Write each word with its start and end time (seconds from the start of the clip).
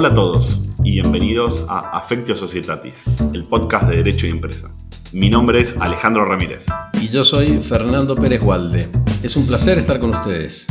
Hola 0.00 0.10
a 0.10 0.14
todos 0.14 0.60
y 0.84 0.92
bienvenidos 0.92 1.66
a 1.68 1.80
Affectio 1.98 2.36
Societatis, 2.36 3.02
el 3.34 3.42
podcast 3.46 3.88
de 3.88 3.96
Derecho 3.96 4.28
y 4.28 4.30
Empresa. 4.30 4.70
Mi 5.12 5.28
nombre 5.28 5.60
es 5.60 5.76
Alejandro 5.76 6.24
Ramírez. 6.24 6.66
Y 7.00 7.08
yo 7.08 7.24
soy 7.24 7.58
Fernando 7.58 8.14
Pérez 8.14 8.44
Walde. 8.44 8.88
Es 9.24 9.34
un 9.34 9.44
placer 9.44 9.76
estar 9.76 9.98
con 9.98 10.10
ustedes. 10.10 10.68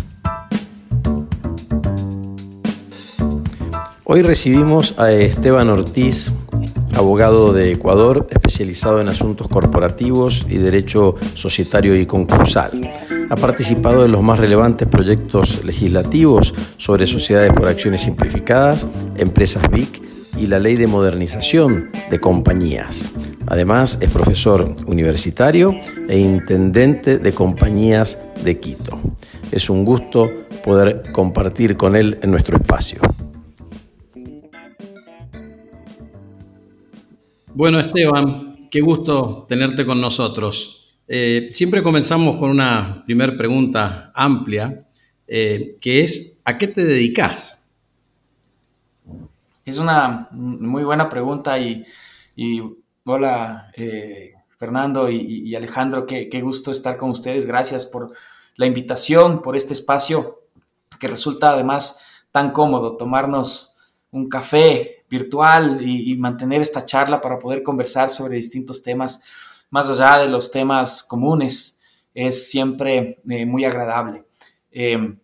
Hoy 4.05 4.21
recibimos 4.21 4.97
a 4.97 5.11
Esteban 5.11 5.67
Ortiz, 5.67 6.31
abogado 6.95 7.51
de 7.51 7.73
Ecuador, 7.73 8.27
especializado 8.29 9.01
en 9.01 9.09
asuntos 9.09 9.49
corporativos 9.49 10.45
y 10.47 10.55
derecho 10.55 11.15
societario 11.33 11.99
y 11.99 12.05
concursal. 12.05 12.79
Ha 13.29 13.35
participado 13.35 14.05
en 14.05 14.13
los 14.13 14.23
más 14.23 14.39
relevantes 14.39 14.87
proyectos 14.87 15.65
legislativos 15.65 16.53
sobre 16.77 17.07
sociedades 17.07 17.51
por 17.51 17.67
acciones 17.67 18.01
simplificadas, 18.01 18.87
empresas 19.17 19.69
BIC 19.69 20.01
y 20.37 20.47
la 20.47 20.59
ley 20.59 20.75
de 20.75 20.87
modernización 20.87 21.89
de 22.09 22.19
compañías. 22.19 23.03
Además, 23.47 23.97
es 23.99 24.09
profesor 24.11 24.73
universitario 24.85 25.77
e 26.07 26.19
intendente 26.19 27.17
de 27.17 27.33
compañías 27.33 28.17
de 28.45 28.59
Quito. 28.59 28.99
Es 29.51 29.69
un 29.69 29.83
gusto 29.83 30.31
poder 30.63 31.11
compartir 31.11 31.75
con 31.75 31.97
él 31.97 32.19
en 32.21 32.31
nuestro 32.31 32.55
espacio. 32.55 33.01
Bueno, 37.53 37.79
Esteban, 37.79 38.69
qué 38.69 38.79
gusto 38.79 39.45
tenerte 39.49 39.85
con 39.85 39.99
nosotros. 39.99 40.76
Eh, 41.07 41.49
siempre 41.53 41.81
comenzamos 41.81 42.37
con 42.37 42.49
una 42.49 43.03
primera 43.05 43.35
pregunta 43.37 44.11
amplia, 44.13 44.85
eh, 45.27 45.77
que 45.79 46.03
es, 46.03 46.37
¿a 46.43 46.57
qué 46.57 46.67
te 46.67 46.83
dedicas? 46.83 47.63
Es 49.63 49.77
una 49.77 50.27
muy 50.31 50.83
buena 50.83 51.09
pregunta 51.09 51.57
y, 51.59 51.85
hola 53.05 53.71
eh, 53.75 54.33
Fernando 54.57 55.09
y, 55.09 55.55
Alejandro, 55.55 56.05
qué, 56.05 56.29
qué, 56.29 56.41
gusto 56.41 56.71
estar 56.71 56.97
con 56.97 57.11
ustedes. 57.11 57.45
Gracias 57.45 57.85
por 57.85 58.13
la 58.55 58.65
invitación, 58.65 59.41
por 59.41 59.55
este 59.55 59.73
espacio 59.73 60.41
que 60.99 61.07
resulta 61.07 61.51
además 61.51 62.03
tan 62.31 62.51
cómodo, 62.51 62.97
tomarnos 62.97 63.75
un 64.11 64.27
café 64.29 65.05
virtual 65.09 65.79
y, 65.81 66.15
mantener 66.17 66.61
esta 66.61 66.85
charla 66.85 67.21
para 67.21 67.39
poder 67.39 67.63
conversar 67.63 68.09
sobre 68.09 68.35
distintos 68.35 68.81
temas, 68.81 69.23
más 69.69 69.89
allá 69.89 70.23
de 70.23 70.29
los 70.29 70.51
temas 70.51 71.03
comunes, 71.03 71.81
es 72.13 72.49
siempre 72.49 73.21
eh, 73.29 73.45
muy 73.45 73.65
agradable. 73.65 74.25
Em, 74.71 75.19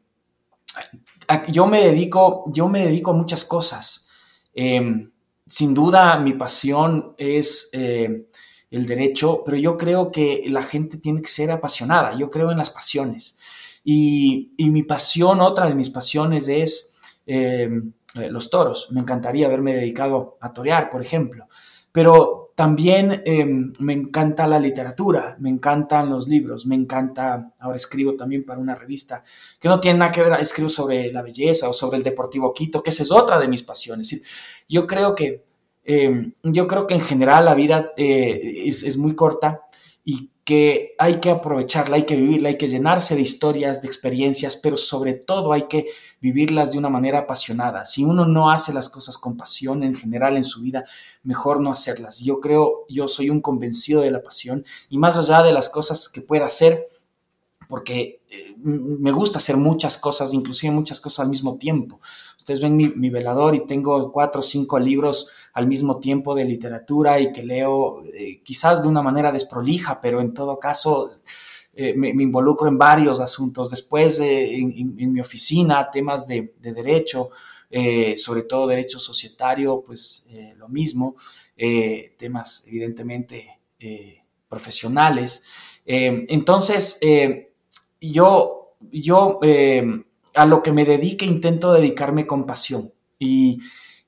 yo, 1.50 1.67
me 1.67 1.81
dedico, 1.81 2.45
yo 2.47 2.67
me 2.67 2.85
dedico 2.85 3.11
a 3.11 3.16
muchas 3.16 3.45
cosas. 3.45 4.09
Em, 4.53 5.11
sin 5.45 5.73
duda, 5.73 6.17
mi 6.19 6.33
pasión 6.33 7.16
es 7.17 7.69
eh, 7.73 8.27
el 8.69 8.85
derecho, 8.85 9.44
pero 9.44 9.58
yo 9.58 9.77
creo 9.77 10.11
que 10.11 10.44
la 10.47 10.63
gente 10.63 10.97
tiene 10.97 11.22
que 11.22 11.30
ser 11.30 11.52
apasionada. 11.52 12.16
Yo 12.17 12.30
creo 12.30 12.52
en 12.52 12.57
las 12.57 12.69
pasiones. 12.69 13.39
Y, 13.83 14.53
y 14.57 14.69
mi 14.69 14.83
pasión, 14.83 15.41
otra 15.41 15.67
de 15.67 15.75
mis 15.75 15.89
pasiones 15.89 16.47
es 16.47 16.94
em, 17.25 17.94
eh, 18.16 18.30
los 18.30 18.50
toros. 18.50 18.89
Me 18.91 19.02
encantaría 19.02 19.47
haberme 19.47 19.73
dedicado 19.75 20.38
a 20.39 20.53
torear, 20.53 20.89
por 20.89 21.02
ejemplo. 21.02 21.47
Pero 21.91 22.42
también 22.55 23.23
em, 23.25 23.73
me 23.79 23.93
encanta 23.93 24.47
la 24.47 24.59
literatura, 24.59 25.35
me 25.39 25.49
encantan 25.49 26.09
los 26.09 26.27
libros, 26.27 26.65
me 26.67 26.75
encanta, 26.75 27.51
ahora 27.59 27.77
escribo 27.77 28.15
también 28.15 28.45
para 28.45 28.59
una 28.59 28.75
revista 28.75 29.23
que 29.59 29.67
no 29.67 29.79
tiene 29.79 29.99
nada 29.99 30.11
que 30.11 30.21
ver, 30.21 30.39
escribo 30.39 30.69
sobre 30.69 31.11
la 31.11 31.23
belleza 31.23 31.67
o 31.69 31.73
sobre 31.73 31.97
el 31.97 32.03
Deportivo 32.03 32.53
Quito, 32.53 32.83
que 32.83 32.91
esa 32.91 33.03
es 33.03 33.11
otra 33.11 33.39
de 33.39 33.47
mis 33.47 33.63
pasiones. 33.63 34.22
Yo 34.69 34.85
creo 34.85 35.16
que, 35.16 35.44
em, 35.83 36.33
yo 36.44 36.67
creo 36.67 36.85
que 36.85 36.94
en 36.94 37.01
general 37.01 37.45
la 37.45 37.55
vida 37.55 37.91
eh, 37.97 38.63
es, 38.66 38.83
es 38.83 38.97
muy 38.97 39.16
corta 39.16 39.61
y 40.03 40.31
que 40.44 40.94
hay 41.00 41.22
que 41.22 41.30
aprovecharla, 41.30 41.96
hay 41.96 42.03
que 42.03 42.18
vivirla, 42.18 42.50
hay 42.50 42.58
que 42.58 42.68
llenarse 42.68 43.16
de 43.16 43.22
historias, 43.22 43.81
de 43.81 43.88
experiencias, 43.88 44.58
pero 44.58 44.75
sobre 44.75 45.14
todo 45.14 45.53
hay 45.53 45.68
que 45.68 45.88
vivirlas 46.19 46.72
de 46.72 46.78
una 46.78 46.90
manera 46.90 47.19
apasionada. 47.19 47.86
Si 47.86 48.03
uno 48.03 48.25
no 48.25 48.52
hace 48.52 48.74
las 48.74 48.90
cosas 48.90 49.18
con 49.18 49.38
pasión 49.38 49.84
en 49.84 49.96
general 49.96 50.36
en 50.36 50.44
su 50.44 50.62
vida, 50.62 50.84
mejor 51.24 51.62
no 51.62 51.72
hacerlas. 51.72 52.19
Yo 52.19 52.41
creo, 52.41 52.86
yo 52.90 53.08
soy 53.08 53.30
un 53.30 53.40
convencido 53.40 54.02
de 54.02 54.12
la 54.12 54.22
pasión 54.22 54.66
y 54.90 54.97
más 54.97 55.18
allá 55.18 55.41
de 55.44 55.53
las 55.53 55.69
cosas 55.69 56.09
que 56.09 56.22
pueda 56.22 56.46
hacer, 56.46 56.88
porque 57.70 58.22
eh, 58.30 58.53
me 58.58 59.14
gusta 59.14 59.38
hacer 59.38 59.56
muchas 59.56 59.97
cosas, 59.97 60.34
inclusive 60.34 60.74
muchas 60.74 61.00
cosas 61.00 61.22
al 61.22 61.30
mismo 61.30 61.58
tiempo. 61.58 62.02
Ustedes 62.43 62.59
ven 62.59 62.75
mi, 62.75 63.09
velador 63.09 63.55
y 63.55 63.65
tengo 63.65 64.11
cuatro 64.11 64.41
o 64.41 64.43
cinco 64.43 64.77
libros 64.77 65.29
al 65.53 65.65
mismo 65.65 66.01
tiempo 66.01 66.35
de 66.35 66.43
literatura 66.43 67.17
y 67.17 67.31
que 67.31 67.41
leo 67.41 68.03
eh, 68.03 68.41
quizás 68.43 68.83
de 68.83 68.89
una 68.89 69.01
manera 69.01 69.31
desprolija, 69.31 70.01
pero 70.01 70.19
en 70.19 70.33
todo 70.33 70.59
caso 70.59 71.09
eh, 71.73 71.93
me, 71.95 72.09
involucro 72.09 72.67
en 72.67 72.77
varios 72.77 73.21
asuntos. 73.21 73.69
Después 73.69 74.19
en, 74.19 75.13
mi 75.13 75.21
oficina, 75.21 75.89
temas 75.89 76.27
de, 76.27 76.53
derecho, 76.59 77.29
eh, 77.69 78.17
sobre 78.17 78.41
todo 78.41 78.67
derecho 78.67 78.99
societario, 78.99 79.81
pues 79.81 80.27
lo 80.57 80.67
mismo, 80.67 81.15
temas 82.17 82.67
evidentemente 82.67 83.57
profesionales. 84.49 85.45
entonces, 85.85 86.99
yo, 88.01 88.75
yo 88.91 89.39
a 90.35 90.45
lo 90.45 90.63
que 90.63 90.71
me 90.71 90.85
dedique 90.85 91.25
intento 91.25 91.73
dedicarme 91.73 92.25
con 92.25 92.45
pasión. 92.45 92.91
Y, 93.19 93.59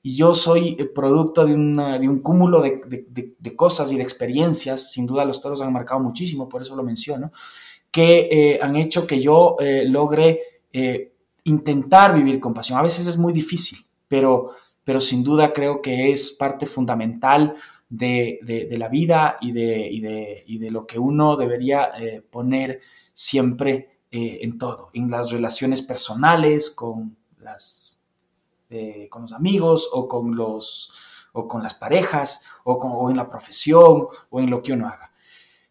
yo 0.08 0.34
soy 0.34 0.76
producto 0.94 1.44
de, 1.44 1.54
de 1.54 2.08
un 2.08 2.20
cúmulo 2.20 2.62
de, 2.62 3.56
cosas 3.56 3.90
y 3.90 3.96
de 3.96 4.04
experiencias, 4.04 4.92
sin 4.92 5.04
duda 5.04 5.24
los 5.24 5.40
toros 5.40 5.62
han 5.62 5.72
marcado 5.72 6.00
muchísimo, 6.00 6.48
por 6.48 6.62
eso 6.62 6.76
lo 6.76 6.84
menciono, 6.84 7.32
que 7.90 8.28
eh, 8.30 8.58
han 8.62 8.76
hecho 8.76 9.04
que 9.04 9.20
yo 9.20 9.56
eh, 9.58 9.84
logre 9.84 10.60
eh, 10.72 11.12
intentar 11.42 12.14
vivir 12.14 12.38
con 12.38 12.54
pasión. 12.54 12.78
A 12.78 12.82
veces 12.82 13.08
es 13.08 13.18
muy 13.18 13.32
difícil, 13.32 13.78
pero, 14.06 14.52
pero 14.84 15.00
sin 15.00 15.24
duda 15.24 15.52
creo 15.52 15.82
que 15.82 16.12
es 16.12 16.30
parte 16.30 16.66
fundamental 16.66 17.56
de, 17.88 18.38
la 18.78 18.88
vida 18.88 19.38
y 19.40 19.50
de, 19.50 20.44
y 20.46 20.58
de, 20.58 20.70
lo 20.70 20.86
que 20.86 21.00
uno 21.00 21.36
debería 21.36 21.90
poner 22.30 22.80
siempre 23.12 23.95
eh, 24.12 24.38
en 24.42 24.56
todo, 24.56 24.90
en 24.92 25.10
las 25.10 25.32
relaciones 25.32 25.82
personales, 25.82 26.70
con, 26.70 27.16
las, 27.40 28.00
eh, 28.70 29.08
con 29.10 29.22
los 29.22 29.32
amigos 29.32 29.90
o 29.92 30.06
con, 30.06 30.36
los, 30.36 30.92
o 31.32 31.48
con 31.48 31.60
las 31.60 31.74
parejas 31.74 32.44
o, 32.62 33.10
en 33.10 33.16
la 33.16 33.28
profesión 33.28 34.06
o 34.30 34.40
en 34.40 34.48
lo 34.48 34.62
que 34.62 34.72
uno 34.72 34.86
haga. 34.86 35.10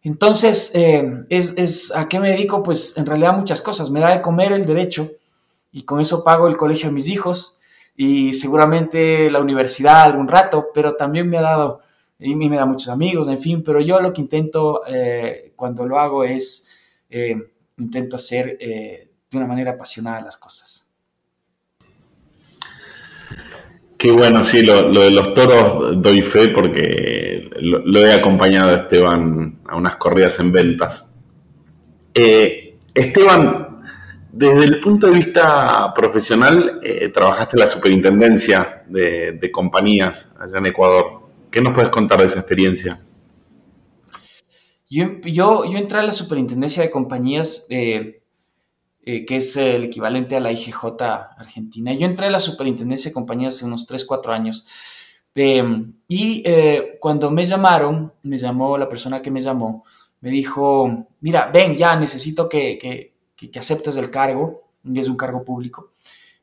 Entonces, 0.01 0.75
eh, 0.75 1.25
es, 1.29 1.95
¿a 1.95 2.09
qué 2.09 2.19
me 2.19 2.31
dedico? 2.31 2.61
Pues 2.61 2.97
en 2.97 3.05
realidad 3.05 3.37
muchas 3.37 3.61
cosas. 3.61 3.89
Me 3.89 4.01
da 4.01 4.11
de 4.11 4.21
comer 4.21 4.51
el 4.51 4.65
derecho 4.65 5.09
y 5.71 5.83
con 5.83 6.01
eso 6.01 6.23
pago 6.23 6.49
el 6.49 6.57
colegio 6.57 6.89
a 6.89 6.91
mis 6.91 7.09
hijos 7.09 7.61
y 7.95 8.33
seguramente 8.33 9.31
la 9.31 9.39
universidad 9.39 10.03
algún 10.03 10.27
rato, 10.27 10.67
pero 10.73 10.95
también 10.95 11.29
me 11.29 11.37
ha 11.37 11.41
dado, 11.41 11.79
y 12.19 12.35
me 12.35 12.57
da 12.57 12.65
muchos 12.65 12.89
amigos, 12.89 13.29
en 13.29 13.39
fin, 13.39 13.63
pero 13.63 13.79
yo 13.79 14.01
lo 14.01 14.11
que 14.11 14.21
intento 14.21 14.81
cuando 15.55 15.85
lo 15.85 15.97
hago 15.97 16.25
es 16.25 16.67
intento 17.77 18.15
hacer 18.15 18.57
eh, 18.59 19.09
de 19.29 19.37
una 19.37 19.47
manera 19.47 19.71
apasionada 19.71 20.21
las 20.21 20.37
cosas. 20.37 20.89
Qué 23.97 24.11
bueno, 24.11 24.43
sí, 24.43 24.61
lo, 24.61 24.91
de 24.91 25.11
los 25.11 25.33
toros 25.33 26.01
doy 26.01 26.21
fe 26.21 26.49
porque 26.49 27.49
lo, 27.59 27.99
he 27.99 28.13
acompañado 28.13 28.71
a 28.71 28.75
Esteban 28.75 29.59
a 29.67 29.75
unas 29.75 29.95
corridas 29.95 30.39
en 30.39 30.51
ventas. 30.51 31.15
Eh, 32.13 32.77
Esteban, 32.93 33.81
desde 34.31 34.65
el 34.65 34.79
punto 34.79 35.07
de 35.07 35.13
vista 35.13 35.93
profesional, 35.95 36.79
eh, 36.83 37.09
trabajaste 37.09 37.55
en 37.55 37.61
la 37.61 37.67
superintendencia 37.67 38.83
de, 38.87 39.33
de 39.33 39.51
compañías 39.51 40.33
allá 40.39 40.59
en 40.59 40.67
Ecuador. 40.67 41.29
¿Qué 41.49 41.61
nos 41.61 41.73
puedes 41.73 41.89
contar 41.89 42.19
de 42.19 42.25
esa 42.25 42.39
experiencia? 42.39 42.99
Yo, 44.87 45.19
yo, 45.23 45.63
entré 45.77 45.99
a 45.99 46.03
la 46.03 46.11
superintendencia 46.11 46.83
de 46.83 46.91
compañías, 46.91 47.65
eh, 47.69 48.21
eh, 49.03 49.25
que 49.25 49.37
es 49.37 49.57
el 49.57 49.85
equivalente 49.85 50.35
a 50.35 50.39
la 50.39 50.51
IGJ 50.51 51.01
Argentina. 51.37 51.93
Yo 51.93 52.05
entré 52.05 52.27
a 52.27 52.29
la 52.31 52.39
superintendencia 52.39 53.09
de 53.09 53.13
compañías 53.13 53.55
hace 53.55 53.65
unos 53.65 53.85
3, 53.87 54.05
4 54.05 54.33
años. 54.33 54.65
Em, 55.33 55.93
y 56.07 56.43
eh, 56.45 56.97
cuando 56.99 57.29
me 57.31 57.45
llamaron, 57.45 58.13
me 58.23 58.37
llamó 58.37 58.77
la 58.77 58.87
persona 58.87 59.21
que 59.21 59.31
me 59.31 59.41
llamó, 59.41 59.83
me 60.21 60.29
dijo, 60.29 61.07
mira, 61.21 61.49
ven, 61.53 61.75
ya 61.75 61.95
necesito 61.97 62.47
que, 62.47 62.77
que, 62.77 63.13
que 63.35 63.59
aceptes 63.59 63.97
el 63.97 64.09
cargo, 64.09 64.63
es 64.93 65.07
un 65.09 65.17
cargo 65.17 65.43
público. 65.43 65.91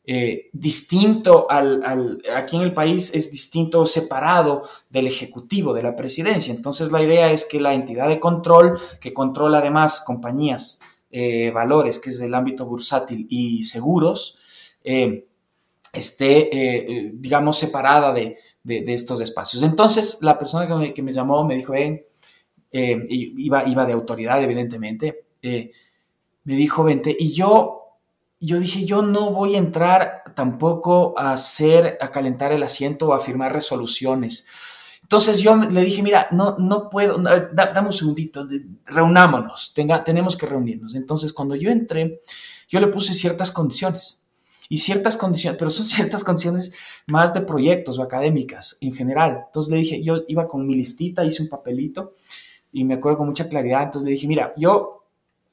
Eh, 0.04 0.50
distinto 0.52 1.46
al, 1.48 2.20
aquí 2.34 2.56
en 2.56 2.62
el 2.62 2.74
país 2.74 3.14
es 3.14 3.30
distinto, 3.30 3.86
separado 3.86 4.64
del 4.90 5.06
Ejecutivo, 5.06 5.72
de 5.72 5.82
la 5.82 5.94
presidencia. 5.94 6.52
Entonces 6.52 6.90
la 6.90 7.02
idea 7.02 7.30
es 7.30 7.44
que 7.44 7.60
la 7.60 7.74
entidad 7.74 8.08
de 8.08 8.18
control, 8.18 8.80
que 9.00 9.12
controla 9.12 9.58
además 9.58 10.02
compañías, 10.04 10.80
eh, 11.10 11.50
valores, 11.50 11.98
que 11.98 12.10
es 12.10 12.20
el 12.20 12.34
ámbito 12.34 12.66
bursátil 12.66 13.26
y 13.30 13.62
seguros, 13.62 14.38
eh, 14.82 15.26
esté, 15.92 17.12
digamos, 17.14 17.58
separada 17.58 18.12
de, 18.12 18.38
estos 18.64 19.20
espacios. 19.20 19.62
Entonces, 19.62 20.18
la 20.22 20.38
persona 20.38 20.66
que 20.94 21.02
me, 21.02 21.12
llamó 21.12 21.44
me 21.44 21.56
dijo, 21.56 21.72
ven, 21.72 22.02
iba, 22.72 23.68
iba 23.68 23.84
de 23.84 23.92
autoridad, 23.92 24.42
evidentemente, 24.42 25.26
me 25.42 26.56
dijo, 26.56 26.82
vente, 26.82 27.14
y 27.18 27.32
yo 27.32 27.81
yo 28.44 28.58
dije, 28.58 28.84
yo 28.84 29.02
no 29.02 29.30
voy 29.30 29.54
a 29.54 29.58
entrar 29.58 30.24
tampoco 30.34 31.14
a 31.16 31.32
hacer, 31.32 31.96
a 32.00 32.08
calentar 32.10 32.50
el 32.50 32.64
asiento 32.64 33.08
o 33.08 33.12
a 33.14 33.20
firmar 33.20 33.52
resoluciones. 33.52 34.48
Entonces 35.02 35.40
yo 35.40 35.54
le 35.54 35.82
dije, 35.82 36.02
mira, 36.02 36.26
no, 36.32 36.56
no 36.58 36.90
puedo, 36.90 37.18
dame 37.18 37.86
un 37.86 37.92
segundito, 37.92 38.48
reunámonos, 38.84 39.72
tenga, 39.74 40.02
tenemos 40.02 40.36
que 40.36 40.46
reunirnos. 40.46 40.96
Entonces 40.96 41.32
cuando 41.32 41.54
yo 41.54 41.70
entré, 41.70 42.20
yo 42.68 42.80
le 42.80 42.88
puse 42.88 43.14
ciertas 43.14 43.52
condiciones 43.52 44.26
y 44.68 44.78
ciertas 44.78 45.16
condiciones, 45.16 45.56
pero 45.58 45.70
son 45.70 45.86
ciertas 45.88 46.24
condiciones 46.24 46.72
más 47.06 47.32
de 47.34 47.42
proyectos 47.42 47.98
o 47.98 48.02
académicas 48.02 48.76
en 48.80 48.92
general. 48.92 49.44
Entonces 49.46 49.70
le 49.70 49.78
dije, 49.78 50.02
yo 50.02 50.22
iba 50.26 50.48
con 50.48 50.66
mi 50.66 50.74
listita, 50.74 51.24
hice 51.24 51.42
un 51.42 51.48
papelito 51.48 52.14
y 52.72 52.82
me 52.82 52.94
acuerdo 52.94 53.18
con 53.18 53.28
mucha 53.28 53.48
claridad. 53.48 53.84
Entonces 53.84 54.06
le 54.06 54.12
dije, 54.12 54.26
mira, 54.26 54.52
yo 54.56 55.01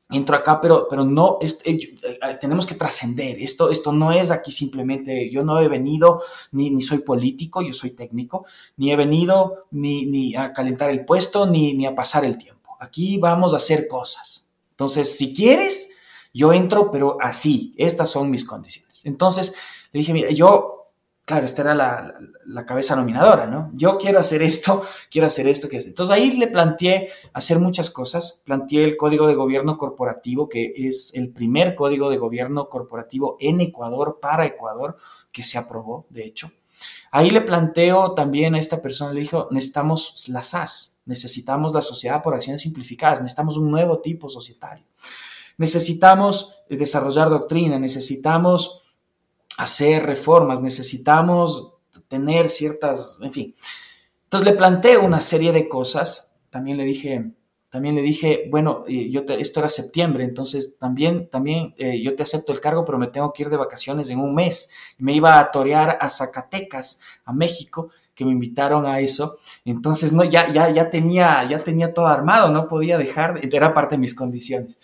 entro 0.09 0.35
acá, 0.35 0.59
pero, 0.59 0.87
pero 0.89 1.05
no, 1.05 1.37
eh, 1.41 1.49
eh, 1.65 2.37
tenemos 2.41 2.65
que 2.65 2.75
trascender. 2.75 3.39
Esto, 3.41 3.69
esto 3.69 3.91
no 3.91 4.11
es 4.11 4.31
aquí 4.31 4.51
simplemente, 4.51 5.29
yo 5.29 5.43
no 5.43 5.59
he 5.59 5.67
venido, 5.67 6.23
ni, 6.51 6.71
ni 6.71 6.81
soy 6.81 6.99
político, 6.99 7.61
yo 7.61 7.73
soy 7.73 7.91
técnico, 7.91 8.45
ni 8.77 8.91
he 8.91 8.95
venido 8.95 9.65
ni, 9.71 10.05
ni 10.05 10.35
a 10.35 10.51
calentar 10.51 10.89
el 10.89 11.05
puesto, 11.05 11.45
ni, 11.45 11.73
ni 11.73 11.85
a 11.85 11.93
pasar 11.93 12.25
el 12.25 12.37
tiempo. 12.37 12.75
Aquí 12.79 13.17
vamos 13.17 13.53
a 13.53 13.57
hacer 13.57 13.87
cosas. 13.87 14.51
Entonces, 14.71 15.15
si 15.15 15.33
quieres, 15.33 15.91
yo 16.33 16.53
entro, 16.53 16.89
pero 16.89 17.17
así, 17.21 17.73
estas 17.77 18.09
son 18.09 18.31
mis 18.31 18.45
condiciones. 18.45 19.05
Entonces, 19.05 19.55
le 19.91 19.99
dije, 19.99 20.13
mira, 20.13 20.31
yo 20.31 20.78
claro, 21.29 21.45
esta 21.45 21.61
era 21.61 21.75
la, 21.75 22.65
cabeza 22.65 22.95
nominadora, 22.95 23.45
¿no? 23.45 23.69
Yo 23.73 23.99
quiero 23.99 24.19
hacer 24.19 24.41
esto, 24.41 24.81
quiero 25.11 25.27
hacer 25.27 25.47
esto, 25.47 25.69
quiero 25.69 25.85
Entonces 25.85 26.11
ahí 26.11 26.31
le 26.31 26.47
planteé 26.47 27.07
hacer 27.33 27.59
muchas 27.59 27.91
cosas. 27.91 28.41
Planteé 28.45 28.83
el 28.83 28.97
código 28.97 29.27
de 29.27 29.35
gobierno 29.35 29.77
corporativo, 29.77 30.49
que 30.49 30.73
es 30.75 31.13
el 31.13 31.29
primer 31.29 31.75
código 31.75 32.09
de 32.09 32.17
gobierno 32.17 32.67
corporativo 32.67 33.37
en 33.39 33.61
Ecuador, 33.61 34.17
para 34.19 34.43
Ecuador, 34.47 34.97
que 35.31 35.43
se 35.43 35.59
aprobó, 35.59 36.07
de 36.09 36.25
hecho. 36.25 36.51
Ahí 37.11 37.29
le 37.29 37.41
planteo 37.41 38.15
también 38.15 38.55
a 38.55 38.59
esta 38.59 38.81
persona, 38.81 39.13
le 39.13 39.21
dijo, 39.21 39.49
necesitamos 39.51 40.29
las 40.29 40.47
SAS, 40.47 41.01
necesitamos 41.05 41.75
la 41.75 41.83
sociedad 41.83 42.23
por 42.23 42.33
acciones 42.33 42.63
simplificadas, 42.63 43.21
necesitamos 43.21 43.55
un 43.57 43.69
nuevo 43.69 43.99
tipo 43.99 44.29
societario. 44.29 44.85
Necesitamos 45.57 46.55
desarrollar 46.67 47.29
doctrina, 47.29 47.77
necesitamos 47.77 48.78
hacer 49.59 50.05
reformas, 50.05 50.61
necesitamos 50.61 51.75
tener 52.07 52.47
ciertas, 52.47 53.19
en 53.21 53.33
fin. 53.33 53.55
Entonces 54.23 54.49
le 54.49 54.57
planteé 54.57 54.97
una 54.97 55.19
serie 55.19 55.51
de 55.51 55.67
cosas, 55.67 56.37
también 56.49 56.77
le 56.77 56.85
dije, 56.85 57.31
también 57.69 57.95
le 57.95 58.01
dije, 58.01 58.47
bueno, 58.49 58.85
yo 58.87 59.21
esto 59.27 59.59
era 59.59 59.67
septiembre, 59.67 60.23
entonces 60.23 60.77
también, 60.79 61.29
también 61.29 61.75
eh, 61.77 62.01
yo 62.01 62.15
te 62.15 62.23
acepto 62.23 62.53
el 62.53 62.61
cargo, 62.61 62.85
pero 62.85 62.97
me 62.97 63.07
tengo 63.07 63.33
que 63.33 63.43
ir 63.43 63.49
de 63.49 63.57
vacaciones 63.57 64.09
en 64.11 64.19
un 64.19 64.33
mes. 64.33 64.71
Me 64.97 65.13
iba 65.13 65.37
a 65.37 65.51
torear 65.51 65.97
a 65.99 66.09
Zacatecas, 66.09 67.01
a 67.25 67.33
México, 67.33 67.89
que 68.15 68.23
me 68.23 68.31
invitaron 68.31 68.85
a 68.85 69.01
eso. 69.01 69.39
Entonces, 69.65 70.13
no, 70.13 70.23
ya, 70.23 70.51
ya, 70.51 70.69
ya 70.69 70.89
tenía, 70.89 71.47
ya 71.49 71.59
tenía 71.59 71.93
todo 71.93 72.07
armado, 72.07 72.49
no 72.49 72.67
podía 72.69 72.97
dejar, 72.97 73.41
era 73.43 73.73
parte 73.73 73.95
de 73.95 73.99
mis 73.99 74.15
condiciones. 74.15 74.79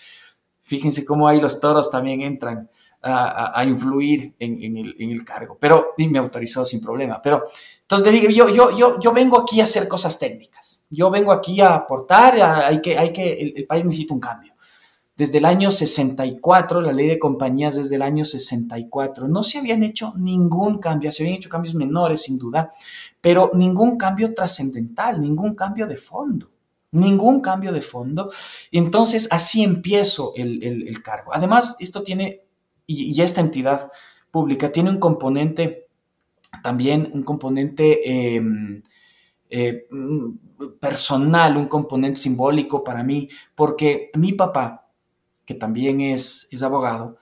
Fíjense 0.63 1.05
cómo 1.05 1.29
ahí 1.29 1.39
los 1.39 1.61
toros 1.61 1.89
también 1.89 2.21
entran 2.21 2.69
a, 3.07 3.63
influir 3.65 4.33
en, 4.39 5.11
el, 5.11 5.23
cargo, 5.23 5.57
pero 5.59 5.91
me 5.97 6.17
autorizó 6.17 6.65
sin 6.65 6.81
problema. 6.81 7.21
Pero 7.21 7.43
entonces 7.81 8.05
le 8.05 8.11
dije, 8.11 8.33
yo, 8.33 8.49
yo, 8.49 8.75
yo, 8.75 8.99
yo 8.99 9.13
vengo 9.13 9.39
aquí 9.39 9.61
a 9.61 9.65
hacer 9.65 9.87
cosas 9.87 10.17
técnicas, 10.17 10.87
yo 10.89 11.11
vengo 11.11 11.31
aquí 11.31 11.61
a 11.61 11.75
aportar, 11.75 12.41
hay 12.41 12.81
que, 12.81 12.97
hay 12.97 13.13
que, 13.13 13.53
el, 13.55 13.65
país 13.67 13.85
necesita 13.85 14.13
un 14.15 14.19
cambio. 14.19 14.53
Desde 15.15 15.37
el 15.37 15.45
año 15.45 15.71
64, 15.71 16.81
la 16.81 16.91
ley 16.91 17.07
de 17.07 17.19
compañías 17.19 17.75
desde 17.75 17.95
el 17.95 18.01
año 18.01 18.25
64, 18.25 19.27
no 19.27 19.43
se 19.43 19.59
habían 19.59 19.83
hecho 19.83 20.13
ningún 20.17 20.79
cambio, 20.79 21.11
se 21.11 21.23
habían 21.23 21.37
hecho 21.37 21.47
cambios 21.47 21.75
menores 21.75 22.23
sin 22.23 22.37
duda, 22.37 22.71
pero 23.21 23.51
ningún 23.53 23.97
cambio 23.97 24.33
trascendental, 24.33 25.21
ningún 25.21 25.53
cambio 25.53 25.87
de 25.87 25.97
fondo 25.97 26.49
ningún 26.91 27.41
cambio 27.41 27.73
de 27.73 27.81
fondo. 27.81 28.31
Y 28.71 28.77
entonces 28.77 29.27
así 29.29 29.63
empiezo 29.63 30.31
el, 30.35 30.63
el, 30.63 31.03
cargo. 31.03 31.33
Además, 31.33 31.75
esto 31.79 32.03
tiene 32.03 32.44
y, 32.87 33.21
esta 33.21 33.41
entidad 33.41 33.91
pública 34.31 34.71
tiene 34.71 34.89
un 34.89 34.99
componente, 34.99 35.87
también 36.63 37.09
un 37.13 37.23
componente 37.23 38.35
em, 38.35 38.81
eh, 39.49 39.87
personal, 40.79 41.57
un 41.57 41.67
componente 41.67 42.19
simbólico 42.19 42.83
para 42.83 43.03
mí, 43.03 43.29
porque 43.55 44.11
mi 44.15 44.33
papá, 44.33 44.89
que 45.45 45.53
también 45.55 46.01
es, 46.01 46.47
es 46.51 46.63
abogado, 46.63 47.17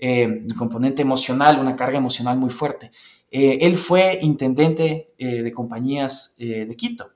un 0.00 0.08
em, 0.08 0.48
componente 0.50 1.02
emocional, 1.02 1.58
una 1.58 1.76
carga 1.76 1.98
emocional 1.98 2.36
muy 2.36 2.50
fuerte. 2.50 2.90
Eh, 3.30 3.58
él 3.60 3.76
fue 3.76 4.18
intendente 4.22 5.12
eh, 5.18 5.42
de 5.42 5.52
compañías 5.52 6.36
de 6.38 6.74
Quito. 6.76 7.10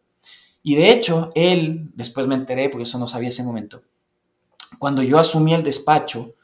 Y 0.63 0.75
de 0.75 0.91
hecho, 0.91 1.31
él, 1.35 1.91
después 1.95 2.27
me 2.27 2.35
enteré, 2.35 2.69
porque 2.69 2.83
eso 2.83 2.99
no 2.99 3.07
sabía 3.07 3.29
ese 3.29 3.45
momento, 3.45 3.83
cuando 4.79 5.03
yo 5.03 5.19
asumí 5.19 5.55
el 5.55 5.63
despacho, 5.63 6.35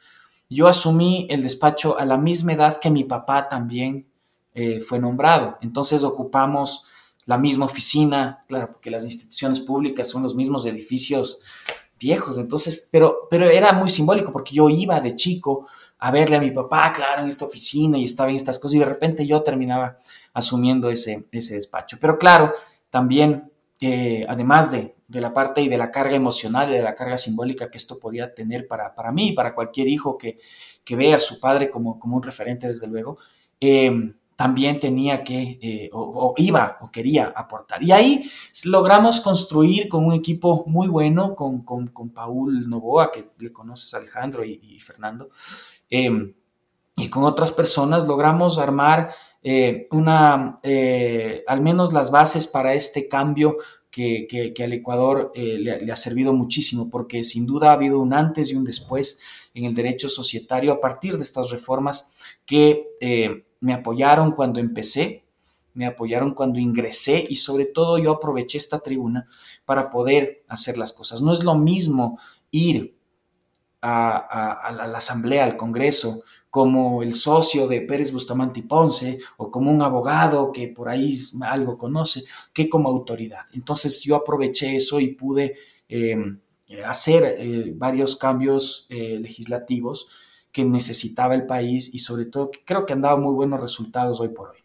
yo 0.48 0.68
asumí 0.68 1.26
el 1.30 1.42
despacho 1.42 1.98
a 1.98 2.04
la 2.04 2.18
misma 2.18 2.52
edad 2.52 2.78
que 2.80 2.90
mi 2.90 3.04
papá 3.04 3.48
también 3.48 4.06
eh, 4.54 4.80
fue 4.80 4.98
nombrado. 4.98 5.58
Entonces 5.60 6.04
ocupamos 6.04 6.84
la 7.26 7.38
misma 7.38 7.64
oficina, 7.64 8.44
claro, 8.46 8.72
porque 8.72 8.90
las 8.90 9.04
instituciones 9.04 9.60
públicas 9.60 10.08
son 10.08 10.22
los 10.22 10.34
mismos 10.34 10.66
edificios 10.66 11.42
viejos, 11.98 12.38
entonces, 12.38 12.88
pero, 12.92 13.28
pero 13.30 13.48
era 13.48 13.72
muy 13.72 13.88
simbólico 13.88 14.30
porque 14.32 14.54
yo 14.54 14.68
iba 14.68 15.00
de 15.00 15.16
chico 15.16 15.66
a 15.98 16.10
verle 16.10 16.36
a 16.36 16.40
mi 16.40 16.50
papá, 16.50 16.92
claro, 16.92 17.22
en 17.22 17.28
esta 17.28 17.46
oficina 17.46 17.96
y 17.96 18.04
estaba 18.04 18.28
en 18.30 18.36
estas 18.36 18.58
cosas 18.58 18.74
y 18.74 18.78
de 18.80 18.84
repente 18.84 19.26
yo 19.26 19.42
terminaba 19.42 19.98
asumiendo 20.34 20.90
ese, 20.90 21.26
ese 21.32 21.54
despacho. 21.54 21.96
Pero 21.98 22.18
claro, 22.18 22.52
también, 22.90 23.50
eh, 23.80 24.26
además 24.28 24.70
de, 24.70 24.94
de 25.14 25.20
la 25.20 25.32
parte 25.32 25.62
y 25.62 25.68
de 25.68 25.78
la 25.78 25.92
carga 25.92 26.16
emocional 26.16 26.68
y 26.68 26.74
de 26.74 26.82
la 26.82 26.96
carga 26.96 27.16
simbólica 27.16 27.70
que 27.70 27.78
esto 27.78 28.00
podía 28.00 28.34
tener 28.34 28.66
para, 28.66 28.94
para 28.94 29.12
mí 29.12 29.28
y 29.28 29.32
para 29.32 29.54
cualquier 29.54 29.86
hijo 29.86 30.18
que, 30.18 30.38
que 30.84 30.96
vea 30.96 31.16
a 31.16 31.20
su 31.20 31.38
padre 31.38 31.70
como, 31.70 32.00
como 32.00 32.16
un 32.16 32.22
referente, 32.22 32.66
desde 32.66 32.88
luego, 32.88 33.18
eh, 33.60 34.12
también 34.34 34.80
tenía 34.80 35.22
que, 35.22 35.58
eh, 35.62 35.90
o, 35.92 36.34
iba, 36.36 36.78
o 36.80 36.90
quería 36.90 37.32
aportar. 37.36 37.80
Y 37.80 37.92
ahí 37.92 38.28
logramos 38.64 39.20
construir 39.20 39.88
con 39.88 40.04
un 40.04 40.14
equipo 40.14 40.64
muy 40.66 40.88
bueno, 40.88 41.36
con, 41.36 41.62
con, 41.62 41.86
con 41.86 42.10
Paul 42.10 42.68
Novoa, 42.68 43.12
que 43.12 43.30
le 43.38 43.52
conoces 43.52 43.94
Alejandro 43.94 44.44
y, 44.44 44.80
Fernando, 44.80 45.30
eh, 45.88 46.34
y 46.96 47.08
con 47.08 47.22
otras 47.22 47.52
personas 47.52 48.08
logramos 48.08 48.58
armar 48.58 49.12
una, 49.90 50.60
al 51.46 51.60
menos 51.60 51.92
las 51.92 52.10
bases 52.10 52.46
para 52.46 52.72
este 52.72 53.08
cambio 53.08 53.58
que, 53.94 54.54
al 54.64 54.72
Ecuador 54.72 55.30
eh, 55.34 55.58
le, 55.58 55.92
ha 55.92 55.96
servido 55.96 56.32
muchísimo, 56.32 56.90
porque 56.90 57.22
sin 57.22 57.46
duda 57.46 57.70
ha 57.70 57.74
habido 57.74 58.00
un 58.00 58.12
antes 58.12 58.50
y 58.50 58.56
un 58.56 58.64
después 58.64 59.20
en 59.54 59.64
el 59.64 59.74
derecho 59.74 60.08
societario 60.08 60.72
a 60.72 60.80
partir 60.80 61.16
de 61.16 61.22
estas 61.22 61.50
reformas 61.50 62.12
que 62.44 62.88
eh, 63.00 63.46
me 63.60 63.72
apoyaron 63.72 64.32
cuando 64.32 64.58
empecé, 64.58 65.24
me 65.74 65.86
apoyaron 65.86 66.34
cuando 66.34 66.58
ingresé 66.58 67.24
y 67.28 67.36
sobre 67.36 67.66
todo 67.66 67.98
yo 67.98 68.12
aproveché 68.12 68.58
esta 68.58 68.80
tribuna 68.80 69.26
para 69.64 69.90
poder 69.90 70.44
hacer 70.48 70.76
las 70.76 70.92
cosas. 70.92 71.20
No 71.22 71.32
es 71.32 71.44
lo 71.44 71.54
mismo 71.54 72.18
ir 72.50 72.96
a 73.86 74.72
la 74.72 74.96
asamblea, 74.96 75.44
al 75.44 75.58
Congreso, 75.58 76.24
como 76.54 77.02
el 77.02 77.12
socio 77.12 77.66
de 77.66 77.80
Pérez 77.80 78.12
Bustamante 78.12 78.60
y 78.60 78.62
Ponce 78.62 79.18
o 79.38 79.50
como 79.50 79.72
un 79.72 79.82
abogado 79.82 80.52
que 80.52 80.68
por 80.68 80.88
ahí 80.88 81.12
algo 81.40 81.76
conoce, 81.76 82.22
que 82.52 82.68
como 82.68 82.88
autoridad. 82.88 83.40
Entonces 83.54 84.00
yo 84.02 84.14
aproveché 84.14 84.76
eso 84.76 85.00
y 85.00 85.08
pude 85.08 85.56
em, 85.88 86.38
hacer 86.86 87.34
eh, 87.38 87.72
varios 87.74 88.14
cambios 88.14 88.86
eh, 88.88 89.18
legislativos 89.20 90.06
que 90.52 90.64
necesitaba 90.64 91.34
el 91.34 91.44
país 91.44 91.92
y 91.92 91.98
sobre 91.98 92.26
todo 92.26 92.52
creo 92.64 92.86
que 92.86 92.92
han 92.92 93.02
dado 93.02 93.18
muy 93.18 93.34
buenos 93.34 93.60
resultados 93.60 94.20
hoy 94.20 94.28
por 94.28 94.50
hoy. 94.50 94.58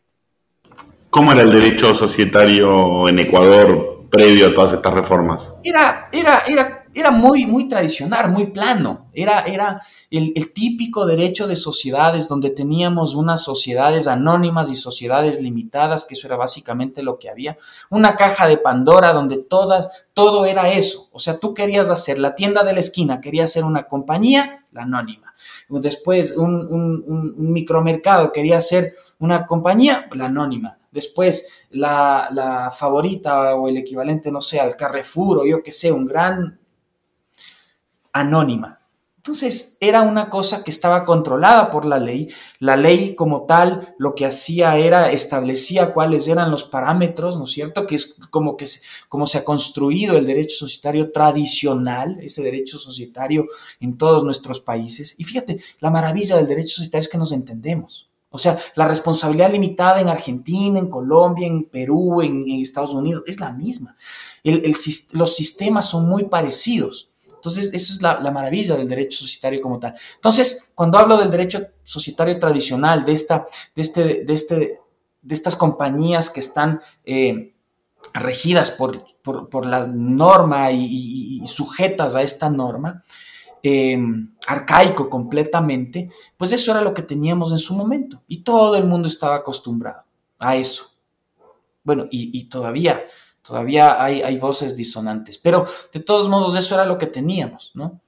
¿Cómo 1.09 1.31
era 1.31 1.41
el 1.41 1.51
derecho 1.51 1.95
societario 1.95 3.09
en 3.09 3.17
Ecuador 3.17 4.05
previo 4.11 4.49
a 4.49 4.53
todas 4.53 4.73
estas 4.73 4.93
reformas? 4.93 5.55
Era, 5.63 6.07
era, 6.11 6.43
era 6.47 6.78
era 6.93 7.11
muy, 7.11 7.45
muy 7.45 7.67
tradicional, 7.67 8.31
muy 8.31 8.47
plano. 8.47 9.07
Era, 9.13 9.41
era 9.41 9.81
el, 10.09 10.53
típico 10.53 11.05
derecho 11.05 11.47
de 11.47 11.55
sociedades 11.55 12.27
donde 12.27 12.49
teníamos 12.49 13.15
unas 13.15 13.43
sociedades 13.43 14.07
anónimas 14.07 14.71
y 14.71 14.75
sociedades 14.75 15.41
limitadas, 15.41 16.05
que 16.05 16.15
eso 16.15 16.27
era 16.27 16.35
básicamente 16.35 17.03
lo 17.03 17.19
que 17.19 17.29
había. 17.29 17.57
Una 17.89 18.15
caja 18.15 18.47
de 18.47 18.57
Pandora 18.57 19.13
donde 19.13 19.37
todas, 19.37 20.05
todo 20.13 20.45
era 20.45 20.69
eso. 20.69 21.09
O 21.11 21.19
sea, 21.19 21.37
tú 21.37 21.53
querías 21.53 21.89
hacer 21.89 22.17
la 22.17 22.35
tienda 22.35 22.63
de 22.63 22.73
la 22.73 22.79
esquina, 22.79 23.21
querías 23.21 23.51
hacer 23.51 23.63
una 23.63 23.83
compañía, 23.83 24.65
la 24.71 24.83
anónima. 24.83 25.33
Después 25.69 26.35
un, 26.35 26.53
un 26.71 27.51
micromercado 27.53 28.31
quería 28.31 28.57
hacer 28.57 28.95
una 29.19 29.45
compañía, 29.45 30.09
la 30.13 30.25
anónima 30.25 30.75
después 30.91 31.67
la, 31.69 32.29
la, 32.31 32.71
favorita 32.71 33.53
o 33.55 33.67
el 33.67 33.77
equivalente, 33.77 34.31
no 34.31 34.41
sé, 34.41 34.59
al 34.59 34.75
Carrefour 34.75 35.37
o 35.37 35.45
yo 35.45 35.61
que 35.61 35.71
sé, 35.71 35.91
un 35.91 36.03
gran 36.03 36.59
anónima. 38.13 38.79
Entonces 39.19 39.77
era 39.81 40.01
una 40.01 40.29
cosa 40.29 40.63
que 40.63 40.71
estaba 40.71 41.03
controlada 41.03 41.69
por 41.69 41.85
la 41.85 41.99
ley. 41.99 42.29
La 42.59 42.77
ley 42.77 43.15
como 43.15 43.45
tal 43.45 43.93
lo 43.97 44.15
que 44.15 44.25
hacía 44.25 44.77
era 44.77 45.11
establecía 45.11 45.93
cuáles 45.93 46.29
eran 46.29 46.49
los 46.49 46.63
parámetros, 46.63 47.37
¿no 47.37 47.43
es 47.43 47.51
cierto? 47.51 47.85
Que 47.85 47.95
es 47.95 48.15
como 48.29 48.55
que 48.55 48.65
como 49.09 49.27
se 49.27 49.37
ha 49.37 49.43
construido 49.43 50.17
el 50.17 50.25
derecho 50.25 50.59
societario 50.59 51.11
tradicional, 51.11 52.17
ese 52.21 52.41
derecho 52.43 52.79
societario 52.79 53.45
en 53.81 53.97
todos 53.97 54.23
nuestros 54.23 54.61
países. 54.61 55.15
Y 55.19 55.25
fíjate, 55.25 55.59
la 55.79 55.91
maravilla 55.91 56.37
del 56.37 56.47
derecho 56.47 56.77
societario 56.77 57.03
es 57.03 57.09
que 57.09 57.17
nos 57.17 57.33
entendemos. 57.33 58.09
O 58.31 58.37
sea, 58.37 58.57
la 58.75 58.87
responsabilidad 58.87 59.51
limitada 59.51 59.99
en 59.99 60.07
Argentina, 60.07 60.79
en 60.79 60.87
Colombia, 60.87 61.45
en 61.47 61.65
Perú, 61.65 62.21
en, 62.21 62.47
Estados 62.61 62.93
Unidos, 62.93 63.23
es 63.27 63.39
la 63.39 63.51
misma. 63.51 63.97
los 64.43 65.35
sistemas 65.35 65.89
son 65.89 66.07
muy 66.07 66.23
parecidos. 66.23 67.08
Entonces, 67.39 67.73
eso 67.73 67.93
es 67.93 68.01
la, 68.01 68.19
maravilla 68.31 68.75
del 68.75 68.87
derecho 68.87 69.19
societario 69.19 69.61
como 69.61 69.79
tal. 69.79 69.95
Entonces, 70.15 70.71
cuando 70.75 70.97
hablo 70.97 71.17
del 71.17 71.31
derecho 71.31 71.67
societario 71.83 72.37
tradicional, 72.39 73.05
de, 73.05 73.13
esta, 73.13 73.45
de, 73.75 73.81
este, 73.81 74.23
de, 74.25 74.33
este, 74.33 74.79
de 75.21 75.33
estas 75.33 75.55
compañías 75.55 76.29
que 76.29 76.39
están 76.41 76.81
eh, 77.05 77.53
regidas 78.13 78.71
por, 78.71 79.05
por, 79.21 79.65
la 79.65 79.87
norma 79.87 80.71
y 80.71 81.41
sujetas 81.45 82.15
a 82.15 82.21
esta 82.21 82.49
norma, 82.49 83.03
Em, 83.61 84.31
arcaico 84.47 85.09
completamente, 85.09 86.09
pues 86.37 86.53
eso 86.53 86.71
era 86.71 86.81
lo 86.81 86.93
que 86.93 87.01
teníamos 87.01 87.51
en 87.51 87.57
su 87.57 87.75
momento 87.75 88.23
y 88.25 88.41
todo 88.41 88.77
el 88.77 88.85
mundo 88.85 89.09
estaba 89.09 89.35
acostumbrado 89.35 90.03
a 90.39 90.55
eso. 90.55 90.91
Bueno, 91.83 92.07
y, 92.09 92.43
todavía, 92.45 93.01
todavía 93.49 94.01
hay, 94.01 94.21
hay 94.21 94.37
voces 94.37 94.75
disonantes, 94.75 95.39
pero 95.39 95.65
de 95.91 95.99
todos 95.99 96.29
modos 96.29 96.55
eso 96.55 96.75
era 96.75 96.85
lo 96.85 96.97
que 96.97 97.07
teníamos, 97.07 97.71
¿no? 97.73 97.99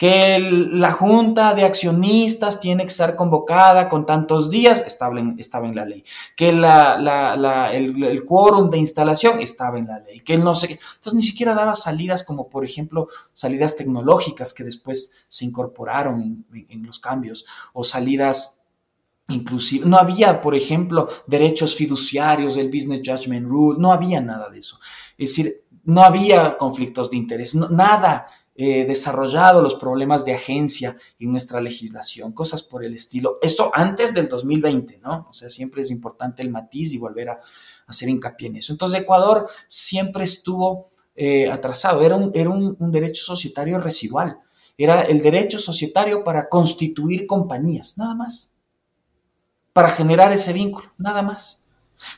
que 0.00 0.38
la 0.38 0.92
junta 0.92 1.52
de 1.54 1.62
accionistas 1.62 2.58
tiene 2.58 2.84
que 2.84 2.88
estar 2.88 3.16
convocada 3.16 3.86
con 3.86 4.06
tantos 4.06 4.48
días, 4.48 4.82
estaba 4.86 5.20
en, 5.20 5.38
estaba 5.38 5.68
en 5.68 5.74
la 5.74 5.84
ley, 5.84 6.02
que 6.34 6.52
la, 6.52 7.70
el, 7.70 8.24
quórum 8.24 8.70
de 8.70 8.78
instalación 8.78 9.40
estaba 9.40 9.78
en 9.78 9.88
la 9.88 9.98
ley, 9.98 10.20
que 10.20 10.38
no 10.38 10.54
sé 10.54 10.68
qué. 10.68 10.72
Entonces 10.74 11.12
ni 11.12 11.20
siquiera 11.20 11.52
daba 11.52 11.74
salidas 11.74 12.24
como, 12.24 12.48
por 12.48 12.64
ejemplo, 12.64 13.08
salidas 13.34 13.76
tecnológicas 13.76 14.54
que 14.54 14.64
después 14.64 15.26
se 15.28 15.44
incorporaron 15.44 16.46
en, 16.50 16.82
los 16.82 16.98
cambios, 16.98 17.44
o 17.74 17.84
salidas 17.84 18.59
inclusive, 19.30 19.86
no 19.86 19.96
había, 19.96 20.40
por 20.40 20.54
ejemplo, 20.54 21.08
derechos 21.26 21.74
fiduciarios, 21.74 22.56
el 22.56 22.68
Business 22.68 23.00
Judgment 23.04 23.46
Rule, 23.46 23.78
no 23.80 23.92
había 23.92 24.20
nada 24.20 24.48
de 24.50 24.58
eso. 24.58 24.78
Es 25.16 25.30
decir, 25.30 25.64
no 25.84 26.02
había 26.02 26.56
conflictos 26.56 27.10
de 27.10 27.16
interés, 27.16 27.54
nada 27.54 28.26
eh, 28.62 28.84
desarrollado 28.84 29.62
los 29.62 29.74
problemas 29.74 30.24
de 30.26 30.34
agencia 30.34 30.94
en 31.18 31.30
nuestra 31.30 31.62
legislación, 31.62 32.32
cosas 32.32 32.62
por 32.62 32.84
el 32.84 32.92
estilo. 32.92 33.38
Esto 33.40 33.70
antes 33.72 34.12
del 34.12 34.28
2020, 34.28 34.98
¿no? 34.98 35.28
O 35.30 35.32
sea, 35.32 35.48
siempre 35.48 35.80
es 35.80 35.90
importante 35.90 36.42
el 36.42 36.50
matiz 36.50 36.92
y 36.92 36.98
volver 36.98 37.30
a, 37.30 37.40
hacer 37.86 38.10
hincapié 38.10 38.48
en 38.48 38.56
eso. 38.56 38.72
Entonces, 38.72 39.00
Ecuador 39.00 39.48
siempre 39.66 40.24
estuvo 40.24 40.90
eh, 41.16 41.50
atrasado, 41.50 42.02
era, 42.02 42.16
un, 42.16 42.32
era 42.34 42.50
un, 42.50 42.76
un 42.78 42.92
derecho 42.92 43.24
societario 43.24 43.78
residual, 43.78 44.38
era 44.76 45.02
el 45.02 45.22
derecho 45.22 45.58
societario 45.58 46.22
para 46.22 46.48
constituir 46.48 47.26
compañías, 47.26 47.96
nada 47.96 48.14
más, 48.14 48.54
para 49.72 49.88
generar 49.88 50.32
ese 50.32 50.52
vínculo, 50.52 50.90
nada 50.98 51.22
más. 51.22 51.66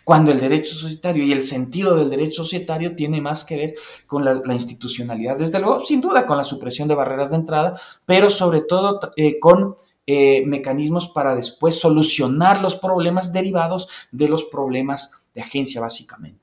Cuando 0.04 0.30
el 0.30 0.40
derecho 0.40 0.74
societario 0.74 1.24
y 1.24 1.32
el 1.32 1.42
sentido 1.42 1.96
del 1.96 2.08
derecho 2.08 2.44
societario 2.44 2.94
tiene 2.94 3.20
más 3.20 3.44
que 3.44 3.56
ver 3.56 3.74
con 4.06 4.24
la, 4.24 4.40
institucionalidad, 4.54 5.36
desde 5.36 5.58
luego, 5.58 5.84
sin 5.84 6.00
duda, 6.00 6.24
con 6.24 6.36
la 6.36 6.44
supresión 6.44 6.86
de 6.86 6.94
barreras 6.94 7.30
de 7.30 7.36
entrada, 7.38 7.80
pero 8.06 8.30
sobre 8.30 8.60
todo 8.60 9.00
eh, 9.16 9.40
con 9.40 9.76
eh, 10.06 10.44
mecanismos 10.46 11.08
para 11.08 11.34
después 11.34 11.78
solucionar 11.78 12.60
los 12.60 12.76
problemas 12.76 13.32
derivados 13.32 13.88
de 14.10 14.28
los 14.28 14.44
problemas 14.44 15.24
de 15.34 15.42
agencia, 15.42 15.80
básicamente. 15.80 16.41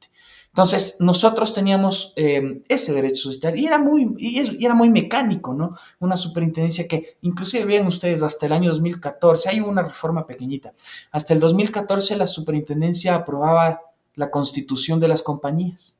Entonces, 0.50 0.98
nosotros 1.00 1.53
teníamos 1.53 2.12
eh, 2.15 2.63
ese 2.68 2.94
derecho 2.94 3.24
societario 3.24 3.62
y 3.62 3.68
era 3.68 3.77
muy, 3.77 4.15
y, 4.18 4.65
era 4.65 4.74
muy 4.74 4.89
mecánico, 4.89 5.53
¿no? 5.53 5.75
Una 6.00 6.18
superintendencia 6.18 6.88
que, 6.88 7.18
inclusive 7.22 7.65
vean 7.65 7.88
ustedes, 7.88 8.24
hasta 8.24 8.48
el 8.48 8.53
año 8.53 8.72
2014, 8.72 9.50
hay 9.50 9.60
una 9.60 9.84
reforma 9.84 10.25
pequeñita, 10.25 10.74
hasta 11.12 11.34
el 11.34 11.39
2014 11.39 12.18
la 12.18 12.25
superintendencia 12.27 13.15
aprobaba 13.15 13.82
la 14.15 14.32
constitución 14.32 15.00
de 15.00 15.08
las 15.08 15.22
compañías. 15.22 16.00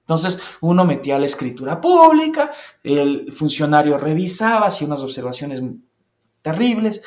Entonces, 0.00 0.40
uno 0.60 0.84
metía 0.84 1.18
la 1.18 1.26
escritura 1.26 1.80
pública, 1.80 2.50
el 2.82 3.32
funcionario 3.32 3.96
revisaba, 3.96 4.66
hacía 4.66 4.86
unas 4.86 5.02
observaciones 5.02 5.62
terribles, 6.42 7.02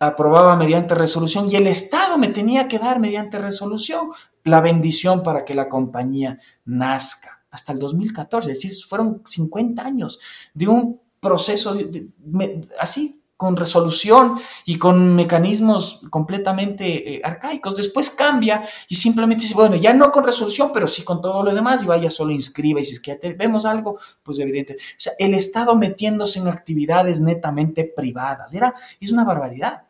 aprobaba 0.00 0.56
mediante 0.56 0.94
resolución 0.94 1.50
y 1.50 1.56
el 1.56 1.66
Estado 1.66 2.18
me 2.18 2.28
tenía 2.28 2.68
que 2.68 2.78
dar 2.78 3.00
mediante 3.00 3.38
resolución 3.38 4.10
la 4.48 4.60
bendición 4.60 5.22
para 5.22 5.44
que 5.44 5.54
la 5.54 5.68
compañía 5.68 6.38
nazca. 6.64 7.42
Hasta 7.50 7.72
el 7.72 7.78
2014, 7.78 8.52
es 8.52 8.60
decir, 8.60 8.84
fueron 8.84 9.22
50 9.24 9.82
años 9.82 10.18
de 10.52 10.68
un 10.68 11.00
proceso 11.20 11.76
así, 12.78 13.18
con 13.38 13.56
resolución 13.56 14.36
y 14.64 14.78
con 14.78 15.14
mecanismos 15.14 16.00
completamente 16.10 17.14
eh, 17.14 17.20
arcaicos. 17.22 17.76
Después 17.76 18.10
cambia 18.10 18.64
y 18.88 18.96
simplemente 18.96 19.44
dice, 19.44 19.54
bueno, 19.54 19.76
ya 19.76 19.94
no 19.94 20.10
con 20.10 20.24
resolución, 20.24 20.72
pero 20.74 20.88
sí 20.88 21.04
con 21.04 21.22
todo 21.22 21.44
lo 21.44 21.54
demás 21.54 21.84
y 21.84 21.86
vaya 21.86 22.10
solo 22.10 22.32
inscriba 22.32 22.80
y 22.80 22.84
si 22.84 22.94
es 22.94 23.00
que 23.00 23.14
vemos 23.38 23.64
algo, 23.64 23.96
pues 24.24 24.40
evidente. 24.40 24.74
O 24.74 24.76
sea, 24.96 25.12
el 25.20 25.34
Estado 25.34 25.76
metiéndose 25.76 26.40
en 26.40 26.48
actividades 26.48 27.20
netamente 27.20 27.84
privadas. 27.84 28.52
Era, 28.54 28.74
es 29.00 29.12
una 29.12 29.22
barbaridad. 29.22 29.84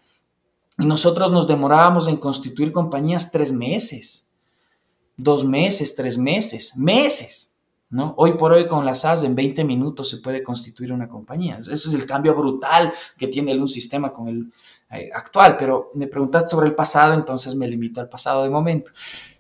Y 0.79 0.85
nosotros 0.85 1.33
nos 1.33 1.49
demorábamos 1.49 2.07
en 2.07 2.19
constituir 2.19 2.71
compañías 2.71 3.33
tres 3.33 3.51
meses, 3.51 4.28
dos 5.19 5.45
meses, 5.45 5.95
tres 5.95 6.17
meses, 6.17 6.75
meses. 6.77 7.53
¿no? 7.91 8.15
Hoy 8.19 8.35
por 8.35 8.53
hoy 8.53 8.67
con 8.67 8.85
las 8.85 9.01
SAS 9.01 9.25
en 9.25 9.35
20 9.35 9.65
minutos 9.65 10.09
se 10.11 10.19
puede 10.19 10.43
constituir 10.43 10.93
una 10.93 11.09
compañía. 11.09 11.59
Eso 11.59 11.73
es 11.73 11.95
el 11.95 12.07
cambio 12.07 12.35
brutal 12.35 12.93
que 13.17 13.29
tiene 13.29 13.59
un 13.59 13.69
sistema 13.69 14.13
con 14.13 14.29
el 14.29 14.53
eh, 14.91 15.11
actual. 15.13 15.57
Pero 15.59 15.91
me 15.95 16.07
preguntaste 16.07 16.51
sobre 16.51 16.69
el 16.69 16.75
pasado, 16.75 17.15
entonces 17.15 17.55
me 17.55 17.67
limito 17.67 18.01
al 18.01 18.09
pasado 18.09 18.45
de 18.45 18.51
momento. 18.51 18.93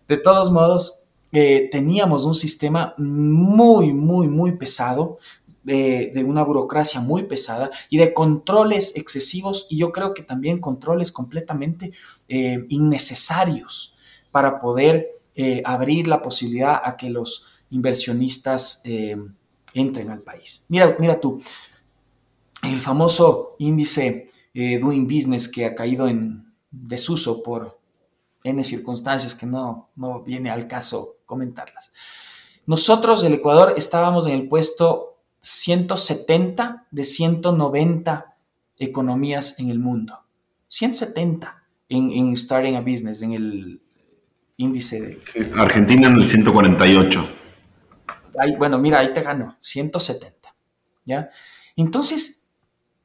De 0.06 0.16
todos 0.16 0.50
modos, 0.50 1.04
eh, 1.30 1.68
teníamos 1.70 2.25
un 2.25 2.35
sistema 2.35 2.94
muy, 2.97 3.92
muy, 3.92 4.28
muy 4.28 4.56
pesado, 4.56 5.18
de, 5.62 6.25
una 6.26 6.42
burocracia 6.42 7.00
muy 7.00 7.25
pesada 7.25 7.70
y 7.90 7.99
de 7.99 8.14
controles 8.14 8.97
excesivos 8.97 9.66
y 9.68 9.76
yo 9.76 9.92
creo 9.92 10.14
que 10.14 10.23
también 10.23 10.61
controles 10.61 11.12
completamente 11.12 11.92
eh, 12.26 12.64
innecesarios 12.70 13.94
para 14.30 14.61
poder 14.61 15.18
eh, 15.40 15.62
abrir 15.64 16.09
la 16.09 16.21
posibilidad 16.21 16.83
a 16.85 16.97
que 16.97 17.09
los 17.09 17.45
inversionistas 17.71 18.83
eh, 18.85 19.16
entren 19.73 20.11
al 20.11 20.21
país. 20.21 20.66
Mira, 20.68 20.97
mira 20.99 21.21
tú, 21.21 21.40
el 22.62 22.80
famoso 22.80 23.57
índice 23.59 24.30
Doing 24.52 25.07
Business 25.07 25.49
que 25.49 25.66
ha 25.66 25.75
caído 25.75 26.09
en 26.09 26.52
desuso 26.68 27.45
por 27.45 27.78
N 28.42 28.64
circunstancias 28.64 29.35
que 29.35 29.47
no, 29.47 29.90
no 29.95 30.23
viene 30.23 30.50
al 30.50 30.66
caso 30.66 31.18
comentarlas. 31.25 31.92
Nosotros, 32.66 33.23
el 33.25 33.35
Ecuador, 33.35 33.75
estábamos 33.76 34.26
en 34.26 34.33
el 34.35 34.49
puesto 34.49 35.18
170 35.40 36.87
de 36.90 37.04
190 37.04 38.37
economías 38.78 39.59
en 39.59 39.71
el 39.71 39.78
mundo. 39.78 40.18
170 40.68 41.64
en, 41.88 42.37
Starting 42.37 42.76
a 42.76 42.80
Business, 42.80 43.23
en 43.23 43.33
el 43.33 43.80
índice 44.59 45.00
de... 45.00 45.53
Argentina 45.57 46.09
en 46.09 46.15
el 46.15 46.27
148. 46.27 47.29
bueno, 48.59 48.79
mira, 48.79 48.99
ahí 48.99 49.15
te 49.15 49.23
ganó, 49.23 49.57
170. 49.61 50.55
¿ya? 51.07 51.31
Entonces, 51.77 52.49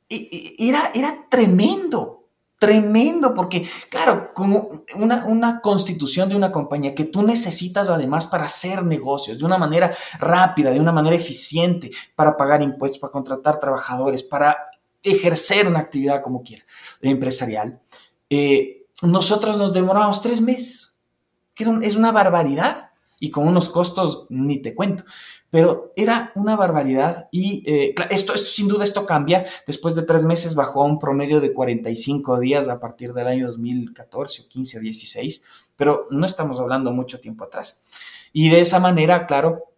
e, 0.09 0.15
e, 0.15 0.67
era, 0.67 0.91
era 0.93 1.25
tremendo, 1.29 2.27
tremendo, 2.57 3.33
porque 3.33 3.67
claro, 3.89 4.33
como 4.33 4.83
una, 4.95 5.25
una, 5.25 5.61
constitución 5.61 6.27
de 6.27 6.35
una 6.35 6.51
compañía 6.51 6.95
que 6.95 7.05
tú 7.05 7.21
necesitas 7.21 7.89
además 7.89 8.25
para 8.27 8.45
hacer 8.45 8.83
negocios 8.83 9.37
de 9.37 9.45
una 9.45 9.57
manera 9.57 9.95
rápida, 10.19 10.71
de 10.71 10.79
una 10.79 10.91
manera 10.91 11.15
eficiente, 11.15 11.91
para 12.15 12.35
pagar 12.35 12.61
impuestos, 12.61 12.99
para 12.99 13.11
contratar 13.11 13.59
trabajadores, 13.59 14.23
para 14.23 14.57
ejercer 15.03 15.67
una 15.67 15.79
actividad 15.79 16.21
como 16.23 16.41
quiera, 16.41 16.63
empresarial, 17.01 17.79
eh, 18.29 18.87
nosotros 19.03 19.57
nos 19.57 19.73
demoramos 19.73 20.21
tres 20.21 20.41
meses, 20.41 20.92
que 21.53 21.65
es 21.83 21.95
una 21.95 22.11
barbaridad 22.11 22.91
y 23.23 23.29
con 23.29 23.47
unos 23.47 23.69
costos 23.69 24.25
ni 24.29 24.61
te 24.61 24.75
cuento. 24.75 25.05
Pero 25.49 25.93
era 25.95 26.33
una 26.35 26.55
barbaridad 26.57 27.29
y 27.31 27.63
eh, 27.65 27.95
esto, 28.09 28.33
esto 28.33 28.47
sin 28.47 28.67
duda 28.67 28.83
esto 28.83 29.05
cambia. 29.05 29.45
Después 29.65 29.95
de 29.95 30.01
tres 30.01 30.25
meses 30.25 30.55
bajó 30.55 30.83
a 30.83 30.87
un 30.87 30.99
promedio 30.99 31.39
de 31.39 31.53
45 31.53 32.39
días 32.41 32.67
a 32.67 32.81
partir 32.81 33.13
del 33.13 33.27
año 33.27 33.47
2014 33.47 34.41
o 34.41 34.47
15 34.49 34.77
o 34.77 34.81
16, 34.81 35.45
pero 35.77 36.07
no 36.11 36.25
estamos 36.25 36.59
hablando 36.59 36.91
mucho 36.91 37.21
tiempo 37.21 37.45
atrás. 37.45 37.85
Y 38.33 38.49
de 38.49 38.59
esa 38.59 38.81
manera, 38.81 39.25
claro, 39.25 39.71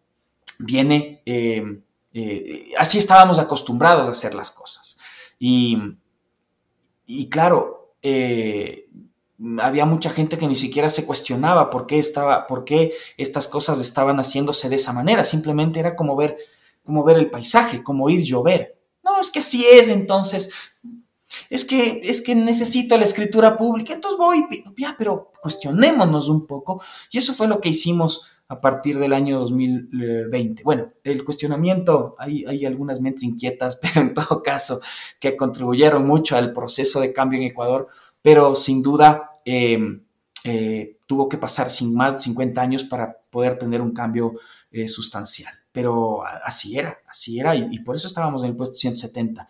viene, 0.58 1.22
eh, 1.26 1.82
eh, 2.14 2.72
así 2.80 2.98
estábamos 2.98 3.38
acostumbrados 3.38 4.08
a 4.08 4.12
hacer 4.12 4.34
las 4.34 4.50
cosas. 4.50 4.98
Y, 5.38 5.78
y 7.06 7.30
claro, 7.30 7.94
había 9.62 9.86
mucha 9.86 10.10
gente 10.10 10.38
que 10.38 10.48
ni 10.48 10.56
siquiera 10.56 10.90
se 10.90 11.06
cuestionaba 11.06 11.70
por 11.70 11.88
qué 11.88 12.00
estaba, 12.00 12.48
por 12.48 12.64
qué 12.64 12.94
estas 13.18 13.48
cosas 13.48 13.80
estaban 13.82 14.18
haciéndose 14.18 14.70
de 14.70 14.76
esa 14.76 14.94
manera. 14.94 15.26
Simplemente 15.26 15.80
era 15.80 15.96
como 15.96 16.16
ver, 16.16 16.38
como 16.84 17.04
ver 17.04 17.18
el 17.18 17.30
paisaje, 17.30 17.84
como 17.84 18.10
ir 18.10 18.24
llover. 18.24 18.78
No, 19.04 19.20
es 19.20 19.30
que 19.30 19.40
así 19.40 19.66
es, 19.66 19.90
entonces. 19.90 20.52
Es 21.50 21.66
que, 21.66 22.02
es 22.04 22.22
que 22.22 22.34
necesito 22.34 22.98
la 22.98 23.04
escritura 23.04 23.58
pública, 23.58 23.94
entonces 23.94 24.18
voy, 24.18 24.46
ya, 24.78 24.96
pero 24.98 25.32
cuestionémonos 25.42 26.30
un 26.30 26.48
poco. 26.48 26.82
Y 27.12 27.18
eso 27.18 27.34
fue 27.34 27.48
lo 27.48 27.60
que 27.60 27.70
hicimos 27.70 28.26
a 28.48 28.62
partir 28.62 29.00
del 29.00 29.14
año 29.14 29.40
2020. 29.40 30.64
Bueno, 30.64 30.94
el 31.04 31.26
cuestionamiento, 31.26 32.16
hay, 32.20 32.46
hay 32.46 32.66
algunas 32.66 33.02
mentes 33.02 33.24
inquietas, 33.24 33.78
pero 33.82 34.02
en 34.02 34.14
todo 34.14 34.42
caso, 34.42 34.80
que 35.20 35.36
contribuyeron 35.36 36.08
mucho 36.08 36.38
al 36.38 36.54
proceso 36.54 37.02
de 37.02 37.12
cambio 37.12 37.40
en 37.40 37.48
Ecuador 37.48 37.90
pero 38.26 38.56
sin 38.56 38.82
duda 38.82 39.40
em, 39.46 40.02
eh, 40.44 40.98
tuvo 41.06 41.30
que 41.30 41.38
pasar 41.38 41.70
sin 41.70 41.94
más 41.94 42.14
de 42.14 42.20
50 42.22 42.60
años 42.60 42.84
para 42.84 43.16
poder 43.30 43.56
tener 43.60 43.84
un 43.84 43.94
cambio 43.94 44.34
eh, 44.72 44.88
sustancial. 44.88 45.54
Pero 45.72 46.24
así 46.26 46.76
era, 46.76 46.98
así 47.08 47.40
era, 47.40 47.56
y, 47.56 47.78
por 47.82 47.96
eso 47.96 48.08
estábamos 48.08 48.42
en 48.42 48.50
el 48.50 48.56
puesto 48.56 48.78
170. 48.78 49.48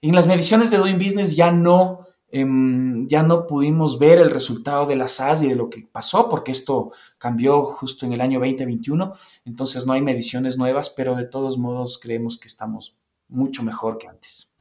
En 0.00 0.14
las 0.14 0.28
mediciones 0.28 0.70
de 0.70 0.78
Doing 0.78 0.96
Business 0.96 1.34
ya 1.34 1.50
no, 1.50 2.06
em, 2.30 3.08
ya 3.08 3.24
no 3.24 3.48
pudimos 3.48 3.98
ver 3.98 4.20
el 4.20 4.30
resultado 4.30 4.86
de 4.86 4.94
la 4.94 5.08
SAS 5.08 5.42
y 5.42 5.48
de 5.48 5.56
lo 5.56 5.68
que 5.68 5.88
pasó, 5.90 6.28
porque 6.28 6.52
esto 6.52 6.92
cambió 7.18 7.64
justo 7.64 8.06
en 8.06 8.12
el 8.12 8.20
año 8.20 8.38
2021, 8.38 9.12
entonces 9.44 9.86
no 9.86 9.92
hay 9.92 10.02
mediciones 10.02 10.56
nuevas, 10.56 10.88
pero 10.88 11.16
de 11.16 11.24
todos 11.24 11.58
modos 11.58 11.98
creemos 12.00 12.38
que 12.38 12.46
estamos 12.46 12.94
mucho 13.26 13.64
mejor 13.64 13.98
que 13.98 14.06
antes. 14.06 14.54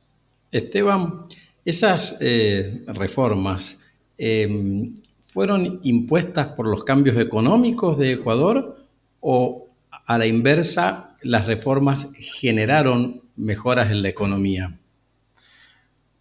Esteban, 0.50 1.28
esas 1.68 2.16
eh, 2.22 2.82
reformas 2.88 3.78
em, 4.18 4.96
fueron 5.28 5.82
impuestas 5.84 6.48
por 6.56 6.66
los 6.66 6.86
cambios 6.86 7.18
económicos 7.18 7.98
de 7.98 8.14
Ecuador 8.14 8.78
o 9.20 9.68
a 10.06 10.18
la 10.18 10.26
inversa 10.26 11.18
las 11.24 11.46
reformas 11.46 12.08
generaron 12.14 13.22
mejoras 13.36 13.92
en 13.92 14.02
la 14.02 14.08
economía? 14.08 14.80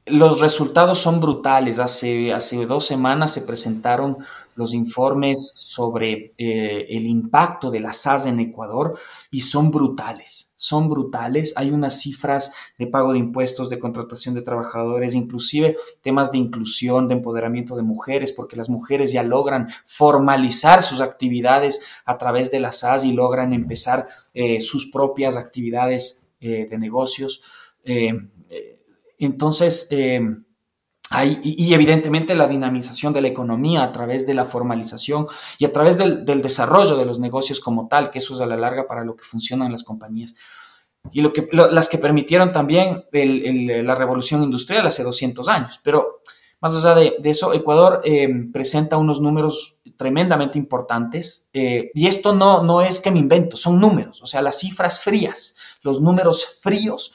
Los 0.09 0.41
resultados 0.41 1.01
son 1.01 1.19
brutales. 1.19 1.81
Hace, 1.81 2.33
hace 2.33 2.65
dos 2.65 2.87
semanas 2.87 3.35
se 3.35 3.41
presentaron 3.41 4.19
los 4.55 4.73
informes 4.73 5.51
sobre 5.57 6.33
eh, 6.39 6.87
el 6.91 7.09
impacto 7.09 7.73
de 7.73 7.81
la 7.81 7.93
SAS 7.93 8.27
en 8.27 8.39
Ecuador 8.39 8.97
y 9.33 9.41
son 9.41 9.73
brutales, 9.73 10.53
son 10.55 10.89
brutales. 10.89 11.55
Hay 11.57 11.73
unas 11.73 12.01
cifras 12.01 12.55
de 12.79 12.87
pago 12.87 13.13
de 13.13 13.19
impuestos, 13.19 13.69
de 13.69 13.81
contratación 13.81 14.37
de 14.37 14.43
trabajadores, 14.43 15.17
inclusive 15.17 15.77
temas 16.03 16.31
de 16.31 16.39
inclusión, 16.39 17.09
de 17.09 17.15
empoderamiento 17.15 17.75
de 17.75 17.83
mujeres, 17.83 18.31
porque 18.31 18.55
las 18.55 18.71
mujeres 18.71 19.11
ya 19.11 19.25
logran 19.25 19.71
formalizar 19.87 20.85
sus 20.85 21.01
actividades 21.01 21.85
a 22.05 22.17
través 22.17 22.53
de 22.53 22.61
la 22.61 22.71
SAS 22.71 23.05
y 23.05 23.13
logran 23.13 23.53
empezar 23.53 24.07
eh, 24.35 24.61
sus 24.61 24.89
propias 24.89 25.37
actividades 25.37 26.31
eh, 26.41 26.69
de 26.71 26.79
negocios. 26.79 27.43
Entonces, 29.19 29.89
eh, 29.91 30.21
y, 31.43 31.73
evidentemente 31.73 32.35
la 32.35 32.49
dinamización 32.49 33.13
de 33.13 33.21
la 33.21 33.29
economía 33.29 33.85
a 33.85 33.93
través 33.93 34.27
de 34.27 34.35
la 34.35 34.45
formalización 34.45 35.27
y 35.59 35.65
a 35.65 35.73
través 35.73 35.97
del, 35.99 36.25
desarrollo 36.25 36.97
de 36.97 37.07
los 37.07 37.21
negocios 37.21 37.61
como 37.61 37.87
tal, 37.89 38.11
que 38.11 38.19
eso 38.19 38.35
es 38.35 38.41
a 38.41 38.47
la 38.47 38.57
larga 38.57 38.87
para 38.87 39.05
lo 39.05 39.17
que 39.17 39.25
funcionan 39.25 39.73
las 39.73 39.85
compañías. 39.85 40.35
Y 41.13 41.21
lo 41.21 41.33
que, 41.33 41.49
las 41.53 41.89
que 41.89 41.99
permitieron 41.99 42.53
también 42.53 43.05
la 43.13 43.95
revolución 43.95 44.43
industrial 44.43 44.87
hace 44.89 45.05
200 45.05 45.47
años. 45.49 45.81
Pero 45.85 46.23
más 46.61 46.75
allá 46.75 46.97
de, 46.97 47.17
eso, 47.23 47.55
Ecuador 47.55 48.01
eh, 48.03 48.29
presenta 48.53 48.97
unos 48.97 49.21
números 49.21 49.79
tremendamente 49.97 50.59
importantes. 50.59 51.49
Eh, 51.53 51.91
y 51.95 52.09
esto 52.09 52.35
no, 52.35 52.65
no 52.65 52.81
es 52.81 52.99
que 52.99 53.13
me 53.13 53.21
invento, 53.21 53.57
son 53.57 53.79
números, 53.79 54.21
o 54.23 54.27
sea, 54.27 54.43
las 54.43 54.59
cifras 54.59 55.01
frías, 55.01 55.57
los 55.83 56.01
números 56.01 56.59
fríos 56.61 57.13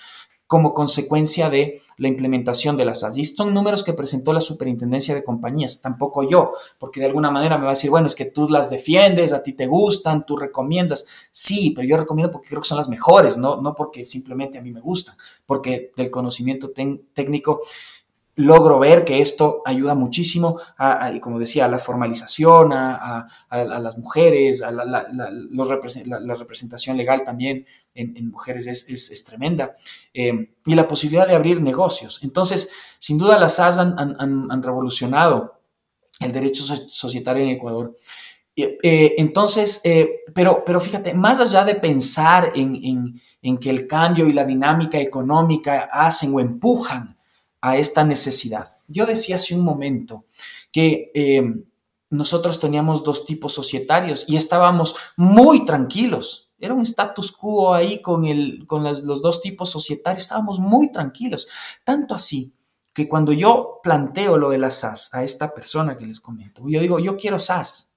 como 0.52 0.74
consecuencia 0.74 1.50
de 1.50 1.80
la 1.96 2.10
implementación 2.10 2.76
de 2.76 2.84
las 2.84 3.00
SAS. 3.00 3.18
Y 3.18 3.24
son 3.24 3.54
números 3.54 3.86
que 3.86 3.94
presentó 3.94 4.34
la 4.34 4.42
Superintendencia 4.42 5.16
de 5.16 5.24
Compañías, 5.24 5.82
tampoco 5.82 6.28
yo, 6.30 6.52
porque 6.78 7.00
de 7.00 7.06
alguna 7.06 7.32
manera 7.32 7.58
me 7.58 7.64
va 7.64 7.70
a 7.70 7.76
decir, 7.76 7.90
bueno, 7.90 8.08
es 8.08 8.16
que 8.16 8.26
tú 8.26 8.50
las 8.50 8.70
defiendes, 8.70 9.32
a 9.32 9.44
ti 9.44 9.54
te 9.54 9.66
gustan, 9.66 10.26
tú 10.26 10.36
recomiendas. 10.36 11.06
Sí, 11.32 11.72
pero 11.74 11.88
yo 11.88 11.96
recomiendo 11.96 12.34
porque 12.34 12.50
creo 12.50 12.62
que 12.62 12.68
son 12.68 12.80
las 12.80 12.90
mejores, 12.90 13.38
no, 13.38 13.62
no 13.62 13.74
porque 13.74 14.04
simplemente 14.04 14.58
a 14.58 14.62
mí 14.62 14.74
me 14.74 14.82
gustan, 14.82 15.16
porque 15.46 15.94
del 15.96 16.12
conocimiento 16.12 16.72
técnico 17.14 17.62
logro 18.36 18.80
ver 18.80 19.04
que 19.04 19.20
esto 19.20 19.62
ayuda 19.66 19.96
muchísimo, 19.96 20.60
a, 20.78 21.12
como 21.20 21.40
decía, 21.40 21.66
a 21.66 21.68
la 21.68 21.80
formalización, 21.80 22.72
a, 22.74 23.28
las 23.50 23.98
mujeres, 23.98 24.64
a 24.64 24.72
la, 24.72 26.36
representación 26.36 26.98
legal 26.98 27.24
también 27.24 27.66
en, 27.94 28.30
mujeres 28.30 28.68
es, 28.68 29.24
tremenda, 29.26 29.76
eh, 30.14 30.54
y 30.66 30.76
la 30.76 30.88
posibilidad 30.88 31.28
de 31.28 31.36
abrir 31.36 31.62
negocios. 31.62 32.20
Entonces, 32.24 32.72
sin 33.00 33.18
duda 33.18 33.38
las 33.38 33.56
SAS 33.56 33.80
han, 33.80 34.64
revolucionado 34.64 35.60
el 36.20 36.32
derecho 36.32 36.64
societario 36.64 37.44
en 37.44 37.50
Ecuador. 37.50 37.98
Eh, 38.56 39.16
entonces, 39.18 39.82
eh, 39.84 40.20
pero, 40.34 40.64
pero 40.66 40.80
fíjate, 40.80 41.14
más 41.14 41.40
allá 41.40 41.64
de 41.64 41.76
pensar 41.76 42.52
en, 42.54 43.20
en 43.42 43.58
que 43.58 43.70
el 43.70 43.88
cambio 43.88 44.28
y 44.28 44.34
la 44.34 44.46
dinámica 44.46 45.00
económica 45.00 45.90
hacen 45.92 46.34
o 46.36 46.40
empujan 46.40 47.18
a 47.62 47.78
esta 47.78 48.04
necesidad. 48.04 48.76
Yo 48.88 49.06
decía 49.06 49.38
hace 49.38 49.56
un 49.56 49.64
momento 49.64 50.26
que 50.72 51.12
eh, 51.14 51.64
nosotros 52.10 52.60
teníamos 52.60 53.04
dos 53.04 53.26
tipos 53.26 53.54
societarios 53.54 54.26
y 54.28 54.36
estábamos 54.36 54.96
muy 55.16 55.66
tranquilos. 55.66 56.50
Era 56.60 56.74
un 56.74 56.82
status 56.82 57.32
quo 57.32 57.74
ahí 57.74 58.02
con, 58.02 58.26
el, 58.26 58.66
con 58.68 58.84
los 58.84 59.22
dos 59.22 59.42
tipos 59.42 59.70
societarios, 59.70 60.24
estábamos 60.24 60.60
muy 60.60 60.92
tranquilos. 60.92 61.48
Tanto 61.84 62.14
así 62.14 62.54
que 62.94 63.08
cuando 63.08 63.32
yo 63.32 63.80
planteo 63.82 64.38
lo 64.38 64.50
de 64.50 64.58
la 64.58 64.70
SAS 64.70 65.14
a 65.14 65.24
esta 65.24 65.54
persona 65.54 65.96
que 65.98 66.06
les 66.06 66.20
comento, 66.20 66.64
yo 66.68 66.80
digo, 66.82 67.00
yo 67.00 67.16
quiero 67.16 67.40
SAS. 67.40 67.96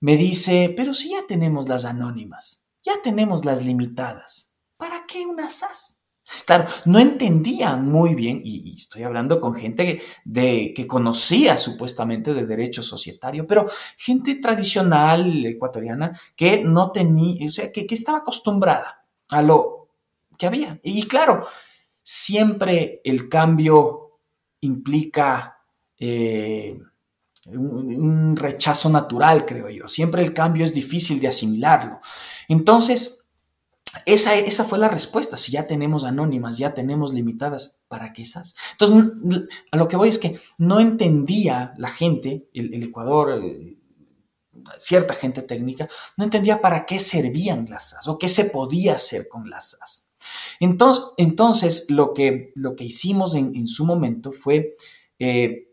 Me 0.00 0.16
dice, 0.16 0.72
pero 0.76 0.94
si 0.94 1.10
ya 1.10 1.26
tenemos 1.26 1.68
las 1.68 1.84
anónimas, 1.84 2.66
ya 2.82 3.02
tenemos 3.02 3.44
las 3.44 3.64
limitadas, 3.64 4.56
¿para 4.76 5.04
qué 5.06 5.26
una 5.26 5.50
SAS? 5.50 5.95
Claro, 6.44 6.66
no 6.86 6.98
entendía 6.98 7.76
muy 7.76 8.14
bien, 8.14 8.40
y, 8.44 8.74
estoy 8.74 9.04
hablando 9.04 9.40
con 9.40 9.54
gente 9.54 10.02
de, 10.24 10.72
que 10.74 10.86
conocía 10.86 11.56
supuestamente 11.56 12.34
de 12.34 12.46
derecho 12.46 12.82
societario, 12.82 13.46
pero 13.46 13.66
gente 13.96 14.34
tradicional 14.36 15.46
ecuatoriana 15.46 16.18
que 16.34 16.62
no 16.64 16.90
tenía, 16.90 17.46
o 17.46 17.48
sea, 17.48 17.70
que, 17.70 17.86
estaba 17.90 18.18
acostumbrada 18.18 19.04
a 19.30 19.40
lo 19.40 19.88
que 20.36 20.46
había. 20.46 20.80
Y 20.82 21.04
claro, 21.04 21.46
siempre 22.02 23.00
el 23.04 23.28
cambio 23.28 24.18
implica 24.60 25.58
eh, 25.98 26.78
un 27.46 28.36
rechazo 28.36 28.90
natural, 28.90 29.46
creo 29.46 29.70
yo. 29.70 29.86
Siempre 29.86 30.22
el 30.22 30.34
cambio 30.34 30.64
es 30.64 30.74
difícil 30.74 31.20
de 31.20 31.28
asimilarlo. 31.28 32.00
Entonces, 32.48 33.15
esa, 34.04 34.34
esa, 34.34 34.64
fue 34.64 34.78
la 34.78 34.88
respuesta. 34.88 35.36
Si 35.36 35.52
ya 35.52 35.66
tenemos 35.66 36.04
anónimas, 36.04 36.58
ya 36.58 36.74
tenemos 36.74 37.12
limitadas, 37.12 37.82
¿para 37.88 38.12
qué 38.12 38.22
esas? 38.22 38.54
Entonces, 38.72 39.48
a 39.70 39.76
lo 39.76 39.88
que 39.88 39.96
voy 39.96 40.08
es 40.08 40.18
que 40.18 40.38
no 40.58 40.80
entendía 40.80 41.72
la 41.78 41.88
gente, 41.88 42.48
el, 42.52 42.82
Ecuador, 42.82 43.40
eh, 43.42 43.76
cierta 44.78 45.14
gente 45.14 45.42
técnica, 45.42 45.88
no 46.16 46.24
entendía 46.24 46.60
para 46.60 46.84
qué 46.84 46.98
servían 46.98 47.66
las 47.70 47.90
SAS 47.90 48.08
o 48.08 48.18
qué 48.18 48.28
se 48.28 48.46
podía 48.46 48.94
hacer 48.94 49.28
con 49.28 49.48
las 49.48 49.70
SAS. 49.70 50.10
Entonces, 50.60 51.04
entonces 51.16 51.90
lo, 51.90 52.12
que, 52.12 52.52
lo 52.54 52.74
que 52.74 52.84
hicimos 52.84 53.34
en, 53.34 53.66
su 53.66 53.84
momento 53.84 54.32
fue 54.32 54.76
eh, 55.18 55.68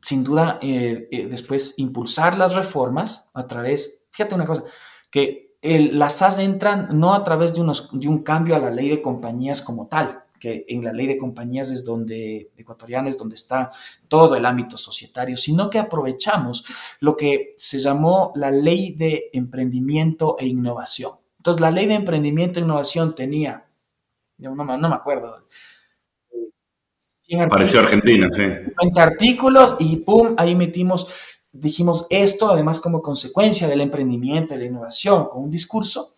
sin 0.00 0.24
duda, 0.24 0.58
después 0.60 1.78
impulsar 1.78 2.36
las 2.36 2.54
reformas 2.54 3.30
a 3.34 3.46
través, 3.46 4.06
fíjate 4.10 4.34
una 4.34 4.46
cosa, 4.46 4.64
que 5.10 5.43
las 5.64 6.18
SAS 6.18 6.38
entran 6.38 6.88
no 6.98 7.14
a 7.14 7.24
través 7.24 7.54
de, 7.54 7.60
unos, 7.60 7.88
de 7.92 8.08
un 8.08 8.22
cambio 8.22 8.54
a 8.54 8.58
la 8.58 8.70
ley 8.70 8.88
de 8.88 9.00
compañías 9.00 9.62
como 9.62 9.86
tal, 9.86 10.24
que 10.38 10.64
en 10.68 10.84
la 10.84 10.92
ley 10.92 11.06
de 11.06 11.16
compañías 11.16 11.70
es 11.70 11.84
donde, 11.84 12.50
ecuatoriana 12.56 13.08
es 13.08 13.16
donde 13.16 13.34
está 13.34 13.70
todo 14.08 14.36
el 14.36 14.44
ámbito 14.44 14.76
societario, 14.76 15.36
sino 15.36 15.70
que 15.70 15.78
aprovechamos 15.78 16.64
lo 17.00 17.16
que 17.16 17.54
se 17.56 17.78
llamó 17.78 18.32
la 18.34 18.50
ley 18.50 18.92
de 18.92 19.30
emprendimiento 19.32 20.36
e 20.38 20.46
innovación. 20.46 21.12
Entonces, 21.38 21.60
la 21.60 21.70
ley 21.70 21.86
de 21.86 21.94
emprendimiento 21.94 22.58
e 22.58 22.62
innovación 22.62 23.14
tenía, 23.14 23.66
no, 24.38 24.54
no 24.54 24.88
me 24.88 24.94
acuerdo, 24.94 25.44
Pareció 27.48 27.80
Argentina, 27.80 28.28
sí. 28.28 28.42
20 28.42 29.00
artículos 29.00 29.76
y 29.78 29.96
pum, 29.96 30.34
ahí 30.36 30.54
metimos, 30.54 31.08
dijimos 31.54 32.06
esto, 32.10 32.50
además 32.50 32.80
como 32.80 33.00
consecuencia 33.00 33.68
del 33.68 33.80
emprendimiento, 33.80 34.54
de 34.54 34.60
la 34.60 34.66
innovación, 34.66 35.28
con 35.28 35.44
un 35.44 35.50
discurso, 35.50 36.14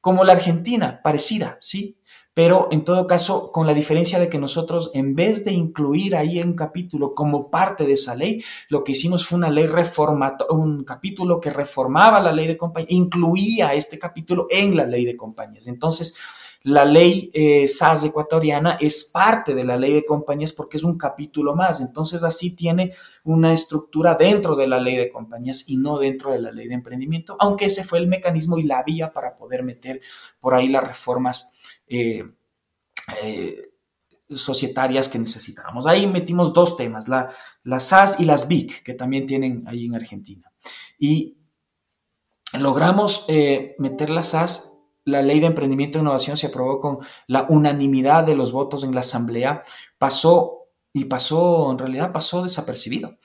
como 0.00 0.22
la 0.22 0.34
Argentina, 0.34 1.00
parecida, 1.02 1.56
¿sí? 1.60 1.96
pero 2.34 2.66
en 2.72 2.84
todo 2.84 3.06
caso, 3.06 3.52
con 3.52 3.64
la 3.64 3.72
diferencia 3.72 4.18
de 4.18 4.28
que 4.28 4.40
nosotros, 4.40 4.90
en 4.92 5.14
vez 5.14 5.44
de 5.44 5.52
incluir 5.52 6.16
ahí 6.16 6.40
un 6.40 6.54
capítulo 6.54 7.14
como 7.14 7.48
parte 7.48 7.86
de 7.86 7.92
esa 7.92 8.16
ley, 8.16 8.42
lo 8.68 8.82
que 8.82 8.92
hicimos 8.92 9.24
fue 9.24 9.38
una 9.38 9.50
ley 9.50 9.68
reformada, 9.68 10.38
un 10.50 10.82
capítulo 10.82 11.40
que 11.40 11.50
reformaba 11.50 12.20
la 12.20 12.32
ley 12.32 12.48
de 12.48 12.56
compañías, 12.56 12.90
incluía 12.90 13.72
este 13.74 14.00
capítulo 14.00 14.48
en 14.50 14.76
la 14.76 14.84
ley 14.84 15.04
de 15.04 15.16
compañías. 15.16 15.68
Entonces, 15.68 16.16
la 16.64 16.86
ley 16.86 17.30
eh, 17.34 17.68
SAS 17.68 18.04
ecuatoriana 18.04 18.78
es 18.80 19.04
parte 19.04 19.54
de 19.54 19.64
la 19.64 19.76
ley 19.76 19.92
de 19.92 20.04
compañías 20.04 20.52
porque 20.52 20.78
es 20.78 20.82
un 20.82 20.96
capítulo 20.96 21.54
más. 21.54 21.80
Entonces, 21.80 22.24
así 22.24 22.56
tiene 22.56 22.92
una 23.24 23.52
estructura 23.52 24.14
dentro 24.14 24.56
de 24.56 24.66
la 24.66 24.80
ley 24.80 24.96
de 24.96 25.10
compañías 25.10 25.64
y 25.68 25.76
no 25.76 25.98
dentro 25.98 26.32
de 26.32 26.40
la 26.40 26.50
ley 26.50 26.66
de 26.66 26.74
emprendimiento, 26.74 27.36
aunque 27.38 27.66
ese 27.66 27.84
fue 27.84 27.98
el 27.98 28.06
mecanismo 28.06 28.56
y 28.58 28.62
la 28.62 28.82
vía 28.82 29.12
para 29.12 29.36
poder 29.36 29.62
meter 29.62 30.00
por 30.40 30.54
ahí 30.54 30.68
las 30.68 30.84
reformas 30.84 31.52
eh, 31.86 32.24
eh, 33.22 33.70
societarias 34.30 35.10
que 35.10 35.18
necesitábamos. 35.18 35.86
Ahí 35.86 36.06
metimos 36.06 36.54
dos 36.54 36.78
temas, 36.78 37.08
la, 37.08 37.28
las 37.62 37.88
SAS 37.88 38.20
y 38.20 38.24
las 38.24 38.48
BIC, 38.48 38.82
que 38.82 38.94
también 38.94 39.26
tienen 39.26 39.64
ahí 39.66 39.84
en 39.84 39.94
Argentina. 39.94 40.50
Y 40.98 41.36
logramos 42.54 43.26
eh, 43.28 43.74
meter 43.78 44.08
las 44.08 44.28
SAS, 44.28 44.73
la 45.04 45.22
ley 45.22 45.40
de 45.40 45.46
emprendimiento 45.46 45.98
e 45.98 46.00
innovación 46.00 46.36
se 46.36 46.46
aprobó 46.46 46.80
con 46.80 46.98
la 47.26 47.46
unanimidad 47.48 48.24
de 48.24 48.34
los 48.34 48.52
votos 48.52 48.84
en 48.84 48.94
la 48.94 49.00
asamblea, 49.00 49.62
pasó 49.98 50.68
y 50.92 51.04
pasó, 51.04 51.70
en 51.72 51.78
realidad 51.78 52.12
pasó 52.12 52.42
desapercibido. 52.42 53.16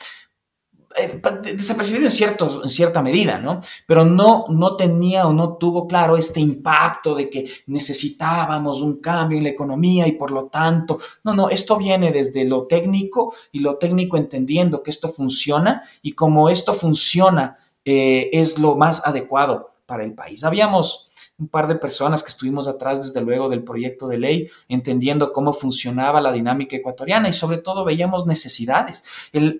Eh, 0.98 1.22
desapercibido 1.56 2.10
en, 2.10 2.62
en 2.64 2.70
cierta 2.70 3.02
medida, 3.02 3.38
¿no? 3.38 3.62
Pero 3.86 4.06
no, 4.06 4.46
no 4.50 4.76
tenía 4.76 5.28
o 5.28 5.34
no 5.34 5.56
tuvo 5.56 5.88
claro 5.88 6.18
este 6.18 6.40
impacto 6.40 7.14
de 7.14 7.30
que 7.30 7.48
necesitábamos 7.68 8.82
un 8.82 9.00
cambio 9.00 9.38
en 9.38 9.44
la 9.44 9.52
economía 9.52 10.08
y 10.08 10.14
por 10.14 10.32
lo 10.32 10.48
tanto, 10.48 11.00
no, 11.24 11.34
no, 11.36 11.50
esto 11.50 11.78
viene 11.78 12.12
desde 12.12 12.44
lo 12.44 12.66
técnico 12.66 13.34
y 13.52 13.60
lo 13.60 13.78
técnico 13.78 14.18
entendiendo 14.18 14.82
que 14.82 14.90
esto 14.90 15.10
funciona 15.10 15.84
y 16.02 16.14
como 16.14 16.50
esto 16.50 16.74
funciona 16.74 17.58
eh, 17.86 18.30
es 18.34 18.58
lo 18.58 18.76
más 18.76 19.06
adecuado 19.06 19.76
para 19.86 20.04
el 20.04 20.14
país. 20.14 20.44
Habíamos 20.44 21.09
un 21.40 21.48
par 21.48 21.68
de 21.68 21.76
personas 21.76 22.22
que 22.22 22.30
estuvimos 22.30 22.68
atrás, 22.68 23.02
desde 23.02 23.26
luego, 23.26 23.48
del 23.50 23.64
proyecto 23.64 24.08
de 24.08 24.18
ley, 24.18 24.50
entendiendo 24.68 25.32
cómo 25.32 25.54
funcionaba 25.54 26.20
la 26.20 26.32
dinámica 26.32 26.76
ecuatoriana 26.76 27.30
y 27.30 27.34
sobre 27.34 27.60
todo 27.60 27.86
veíamos 27.86 28.28
necesidades. 28.28 29.04
El, 29.32 29.58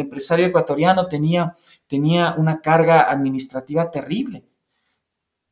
empresario 0.00 0.46
ecuatoriano 0.46 1.06
tenía, 1.06 1.56
tenía 1.86 2.34
una 2.36 2.60
carga 2.60 3.02
administrativa 3.02 3.90
terrible. 3.90 4.44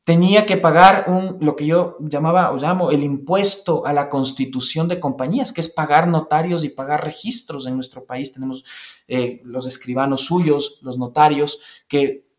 Tenía 0.02 0.44
que 0.44 0.56
pagar 0.56 1.04
un, 1.08 1.36
lo 1.40 1.54
que 1.54 1.66
yo 1.66 1.96
llamaba 2.00 2.50
o 2.50 2.56
llamo 2.56 2.90
el 2.90 3.04
impuesto 3.04 3.86
a 3.86 3.92
la 3.92 4.08
constitución 4.08 4.88
de 4.88 4.98
compañías, 4.98 5.52
que 5.52 5.60
es 5.60 5.68
pagar 5.68 6.08
notarios 6.08 6.64
y 6.64 6.70
pagar 6.70 7.04
registros 7.04 7.66
en 7.68 7.76
nuestro 7.76 8.04
país. 8.04 8.32
Tenemos 8.32 8.64
eh, 9.06 9.40
los 9.44 9.66
escribanos 9.66 10.22
suyos, 10.22 10.80
los 10.82 10.98
notarios, 10.98 11.60
que 11.86 12.29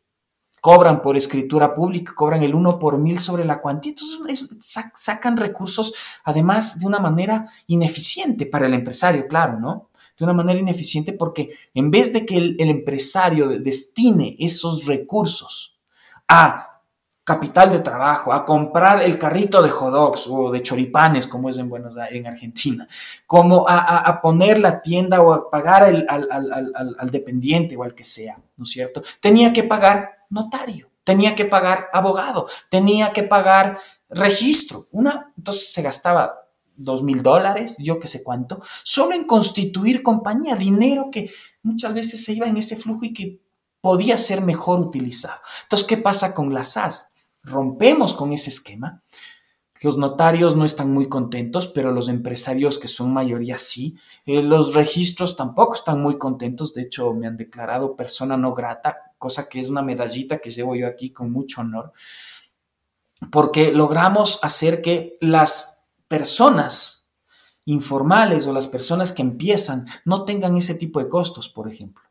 cobran 0.62 1.02
por 1.02 1.17
escritura 1.17 1.74
pública, 1.74 2.13
cobran 2.15 2.43
el 2.43 2.54
uno 2.54 2.78
por 2.78 3.00
mil 3.00 3.17
sobre 3.19 3.43
la 3.43 3.60
cuantía. 3.60 3.93
Entonces 3.93 4.47
sacan 4.95 5.36
recursos 5.36 5.93
además 6.24 6.80
de 6.80 6.86
una 6.86 7.00
manera 7.00 7.50
ineficiente 7.67 8.45
para 8.45 8.67
el 8.67 8.76
empresario, 8.76 9.28
claro, 9.28 9.60
¿no? 9.60 9.89
De 10.17 10.24
una 10.24 10.34
manera 10.34 10.60
ineficiente 10.60 11.13
porque 11.13 11.50
en 11.74 11.89
vez 11.89 12.13
de 12.13 12.28
que 12.28 12.38
el, 12.38 12.56
empresario 12.60 13.47
destine 13.60 14.36
esos 14.39 14.86
recursos 14.86 15.80
a 16.28 16.71
capital 17.24 17.71
de 17.71 17.80
trabajo, 17.80 18.34
a 18.34 18.45
comprar 18.45 19.02
el 19.02 19.17
carrito 19.17 19.62
de 19.62 19.69
hot 19.69 20.19
o 20.30 20.52
de 20.52 20.62
choripanes, 20.62 21.26
como 21.26 21.50
es 21.50 21.58
en 21.58 21.69
Buenos 21.69 21.95
Aires, 21.97 22.19
en 22.19 22.28
Argentina, 22.28 22.88
como 23.26 23.65
a, 23.67 24.19
poner 24.21 24.60
la 24.60 24.82
tienda 24.82 25.21
o 25.21 25.34
a 25.34 25.50
pagar 25.50 25.84
al, 25.84 26.06
al, 26.10 27.10
dependiente 27.10 27.78
o 27.78 27.84
al 27.84 27.95
que 27.95 28.04
sea, 28.04 28.38
¿no 28.62 28.65
es 28.65 28.69
cierto? 28.69 29.02
Tenía 29.19 29.54
que 29.54 29.63
pagar 29.63 30.19
notario, 30.30 30.91
tenía 31.04 31.34
que 31.34 31.45
pagar 31.45 31.89
abogado, 31.91 32.47
tenía 32.69 33.12
que 33.12 33.24
pagar 33.24 33.80
registro. 34.08 34.88
Una, 34.91 35.34
entonces 35.36 35.74
se 35.74 35.82
gastaba 35.82 36.47
dos 36.76 37.02
mil 37.02 37.24
dólares, 37.24 37.76
yo 37.80 38.00
qué 38.00 38.08
sé 38.08 38.24
cuánto, 38.24 38.62
solo 38.84 39.15
en 39.15 39.24
constituir 39.24 40.04
compañía, 40.04 40.56
dinero 40.56 41.10
que 41.12 41.32
muchas 41.63 41.95
veces 41.95 42.24
se 42.24 42.34
iba 42.34 42.45
en 42.45 42.58
ese 42.58 42.76
flujo 42.76 43.04
y 43.04 43.13
que 43.13 43.41
podía 43.82 44.15
ser 44.19 44.41
mejor 44.41 44.80
utilizado. 44.80 45.41
Entonces, 45.63 45.88
¿qué 45.88 45.97
pasa 45.97 46.36
con 46.36 46.54
las 46.54 46.74
SAS? 46.74 47.13
Rompemos 47.41 48.13
con 48.13 48.32
ese 48.32 48.52
esquema 48.52 49.02
los 49.82 49.98
notarios 49.98 50.56
no 50.56 50.63
están 50.63 50.94
muy 50.94 51.10
contentos, 51.10 51.67
pero 51.67 51.91
los 51.91 52.08
empresarios 52.08 52.78
que 52.78 52.88
son 52.88 53.12
mayoría 53.12 53.58
sí. 53.58 53.98
Eh, 54.28 54.44
los 54.44 54.76
registros 54.76 55.36
tampoco 55.36 55.74
están 55.74 56.00
muy 56.00 56.20
contentos. 56.20 56.76
De 56.76 56.84
hecho, 56.84 57.13
me 57.15 57.26
han 57.26 57.36
declarado 57.36 57.96
persona 57.96 58.38
no 58.38 58.54
grata, 58.54 59.13
cosa 59.17 59.50
que 59.50 59.60
es 59.60 59.70
una 59.70 59.82
medallita 59.82 60.38
que 60.38 60.52
llevo 60.52 60.76
yo 60.76 60.88
aquí 60.88 61.10
con 61.10 61.32
mucho 61.32 61.62
honor, 61.62 61.94
porque 63.32 63.72
logramos 63.72 64.39
hacer 64.44 64.84
que 64.84 65.17
las 65.20 65.84
personas 66.08 67.12
informales 67.65 68.46
o 68.46 68.54
las 68.54 68.67
personas 68.67 69.12
que 69.12 69.24
empiezan 69.24 69.88
no 70.06 70.26
tengan 70.26 70.58
ese 70.58 70.76
tipo 70.76 71.00
de 71.00 71.10
costos, 71.10 71.50
por 71.50 71.67
ejemplo. 71.67 72.04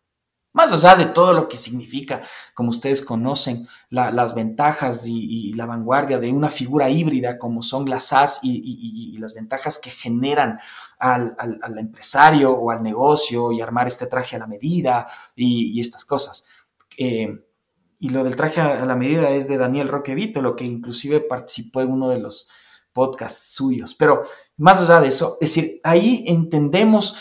Más 0.52 0.72
allá 0.72 0.96
de 0.96 1.06
todo 1.12 1.32
lo 1.32 1.46
que 1.46 1.56
significa, 1.56 2.22
como 2.54 2.70
ustedes 2.70 3.02
conocen, 3.02 3.68
las 3.88 4.34
ventajas 4.34 5.06
y, 5.06 5.52
la 5.54 5.66
vanguardia 5.66 6.18
de 6.18 6.32
una 6.32 6.50
figura 6.50 6.90
híbrida 6.90 7.38
como 7.38 7.62
son 7.62 7.88
las 7.88 8.06
SAS 8.06 8.40
y, 8.42 9.16
las 9.18 9.34
ventajas 9.34 9.78
que 9.78 9.90
generan 9.90 10.58
al, 10.98 11.36
empresario 11.78 12.52
o 12.52 12.70
al 12.70 12.82
negocio 12.82 13.52
y 13.52 13.60
armar 13.60 13.86
este 13.86 14.06
traje 14.06 14.36
a 14.36 14.40
la 14.40 14.48
medida 14.48 15.06
y, 15.36 15.78
estas 15.80 16.04
cosas. 16.04 16.46
Eh, 16.98 17.28
y 18.00 18.08
lo 18.08 18.24
del 18.24 18.34
traje 18.34 18.60
a 18.60 18.84
la 18.86 18.96
medida 18.96 19.30
es 19.30 19.46
de 19.46 19.56
Daniel 19.56 19.88
Roquevito, 19.88 20.42
lo 20.42 20.56
que 20.56 20.64
inclusive 20.64 21.20
participó 21.20 21.82
en 21.82 21.92
uno 21.92 22.08
de 22.08 22.18
los 22.18 22.48
podcasts 22.92 23.52
suyos. 23.54 23.94
Pero 23.94 24.22
más 24.56 24.82
allá 24.82 25.00
de 25.00 25.08
eso, 25.08 25.36
es 25.40 25.54
decir, 25.54 25.80
ahí 25.84 26.24
entendemos 26.26 27.16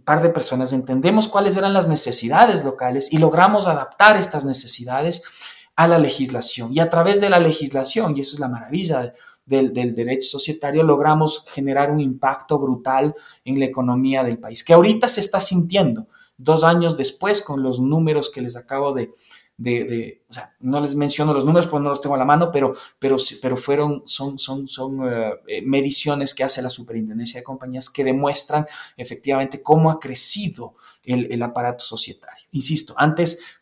par 0.00 0.22
de 0.22 0.30
personas 0.30 0.72
entendemos 0.72 1.28
cuáles 1.28 1.56
eran 1.56 1.72
las 1.72 1.88
necesidades 1.88 2.64
locales 2.64 3.12
y 3.12 3.18
logramos 3.18 3.66
adaptar 3.66 4.16
estas 4.16 4.44
necesidades 4.44 5.22
a 5.76 5.86
la 5.86 5.98
legislación. 5.98 6.72
Y 6.72 6.80
a 6.80 6.90
través 6.90 7.20
de 7.20 7.30
la 7.30 7.38
legislación, 7.38 8.16
y 8.16 8.20
eso 8.20 8.34
es 8.34 8.40
la 8.40 8.48
maravilla 8.48 9.14
del, 9.46 9.72
derecho 9.72 10.28
societario, 10.28 10.82
logramos 10.82 11.44
generar 11.48 11.90
un 11.90 12.00
impacto 12.00 12.58
brutal 12.58 13.14
en 13.44 13.58
la 13.58 13.66
economía 13.66 14.22
del 14.24 14.38
país, 14.38 14.64
que 14.64 14.74
ahorita 14.74 15.08
se 15.08 15.20
está 15.20 15.40
sintiendo 15.40 16.08
dos 16.36 16.64
años 16.64 16.96
después 16.96 17.42
con 17.42 17.62
los 17.62 17.80
números 17.80 18.30
que 18.30 18.40
les 18.40 18.56
acabo 18.56 18.92
de, 18.92 19.12
de, 19.58 20.22
o 20.30 20.32
sea, 20.32 20.54
no 20.60 20.80
les 20.80 20.94
menciono 20.94 21.34
los 21.34 21.44
números 21.44 21.66
porque 21.66 21.82
no 21.82 21.90
los 21.90 22.00
tengo 22.00 22.14
a 22.14 22.18
la 22.18 22.24
mano, 22.24 22.50
pero, 22.52 22.74
pero, 22.98 23.16
pero 23.42 23.56
fueron, 23.56 24.04
son, 24.06 24.38
son, 24.38 24.68
son 24.68 25.00
eh, 25.12 25.32
eh, 25.48 25.62
mediciones 25.62 26.32
que 26.32 26.44
hace 26.44 26.62
la 26.62 26.70
Superintendencia 26.70 27.40
de 27.40 27.44
Compañías 27.44 27.90
que 27.90 28.04
demuestran 28.04 28.66
efectivamente 28.96 29.60
cómo 29.60 29.90
ha 29.90 29.98
crecido 29.98 30.76
el, 31.02 31.30
el 31.32 31.42
aparato 31.42 31.84
societario. 31.84 32.46
Insisto, 32.52 32.94
antes 32.96 33.60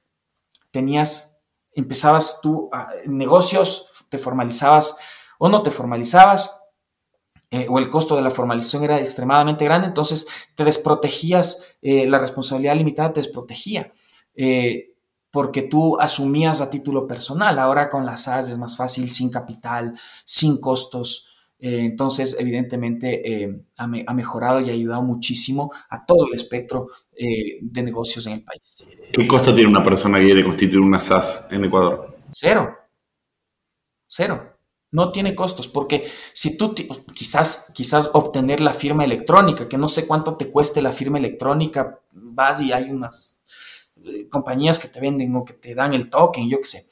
tenías, 0.70 1.42
empezabas 1.72 2.40
tú 2.42 2.68
a, 2.70 2.90
negocios, 3.06 4.04
te 4.10 4.18
formalizabas 4.18 4.98
o 5.38 5.48
no 5.48 5.62
te 5.62 5.70
formalizabas, 5.70 6.60
eh, 7.50 7.66
o 7.70 7.78
el 7.78 7.88
costo 7.88 8.16
de 8.16 8.22
la 8.22 8.30
formalización 8.30 8.84
era 8.84 9.00
extremadamente 9.00 9.64
grande, 9.64 9.86
entonces 9.86 10.26
te 10.54 10.64
desprotegías, 10.64 11.78
la 11.80 12.18
responsabilidad 12.18 12.74
limitada 12.74 13.12
te 13.14 13.20
desprotegía 13.20 13.92
porque 15.36 15.64
tú 15.64 16.00
asumías 16.00 16.62
a 16.62 16.70
título 16.70 17.06
personal. 17.06 17.58
Ahora 17.58 17.90
con 17.90 18.06
las 18.06 18.22
SAS 18.22 18.48
es 18.48 18.56
más 18.56 18.74
fácil, 18.74 19.10
sin 19.10 19.28
capital, 19.28 19.92
sin 20.24 20.58
costos, 20.58 21.28
Eh, 21.58 21.80
entonces, 21.80 22.36
evidentemente, 22.38 23.08
eh, 23.24 23.62
ha, 23.76 24.14
mejorado 24.14 24.60
y 24.60 24.70
ha 24.70 24.72
ayudado 24.74 25.02
muchísimo 25.02 25.70
a 25.90 26.04
todo 26.06 26.26
el 26.26 26.34
espectro 26.34 26.88
eh, 27.12 27.58
de 27.60 27.82
negocios 27.82 28.26
en 28.26 28.32
el 28.34 28.42
país. 28.42 28.88
¿Qué 29.12 29.26
costo 29.26 29.54
tiene 29.54 29.70
una 29.70 29.82
persona 29.84 30.18
que 30.18 30.24
quiere 30.26 30.44
constituir 30.44 30.80
una 30.80 31.00
SAS 31.00 31.46
en 31.50 31.64
Ecuador? 31.64 32.16
Cero. 32.30 32.76
Cero. 34.06 34.58
No 34.90 35.12
tiene 35.12 35.34
costos, 35.34 35.68
porque 35.68 36.04
si 36.32 36.56
tú 36.56 36.74
quizás, 37.14 37.72
quizás 37.74 38.10
obtener 38.12 38.60
la 38.60 38.72
firma 38.72 39.04
electrónica, 39.04 39.68
que 39.68 39.78
no 39.78 39.88
sé 39.88 40.06
cuánto 40.06 40.36
te 40.36 40.50
cueste 40.50 40.80
la 40.80 40.92
firma 40.92 41.18
electrónica, 41.18 42.00
vas 42.12 42.62
y 42.62 42.72
hay 42.72 42.90
unas 42.90 43.45
compañías 44.30 44.78
que 44.78 44.88
te 44.88 45.00
venden 45.00 45.34
o 45.36 45.44
que 45.44 45.54
te 45.54 45.74
dan 45.74 45.94
el 45.94 46.10
token, 46.10 46.48
yo 46.48 46.58
qué 46.58 46.66
sé. 46.66 46.86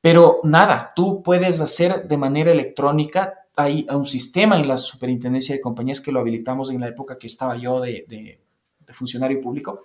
Pero 0.00 0.40
nada, 0.44 0.92
tú 0.94 1.22
puedes 1.22 1.60
hacer 1.60 2.06
de 2.06 2.16
manera 2.16 2.52
electrónica 2.52 3.48
hay 3.58 3.88
un 3.90 4.06
sistema 4.06 4.56
en 4.56 4.68
la 4.68 4.78
superintendencia 4.78 5.52
de 5.52 5.60
compañías 5.60 6.00
que 6.00 6.12
lo 6.12 6.20
habilitamos 6.20 6.70
en 6.70 6.80
la 6.80 6.86
época 6.86 7.18
que 7.18 7.26
estaba 7.26 7.56
yo 7.56 7.80
de, 7.80 8.40
funcionario 8.92 9.40
público. 9.40 9.82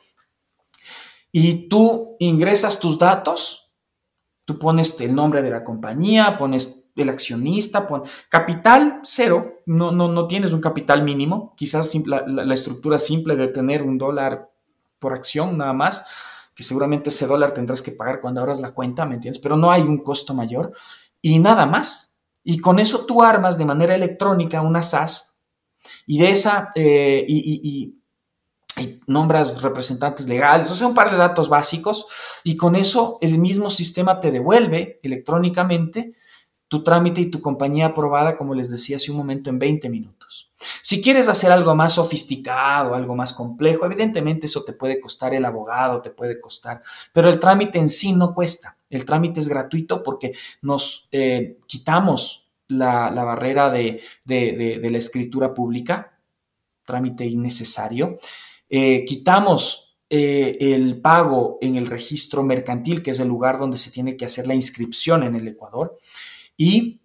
Y 1.31 1.67
tú 1.67 2.15
ingresas 2.19 2.79
tus 2.79 2.99
datos, 2.99 3.71
tú 4.45 4.59
pones 4.59 5.01
el 5.01 5.15
nombre 5.15 5.41
de 5.41 5.49
la 5.49 5.63
compañía, 5.63 6.37
pones 6.37 6.85
el 6.95 7.09
accionista, 7.09 7.87
pones 7.87 8.11
capital 8.29 8.99
cero, 9.03 9.63
no, 9.65 9.91
no, 9.91 10.07
no 10.07 10.27
tienes 10.27 10.53
un 10.53 10.61
capital 10.61 11.01
mínimo, 11.01 11.55
quizás 11.57 11.91
la, 12.05 12.53
estructura 12.53 12.99
simple 12.99 13.35
de 13.35 13.47
tener 13.47 13.81
un 13.81 13.97
dólar 13.97 14.51
por 14.99 15.13
acción 15.13 15.57
nada 15.57 15.73
más, 15.73 16.05
que 16.55 16.63
seguramente 16.63 17.09
ese 17.09 17.27
dólar 17.27 17.53
tendrás 17.53 17.81
que 17.81 17.91
pagar 17.91 18.21
cuando 18.21 18.41
abras 18.41 18.61
la 18.61 18.71
cuenta, 18.71 19.05
¿me 19.05 19.15
entiendes? 19.15 19.41
Pero 19.41 19.57
no 19.57 19.71
hay 19.71 19.81
un 19.81 20.03
costo 20.03 20.33
mayor 20.33 20.73
y 21.21 21.39
nada 21.39 21.65
más. 21.65 22.19
Y 22.43 22.59
con 22.59 22.79
eso 22.79 23.05
tú 23.05 23.23
armas 23.23 23.57
de 23.57 23.65
manera 23.65 23.95
electrónica 23.95 24.61
una 24.61 24.83
SAS 24.83 25.41
y 26.05 26.19
de 26.19 26.31
esa, 26.31 26.71
eh, 26.75 27.25
y, 27.27 27.99
nombras 29.05 29.61
representantes 29.61 30.27
legales, 30.27 30.71
o 30.71 30.75
sea, 30.75 30.87
un 30.87 30.95
par 30.95 31.11
de 31.11 31.17
datos 31.17 31.47
básicos, 31.47 32.07
y 32.43 32.57
con 32.57 32.75
eso 32.75 33.19
el 33.21 33.37
mismo 33.37 33.69
sistema 33.69 34.19
te 34.19 34.31
devuelve 34.31 34.99
electrónicamente 35.03 36.13
tu 36.73 36.81
trámite 36.83 37.21
y 37.21 37.27
tu 37.27 37.39
compañía 37.39 37.85
aprobada, 37.85 38.35
como 38.35 38.55
les 38.55 38.67
decía 38.67 38.97
hace 38.97 39.11
un 39.11 39.17
momento, 39.17 39.51
en 39.51 39.59
20 39.59 39.89
minutos. 39.91 40.51
Si 40.81 41.03
quieres 41.03 41.29
hacer 41.29 41.51
algo 41.51 41.75
más 41.75 41.93
sofisticado, 41.93 42.95
algo 42.95 43.15
más 43.15 43.31
complejo, 43.31 43.85
evidentemente 43.85 44.47
eso 44.47 44.63
te 44.63 44.73
puede 44.73 44.99
costar 44.99 45.35
el 45.35 45.45
abogado, 45.45 46.01
te 46.01 46.09
puede 46.09 46.41
costar, 46.41 46.81
pero 47.11 47.29
el 47.29 47.39
trámite 47.39 47.77
en 47.77 47.91
sí 47.91 48.13
no 48.13 48.33
cuesta. 48.33 48.75
El 48.89 49.05
trámite 49.05 49.39
es 49.39 49.47
gratuito 49.47 50.01
porque 50.01 50.31
nos 50.63 51.07
eh, 51.11 51.59
quitamos 51.67 52.49
la, 52.69 53.11
barrera 53.11 53.69
de, 53.69 54.01
la 54.25 54.97
escritura 54.97 55.53
pública, 55.53 56.17
trámite 56.85 57.23
innecesario. 57.23 58.17
Eh, 58.67 59.05
quitamos 59.05 59.95
eh, 60.09 60.57
el 60.59 61.01
pago 61.01 61.59
en 61.61 61.75
el 61.75 61.85
registro 61.85 62.41
mercantil, 62.41 63.03
que 63.03 63.11
es 63.11 63.19
el 63.19 63.27
lugar 63.27 63.59
donde 63.59 63.77
se 63.77 63.91
tiene 63.91 64.17
que 64.17 64.25
hacer 64.25 64.47
la 64.47 64.55
inscripción 64.55 65.21
en 65.21 65.35
el 65.35 65.47
Ecuador. 65.47 65.99
Y 66.57 67.01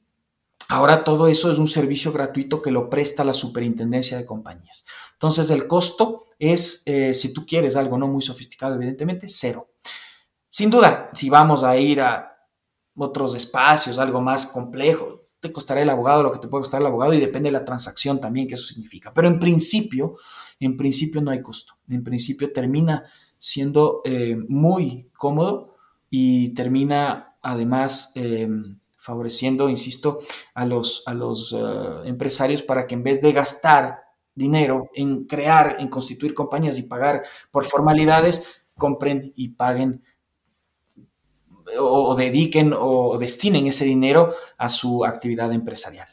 ahora 0.69 1.05
todo 1.05 1.29
eso 1.29 1.51
es 1.51 1.59
un 1.59 1.69
servicio 1.69 2.13
gratuito 2.13 2.61
que 2.61 2.71
lo 2.71 2.89
presta 2.91 3.25
la 3.25 3.33
superintendencia 3.33 4.19
de 4.19 4.27
compañías. 4.27 4.87
Entonces 5.13 5.51
el 5.51 5.67
costo 5.67 6.25
es, 6.39 6.83
eh, 6.87 7.15
si 7.15 7.33
tú 7.33 7.45
quieres 7.47 7.77
algo 7.77 7.99
no 7.99 8.07
muy 8.07 8.23
sofisticado, 8.23 8.75
evidentemente, 8.75 9.27
cero. 9.29 9.71
Sin 10.51 10.71
duda, 10.71 11.11
si 11.15 11.29
vamos 11.31 11.65
a 11.65 11.77
ir 11.77 12.01
a 12.01 12.37
otros 12.97 13.35
espacios, 13.35 13.99
algo 13.99 14.21
más 14.21 14.47
complejo, 14.47 15.25
te 15.41 15.53
costará 15.53 15.83
el 15.83 15.91
abogado 15.91 16.23
lo 16.23 16.33
que 16.33 16.41
te 16.41 16.49
puede 16.49 16.63
costar 16.63 16.81
el 16.81 16.89
abogado 16.89 17.13
y 17.15 17.21
depende 17.21 17.49
de 17.49 17.53
la 17.53 17.65
transacción 17.65 18.21
también 18.21 18.49
que 18.49 18.55
eso 18.55 18.67
significa. 18.67 19.13
Pero 19.15 19.29
en 19.29 19.39
principio, 19.39 20.17
en 20.59 20.77
principio 20.77 21.21
no 21.21 21.31
hay 21.31 21.41
costo. 21.41 21.75
En 21.89 22.03
principio 22.03 22.53
termina 22.53 23.05
siendo 23.37 24.03
eh, 24.05 24.37
muy 24.49 25.11
cómodo 25.17 25.77
y 26.11 26.51
termina 26.55 27.37
además 27.41 28.13
eh, 28.17 28.49
favoreciendo, 29.09 29.71
insisto, 29.71 30.19
a 30.55 30.67
los, 30.67 31.03
a 31.07 31.15
los 31.15 31.55
eh, 31.57 31.59
empresarios 32.05 32.63
para 32.63 32.87
que 32.87 32.95
en 32.95 33.03
vez 33.03 33.23
de 33.23 33.33
gastar 33.33 34.01
dinero 34.35 34.91
en 34.95 35.25
crear, 35.25 35.77
en 35.81 35.89
constituir 35.89 36.35
compañías 36.35 36.79
y 36.79 36.83
pagar 36.83 37.23
por 37.51 37.65
formalidades, 37.65 38.67
compren 38.75 39.33
y 39.35 39.49
paguen 39.49 40.03
o, 41.79 42.15
dediquen 42.15 42.75
o 42.77 43.17
destinen 43.19 43.67
ese 43.67 43.85
dinero 43.85 44.33
a 44.59 44.69
su 44.69 45.05
actividad 45.05 45.53
empresarial. 45.53 46.09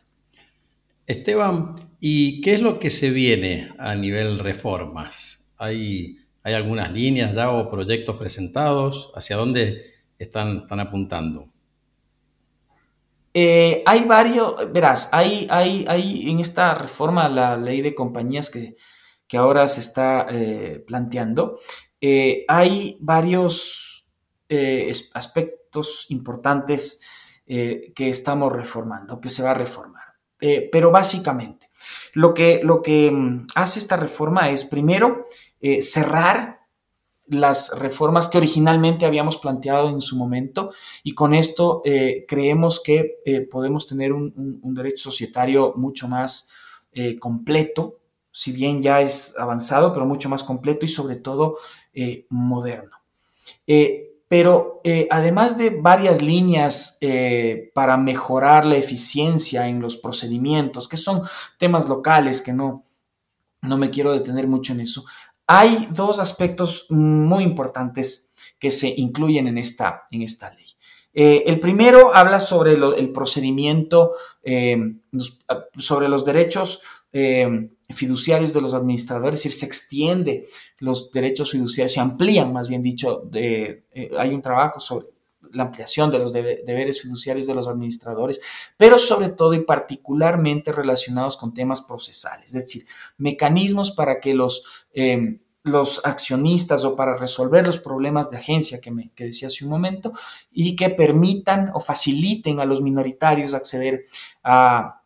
Esteban, 1.05 1.75
¿y 1.99 2.41
qué 2.41 2.55
es 2.55 2.61
lo 2.61 2.79
que 2.79 2.89
se 2.89 3.11
viene 3.11 3.69
a 3.77 3.95
nivel 3.95 4.39
reformas? 4.39 5.45
¿Hay, 5.57 6.17
hay 6.43 6.53
algunas 6.53 6.91
líneas 6.91 7.35
ya 7.35 7.51
o 7.51 7.69
proyectos 7.69 8.15
presentados? 8.17 9.11
¿Hacia 9.15 9.35
dónde 9.35 9.83
están, 10.17 10.61
están 10.63 10.79
apuntando? 10.79 11.54
Eh, 13.37 13.83
hay 13.85 14.05
varios, 14.05 14.55
verás, 14.71 15.09
hay, 15.11 15.45
hay, 15.51 15.83
hay 15.89 16.31
en 16.31 16.39
esta 16.39 16.73
reforma 16.73 17.27
la 17.27 17.57
ley 17.57 17.81
de 17.81 17.93
compañías 17.93 18.49
que, 18.49 18.75
ahora 19.37 19.67
se 19.67 19.81
está 19.81 20.25
eh, 20.29 20.81
planteando, 20.87 21.59
eh, 21.99 22.45
hay 22.47 22.97
varios 23.01 24.09
aspectos 25.13 26.05
importantes 26.07 27.01
que 27.45 28.09
estamos 28.09 28.53
reformando, 28.53 29.19
que 29.19 29.27
se 29.29 29.43
va 29.43 29.51
a 29.51 29.55
reformar. 29.55 30.05
pero 30.71 30.89
básicamente, 30.91 31.69
lo 32.13 32.33
que, 32.33 32.61
lo 32.63 32.81
que 32.81 33.11
mm, 33.11 33.47
hace 33.55 33.79
esta 33.79 33.97
reforma 33.97 34.49
es 34.49 34.63
primero 34.63 35.25
cerrar 35.81 36.54
las 37.27 37.77
reformas 37.79 38.27
que 38.27 38.37
originalmente 38.37 39.05
habíamos 39.05 39.37
planteado 39.37 39.89
en 39.89 40.01
su 40.01 40.15
momento 40.15 40.71
y 41.03 41.13
con 41.13 41.33
esto 41.33 41.81
eh, 41.85 42.25
creemos 42.27 42.81
que 42.81 43.19
eh, 43.25 43.41
podemos 43.41 43.87
tener 43.87 44.13
un, 44.13 44.33
derecho 44.75 45.09
societario 45.09 45.73
mucho 45.75 46.07
más 46.07 46.51
eh, 46.91 47.17
completo, 47.17 47.99
si 48.31 48.51
bien 48.51 48.81
ya 48.81 49.01
es 49.01 49.37
avanzado, 49.37 49.93
pero 49.93 50.05
mucho 50.05 50.29
más 50.29 50.43
completo 50.43 50.85
y 50.85 50.89
sobre 50.89 51.15
todo 51.15 51.57
moderno. 52.29 52.97
pero 54.27 54.81
además 55.09 55.57
de 55.57 55.69
varias 55.69 56.21
líneas 56.21 56.99
para 57.73 57.95
mejorar 57.95 58.65
la 58.65 58.75
eficiencia 58.75 59.69
en 59.69 59.79
los 59.79 59.95
procedimientos, 59.95 60.89
que 60.89 60.97
son 60.97 61.21
temas 61.57 61.87
locales 61.87 62.41
que 62.41 62.51
no, 62.51 62.83
no 63.61 63.77
me 63.77 63.89
quiero 63.89 64.11
detener 64.11 64.47
mucho 64.47 64.73
en 64.73 64.81
eso, 64.81 65.05
hay 65.47 65.87
dos 65.91 66.19
aspectos 66.19 66.87
muy 66.89 67.43
importantes 67.43 68.33
que 68.59 68.71
se 68.71 68.93
incluyen 68.97 69.47
en 69.47 69.57
esta, 69.57 70.03
en 70.11 70.21
esta 70.21 70.53
ley. 70.53 70.65
Eh, 71.13 71.43
el 71.45 71.59
primero 71.59 72.13
habla 72.13 72.39
sobre 72.39 72.73
el 72.73 73.11
procedimiento, 73.11 74.13
eh, 74.43 74.77
sobre 75.77 76.09
los 76.09 76.25
derechos 76.25 76.81
eh, 77.13 77.69
fiduciarios 77.93 78.51
de 78.51 78.59
los 78.59 78.73
administradores, 78.73 79.39
es 79.39 79.43
decir, 79.45 79.59
se 79.59 79.65
extiende 79.65 80.47
los 80.79 81.11
derechos 81.11 81.51
fiduciarios, 81.51 81.93
se 81.93 82.01
amplían, 82.01 82.51
más 82.51 82.67
bien 82.67 82.83
dicho, 82.83 83.29
hay 84.17 84.33
un 84.33 84.41
trabajo 84.41 84.81
sobre 84.81 85.14
la 85.51 85.63
ampliación 85.63 86.11
de 86.11 86.19
los 86.19 86.33
deberes 86.33 87.01
fiduciarios 87.01 87.47
de 87.47 87.53
los 87.53 87.67
administradores, 87.67 88.39
pero 88.77 88.97
sobre 88.97 89.29
todo 89.29 89.53
y 89.53 89.63
particularmente 89.63 90.71
relacionados 90.71 91.37
con 91.37 91.53
temas 91.53 91.81
procesales, 91.81 92.47
es 92.47 92.63
decir, 92.65 92.85
mecanismos 93.17 93.91
para 93.91 94.19
que 94.19 94.33
los, 94.33 94.63
em, 94.93 95.39
los 95.63 96.01
accionistas 96.05 96.85
o 96.85 96.95
para 96.95 97.15
resolver 97.15 97.65
los 97.65 97.79
problemas 97.79 98.29
de 98.29 98.37
agencia 98.37 98.79
que, 98.79 98.91
me, 98.91 99.09
que 99.15 99.25
decía 99.25 99.47
hace 99.47 99.63
un 99.63 99.71
momento 99.71 100.13
y 100.51 100.75
que 100.75 100.91
permitan 100.91 101.71
o 101.73 101.79
faciliten 101.79 102.59
a 102.59 102.65
los 102.65 102.81
minoritarios 102.81 103.53
acceder 103.53 104.05
a 104.43 105.01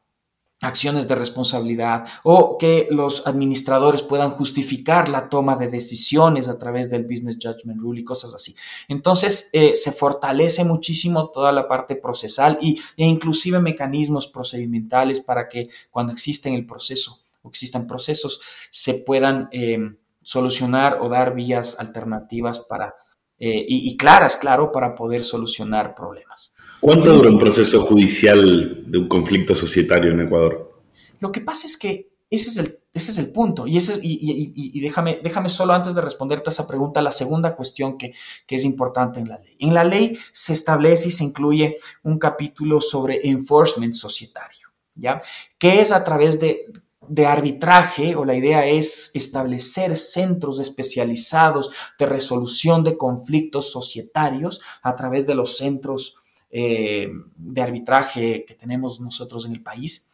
acciones 0.61 1.07
de 1.07 1.15
responsabilidad 1.15 2.05
o 2.23 2.57
que 2.57 2.87
los 2.91 3.25
administradores 3.25 4.01
puedan 4.01 4.31
justificar 4.31 5.07
la 5.07 5.29
toma 5.29 5.55
de 5.55 5.67
decisiones 5.67 6.49
a 6.49 6.59
través 6.59 6.89
del 6.89 7.03
Business 7.03 7.37
Judgment 7.41 7.79
Rule 7.79 8.01
y 8.01 8.03
cosas 8.03 8.33
así. 8.33 8.55
Entonces, 8.87 9.49
eh, 9.53 9.75
se 9.75 9.91
fortalece 9.91 10.65
muchísimo 10.65 11.29
toda 11.29 11.51
la 11.51 11.67
parte 11.67 11.95
procesal 11.95 12.57
y, 12.61 12.79
e 12.97 13.05
inclusive 13.05 13.59
mecanismos 13.59 14.27
procedimentales 14.27 15.21
para 15.21 15.47
que 15.47 15.69
cuando 15.89 16.11
existen 16.11 16.53
el 16.53 16.65
proceso 16.65 17.19
o 17.41 17.49
existan 17.49 17.87
procesos 17.87 18.41
se 18.69 18.95
puedan 18.95 19.47
em, 19.51 19.97
solucionar 20.21 20.99
o 21.01 21.07
dar 21.07 21.33
vías 21.33 21.79
alternativas 21.79 22.59
para, 22.59 22.95
eh, 23.37 23.63
y 23.65 23.95
claras, 23.95 24.35
claro, 24.35 24.71
para 24.73 24.93
poder 24.93 25.23
solucionar 25.23 25.95
problemas. 25.95 26.53
¿Cuánto 26.79 27.13
dura 27.13 27.29
un 27.29 27.39
proceso 27.39 27.81
judicial 27.81 28.89
de 28.89 28.97
un 28.97 29.07
conflicto 29.07 29.53
societario 29.53 30.11
en 30.11 30.21
Ecuador? 30.21 30.81
Lo 31.19 31.31
que 31.31 31.41
pasa 31.41 31.67
es 31.67 31.77
que 31.77 32.09
ese 32.29 32.49
es 32.49 32.57
el, 32.57 32.79
ese 32.93 33.11
es 33.11 33.17
el 33.17 33.31
punto. 33.31 33.67
Y, 33.67 33.77
ese 33.77 33.99
y, 34.01 34.79
déjame, 34.79 35.19
déjame 35.21 35.49
solo 35.49 35.73
antes 35.73 35.93
de 35.93 36.01
responderte 36.01 36.49
a 36.49 36.53
esa 36.53 36.67
pregunta, 36.67 37.01
la 37.01 37.11
segunda 37.11 37.55
cuestión 37.55 37.97
que, 37.97 38.13
que 38.47 38.55
es 38.55 38.63
importante 38.63 39.19
en 39.19 39.27
la 39.27 39.39
ley. 39.39 39.55
En 39.59 39.73
la 39.73 39.83
ley 39.83 40.17
se 40.31 40.53
establece 40.53 41.09
y 41.09 41.11
se 41.11 41.23
incluye 41.23 41.77
un 42.03 42.17
capítulo 42.17 42.79
sobre 42.79 43.27
enforcement 43.27 43.93
societario. 43.93 44.69
¿ya? 44.95 45.19
Que 45.57 45.81
es 45.81 45.91
a 45.91 46.03
través 46.03 46.39
de, 46.39 46.65
de 47.07 47.25
arbitraje, 47.25 48.15
o 48.15 48.23
la 48.23 48.35
idea 48.35 48.65
es 48.65 49.11
establecer 49.15 49.97
centros 49.97 50.59
especializados 50.59 51.71
de 51.97 52.05
resolución 52.05 52.83
de 52.83 52.95
conflictos 52.95 53.71
societarios 53.71 54.61
a 54.81 54.95
través 54.95 55.25
de 55.25 55.35
los 55.35 55.57
centros 55.57 56.15
eh, 56.51 57.09
de 57.35 57.61
arbitraje 57.61 58.45
que 58.45 58.55
tenemos 58.55 58.99
nosotros 58.99 59.45
en 59.45 59.53
el 59.53 59.61
país. 59.61 60.09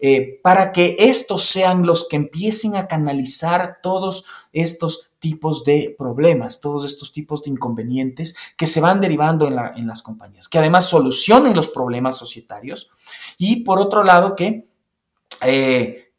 Eh, 0.00 0.38
para 0.44 0.70
que 0.70 0.94
estos 0.98 1.42
sean 1.42 1.84
los 1.84 2.06
que 2.06 2.14
empiecen 2.14 2.76
a 2.76 2.86
canalizar 2.86 3.78
todos 3.82 4.24
estos 4.52 5.10
tipos 5.18 5.64
de 5.64 5.94
problemas, 5.98 6.60
todos 6.60 6.84
estos 6.84 7.12
tipos 7.12 7.42
de 7.42 7.50
inconvenientes 7.50 8.36
que 8.56 8.66
se 8.66 8.80
van 8.80 9.00
derivando 9.00 9.48
en, 9.48 9.86
las 9.86 10.02
compañías, 10.02 10.48
que 10.48 10.58
además 10.58 10.84
solucionen 10.84 11.56
los 11.56 11.66
problemas 11.66 12.16
societarios 12.16 12.90
y 13.38 13.64
por 13.64 13.80
otro 13.80 14.04
lado 14.04 14.36
que, 14.36 14.68
eh, 15.42 16.12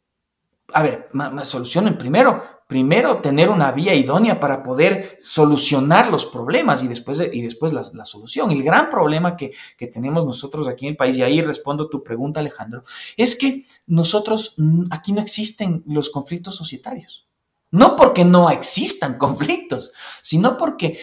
a 0.74 0.82
ver, 0.82 1.08
solucionen 1.44 1.96
primero 1.96 2.42
primero 2.70 3.20
tener 3.20 3.50
una 3.50 3.72
vía 3.72 3.96
idónea 3.96 4.38
para 4.38 4.62
poder 4.62 5.16
solucionar 5.18 6.08
los 6.08 6.24
problemas 6.24 6.84
y 6.84 6.88
después, 6.88 7.20
y 7.20 7.42
después 7.42 7.72
la, 7.72 8.04
solución. 8.04 8.52
El 8.52 8.62
gran 8.62 8.88
problema 8.88 9.34
que, 9.34 9.52
tenemos 9.92 10.24
nosotros 10.24 10.68
aquí 10.68 10.86
en 10.86 10.92
el 10.92 10.96
país, 10.96 11.18
y 11.18 11.24
ahí 11.24 11.42
respondo 11.42 11.88
tu 11.88 12.04
pregunta 12.04 12.38
Alejandro, 12.38 12.84
es 13.16 13.36
que 13.36 13.64
nosotros 13.88 14.54
aquí 14.90 15.10
no 15.10 15.20
existen 15.20 15.82
los 15.84 16.10
conflictos 16.10 16.54
societarios. 16.54 17.26
No 17.72 17.96
porque 17.96 18.24
no 18.24 18.50
existan 18.50 19.18
conflictos, 19.18 19.92
sino 20.22 20.56
porque 20.56 20.96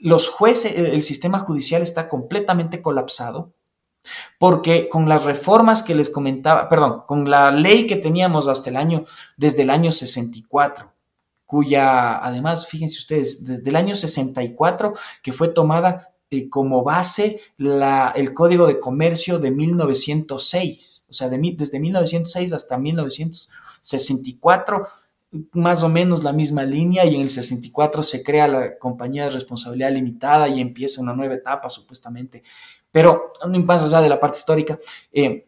los 0.00 0.26
jueces, 0.26 0.76
el 0.76 1.04
sistema 1.04 1.38
judicial 1.38 1.80
está 1.80 2.08
completamente 2.08 2.82
colapsado 2.82 3.52
porque 4.38 4.88
con 4.88 5.08
las 5.08 5.24
reformas 5.24 5.82
que 5.82 5.94
les 5.94 6.10
comentaba, 6.10 6.68
perdón, 6.68 7.02
con 7.06 7.30
la 7.30 7.50
ley 7.50 7.86
que 7.86 7.96
teníamos 7.96 8.48
hasta 8.48 8.70
el 8.70 8.76
año, 8.76 9.04
desde 9.36 9.62
el 9.62 9.70
año 9.70 9.92
64, 9.92 10.92
cuya, 11.46 12.18
además, 12.18 12.66
fíjense 12.66 12.98
ustedes, 12.98 13.44
desde 13.44 13.70
el 13.70 13.76
año 13.76 13.96
64, 13.96 14.94
que 15.22 15.32
fue 15.32 15.48
tomada 15.48 16.12
eh, 16.28 16.48
como 16.48 16.82
base 16.82 17.40
la, 17.56 18.12
el 18.16 18.34
Código 18.34 18.66
de 18.66 18.80
Comercio 18.80 19.38
de 19.38 19.52
1906, 19.52 21.06
o 21.08 21.12
sea, 21.12 21.28
de, 21.28 21.54
desde 21.56 21.78
1906 21.78 22.52
hasta 22.52 22.76
1964 22.76 24.88
más 25.52 25.82
o 25.82 25.88
menos 25.88 26.24
la 26.24 26.32
misma 26.32 26.62
línea 26.64 27.04
y 27.04 27.14
en 27.14 27.22
el 27.22 27.30
64 27.30 28.02
se 28.02 28.22
crea 28.22 28.48
la 28.48 28.78
compañía 28.78 29.24
de 29.24 29.30
responsabilidad 29.30 29.92
limitada 29.92 30.48
y 30.48 30.60
empieza 30.60 31.00
una 31.00 31.14
nueva 31.14 31.34
etapa 31.34 31.68
supuestamente. 31.68 32.42
Pero 32.90 33.32
no 33.46 33.58
más 33.60 33.84
allá 33.84 34.00
de 34.00 34.08
la 34.08 34.20
parte 34.20 34.38
histórica, 34.38 34.78
eh, 35.12 35.46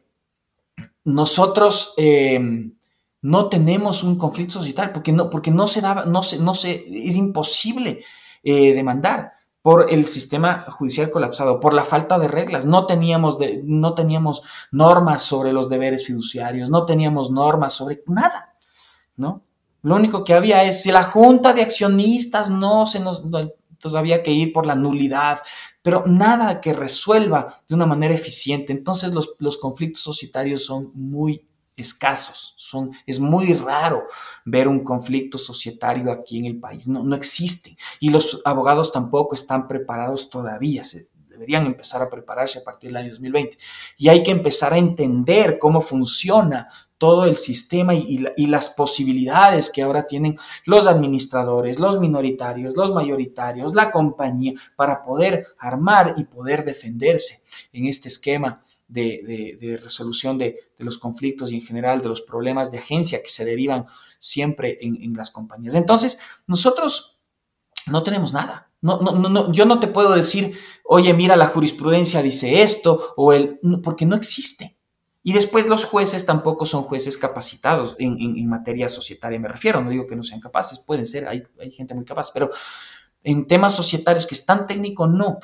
nosotros 1.05 1.94
eh, 1.96 2.38
no 3.22 3.48
tenemos 3.48 4.03
un 4.03 4.16
conflicto 4.16 4.55
societario 4.55 4.92
porque 4.92 5.12
no, 5.12 5.31
porque 5.31 5.51
no 5.51 5.66
se 5.66 5.81
daba, 5.81 6.05
no 6.05 6.22
se, 6.22 6.38
no 6.38 6.55
se, 6.55 6.85
es 6.88 7.16
imposible 7.16 8.05
eh, 8.42 8.74
demandar 8.74 9.33
por 9.62 9.92
el 9.92 10.05
sistema 10.05 10.64
judicial 10.68 11.11
colapsado, 11.11 11.61
por 11.61 11.74
la 11.74 11.85
falta 11.85 12.18
de 12.18 12.29
reglas. 12.29 12.64
No 12.64 12.87
teníamos, 12.87 13.38
de, 13.38 13.61
no 13.64 13.94
teníamos 13.94 14.42
normas 14.70 15.22
sobre 15.22 15.53
los 15.53 15.68
deberes 15.68 16.07
fiduciarios, 16.07 16.70
no 16.70 16.87
teníamos 16.87 17.31
normas 17.31 17.74
sobre 17.74 18.03
nada, 18.07 18.55
¿no? 19.16 19.42
Lo 19.83 19.97
único 19.97 20.25
que 20.25 20.35
había 20.35 20.64
es 20.64 20.83
si 20.83 20.93
la 20.93 21.03
junta 21.03 21.53
de 21.53 21.62
accionistas 21.62 22.51
no 22.51 22.87
se 22.87 23.01
nos, 23.01 23.23
entonces 23.25 23.97
había 23.97 24.23
que 24.23 24.33
ir 24.33 24.53
por 24.53 24.67
la 24.67 24.75
nulidad, 24.75 25.41
pero 25.83 26.05
nada 26.07 26.61
que 26.61 26.73
resuelva 26.73 27.62
de 27.69 27.75
una 27.75 27.87
manera 27.87 28.14
eficiente. 28.14 28.73
Entonces 28.73 29.14
los, 29.14 29.35
los 29.38 29.57
conflictos 29.57 30.03
societarios 30.03 30.64
son 30.64 30.91
muy 30.95 31.45
escasos, 31.77 32.55
son, 32.57 32.91
es 33.07 33.21
muy 33.21 33.55
raro 33.55 34.03
ver 34.45 34.67
un 34.67 34.83
conflicto 34.83 35.38
societario 35.38 36.11
aquí 36.11 36.38
en 36.38 36.47
el 36.47 36.59
país, 36.59 36.88
no, 36.88 37.05
no 37.05 37.14
existe. 37.14 37.77
Y 38.01 38.11
los 38.11 38.41
abogados 38.45 38.91
tampoco 38.91 39.37
están 39.37 39.69
preparados 39.69 40.29
todavía, 40.29 40.83
se, 40.83 41.09
deberían 41.38 41.67
empezar 41.67 42.03
a 42.03 42.11
prepararse 42.11 42.59
a 42.59 42.64
partir 42.64 42.91
del 42.91 42.97
año 42.97 43.11
2020. 43.11 43.57
Y 43.97 44.09
hay 44.09 44.25
que 44.25 44.33
empezar 44.33 44.73
a 44.73 44.79
entender 44.79 45.59
cómo 45.59 45.81
funciona 45.81 46.69
todo 46.98 47.24
el 47.24 47.37
sistema 47.37 47.94
y, 47.94 48.18
las 48.48 48.70
posibilidades 48.70 49.70
que 49.70 49.82
ahora 49.82 50.06
tienen 50.06 50.37
los 50.64 50.88
administradores, 50.88 51.78
los 51.78 52.00
minoritarios, 52.00 52.76
los 52.76 52.92
mayoritarios, 52.92 53.74
la 53.74 53.90
compañía, 53.90 54.54
para 54.74 55.00
poder 55.00 55.46
armar 55.58 56.14
y 56.16 56.24
poder 56.24 56.64
defenderse 56.64 57.42
en 57.72 57.87
este 57.87 58.08
esquema 58.08 58.62
de, 58.88 59.78
resolución 59.80 60.38
de, 60.38 60.58
los 60.78 60.98
conflictos 60.98 61.52
y 61.52 61.56
en 61.56 61.62
general 61.62 62.02
de 62.02 62.08
los 62.08 62.22
problemas 62.22 62.70
de 62.70 62.78
agencia 62.78 63.22
que 63.22 63.28
se 63.28 63.44
derivan 63.44 63.87
siempre 64.18 64.78
en, 64.80 65.00
en 65.02 65.14
las 65.14 65.30
compañías. 65.30 65.76
Entonces, 65.76 66.20
nosotros 66.46 67.20
no 67.87 68.02
tenemos 68.02 68.32
nada. 68.32 68.70
No, 68.80 69.00
no, 69.00 69.12
no, 69.12 69.52
yo 69.52 69.64
no 69.64 69.80
te 69.80 69.88
puedo 69.88 70.14
decir, 70.14 70.56
oye, 70.84 71.12
mira, 71.12 71.37
la 71.37 71.48
jurisprudencia 71.48 72.22
dice 72.22 72.62
esto, 72.62 73.14
o 73.16 73.32
el, 73.32 73.58
porque 73.82 74.06
no 74.06 74.14
existe. 74.14 74.78
Y 75.22 75.33
después 75.33 75.68
los 75.68 75.85
jueces 75.85 76.24
tampoco 76.24 76.64
son 76.64 76.83
jueces 76.83 77.18
capacitados 77.18 77.96
en, 77.98 78.48
materia 78.48 78.88
societaria, 78.88 79.38
me 79.38 79.48
refiero, 79.48 79.83
no 79.83 79.90
digo 79.90 80.07
que 80.07 80.16
no 80.16 80.22
sean 80.22 80.40
capaces, 80.40 80.78
pueden 80.78 81.04
ser, 81.04 81.28
hay, 81.28 81.42
hay 81.61 81.70
gente 81.70 81.94
muy 81.94 82.04
capaz, 82.04 82.31
pero 82.33 82.50
en 83.24 83.46
temas 83.46 83.74
societarios 83.74 84.26
que 84.26 84.35
es 84.35 84.46
tan 84.46 84.66
técnico, 84.66 85.07
no. 85.07 85.38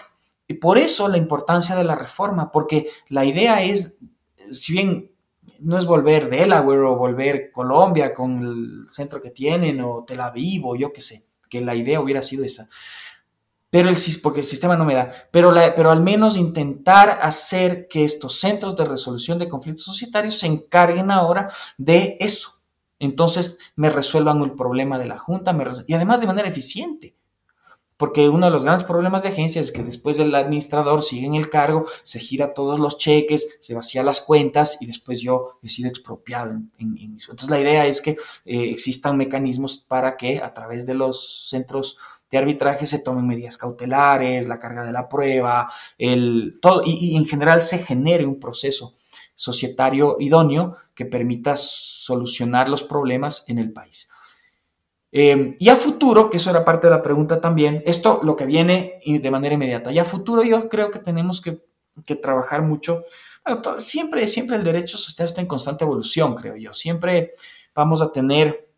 Y 0.47 0.55
por 0.55 0.79
eso 0.79 1.09
la 1.09 1.17
importancia 1.17 1.75
de 1.75 1.85
la 1.85 1.97
reforma, 1.97 2.51
porque 2.51 2.89
la 3.09 3.25
idea 3.25 3.63
es, 3.63 3.99
si 4.53 4.73
bien 4.73 5.11
no 5.59 5.79
es 5.79 5.87
volver 5.87 6.29
Delaware 6.29 6.81
o 6.81 6.97
volver 6.97 7.51
Colombia 7.51 8.13
con 8.13 8.43
el 8.43 8.85
centro 8.89 9.21
que 9.21 9.31
tienen 9.31 9.81
o 9.81 10.05
Tel 10.07 10.21
Aviv 10.21 10.67
o 10.67 10.77
yo 10.77 10.93
qué 10.93 11.01
sé, 11.01 11.25
que 11.49 11.61
la 11.61 11.75
idea 11.75 12.01
hubiera 12.01 12.23
sido 12.23 12.45
esa 12.45 12.69
pero 13.75 13.89
el, 13.89 13.97
porque 14.23 14.39
el 14.39 14.47
sistema 14.47 14.77
no 14.77 14.85
me 14.85 14.95
da, 14.95 15.11
pero, 15.33 15.53
pero 15.75 15.91
al 15.91 16.01
menos 16.01 16.37
intentar 16.37 17.19
hacer 17.21 17.89
que 17.89 18.05
estos 18.05 18.39
centros 18.39 18.77
de 18.77 18.85
resolución 18.85 19.37
de 19.37 19.49
conflictos 19.49 19.87
societarios 19.87 20.39
se 20.39 20.47
encarguen 20.47 21.11
ahora 21.11 21.49
de 21.77 22.17
eso. 22.21 22.61
Entonces 23.01 23.59
me 23.75 23.91
resuelvan 23.91 24.41
el 24.43 24.53
problema 24.53 24.97
de 24.97 25.07
la 25.07 25.19
Junta 25.19 25.59
y 25.89 25.95
además 25.95 26.21
de 26.21 26.27
manera 26.29 26.47
eficiente. 26.47 27.17
Porque 27.97 28.29
uno 28.29 28.47
de 28.47 28.53
los 28.53 28.63
grandes 28.63 28.87
problemas 28.87 29.25
de 29.25 29.31
agencias 29.31 29.67
es 29.67 29.73
que 29.73 29.83
después 29.83 30.21
el 30.21 30.33
administrador 30.37 31.03
sigue 31.03 31.27
en 31.27 31.35
el 31.35 31.51
cargo, 31.51 31.85
se 32.05 32.21
gira 32.21 32.55
todos 32.55 32.79
los 32.79 32.97
cheques, 32.99 33.59
se 33.61 33.75
vacía 33.75 34.05
las 34.05 34.21
cuentas 34.21 34.79
y 34.81 34.87
después 34.87 35.21
yo 35.21 35.59
he 35.65 35.69
sido 35.69 35.89
expropiado. 35.89 36.53
En, 36.79 36.97
Entonces 37.01 37.51
la 37.51 37.61
idea 37.61 37.87
es 37.87 38.01
que 38.01 38.11
eh, 38.45 38.71
existan 38.71 39.17
mecanismos 39.17 39.79
para 39.79 40.17
que 40.17 40.41
a 40.41 40.53
través 40.53 40.87
de 40.87 40.95
los 40.95 41.49
centros 41.49 41.97
de 42.31 42.39
arbitraje 42.39 42.87
se 42.87 43.03
tomen 43.03 43.27
medidas 43.27 43.57
cautelares, 43.57 44.49
la 44.49 44.59
carga 44.59 44.85
de 44.85 44.93
la 44.93 45.09
prueba, 45.09 45.71
el, 45.99 46.59
todo, 46.61 46.83
y, 46.85 47.17
en 47.17 47.27
general 47.27 47.61
se 47.61 47.79
genere 47.79 48.27
un 48.27 48.41
proceso 48.41 48.95
societario 49.35 50.17
idóneo 50.19 50.77
que 50.95 51.07
permita 51.07 51.55
solucionar 51.57 52.69
los 52.69 52.83
problemas 52.83 53.49
en 53.49 53.59
el 53.59 53.73
país. 53.73 54.11
Eh, 55.17 55.57
y 55.61 55.69
a 55.69 55.77
futuro, 55.77 56.29
que 56.29 56.39
eso 56.39 56.51
era 56.51 56.65
parte 56.65 56.89
de 56.89 56.91
la 56.91 57.03
pregunta 57.03 57.41
también, 57.41 57.85
esto 57.87 58.19
lo 58.25 58.35
que 58.35 58.47
viene 58.47 59.01
de 59.05 59.31
manera 59.31 59.55
inmediata. 59.55 59.93
Y 59.93 60.01
a 60.01 60.05
futuro 60.05 60.43
yo 60.43 60.69
creo 60.69 60.91
que 60.91 60.99
tenemos 60.99 61.41
que, 61.41 61.63
trabajar 62.21 62.63
mucho. 62.63 63.05
siempre, 63.79 64.27
siempre 64.27 64.57
el 64.57 64.65
derecho 64.65 64.99
social 64.99 65.29
está 65.29 65.41
en 65.41 65.47
constante 65.47 65.85
evolución, 65.85 66.35
creo 66.35 66.57
yo. 66.57 66.73
Siempre 66.73 67.31
vamos 67.73 68.03
a 68.03 68.11
tener, 68.11 68.69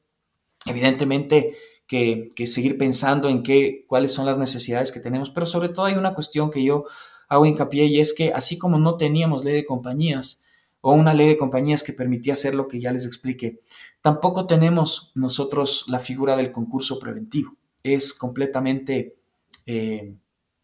evidentemente, 0.67 1.57
que, 1.87 2.31
seguir 2.47 2.79
pensando 2.79 3.29
en 3.29 3.43
qué, 3.43 3.85
cuáles 3.87 4.13
son 4.13 4.27
las 4.27 4.39
necesidades 4.39 4.93
que 4.93 5.01
tenemos, 5.01 5.31
pero 5.31 5.47
sobre 5.47 5.69
todo 5.69 5.87
hay 5.87 5.95
una 5.95 6.15
cuestión 6.15 6.51
que 6.51 6.65
yo 6.65 6.85
hago 7.29 7.47
hincapié 7.47 7.87
y 7.87 8.01
es 8.01 8.15
que 8.15 8.33
así 8.33 8.59
como 8.59 8.79
no 8.79 8.97
teníamos 8.97 9.45
ley 9.45 9.55
de 9.55 9.65
compañías 9.65 10.43
o 10.81 10.93
una 10.93 11.15
ley 11.15 11.29
de 11.29 11.37
compañías 11.37 11.83
que 11.83 11.93
permitía 11.93 12.35
hacer 12.35 12.55
lo 12.55 12.69
que 12.69 12.81
ya 12.81 12.93
les 12.93 13.07
expliqué, 13.07 13.61
tampoco 14.01 14.47
tenemos 14.47 15.13
nosotros 15.15 15.85
la 15.89 15.99
figura 15.99 16.37
del 16.37 16.53
concurso 16.53 16.99
preventivo. 16.99 17.57
Es 17.83 18.15
completamente 18.15 19.17
eh, 19.67 20.15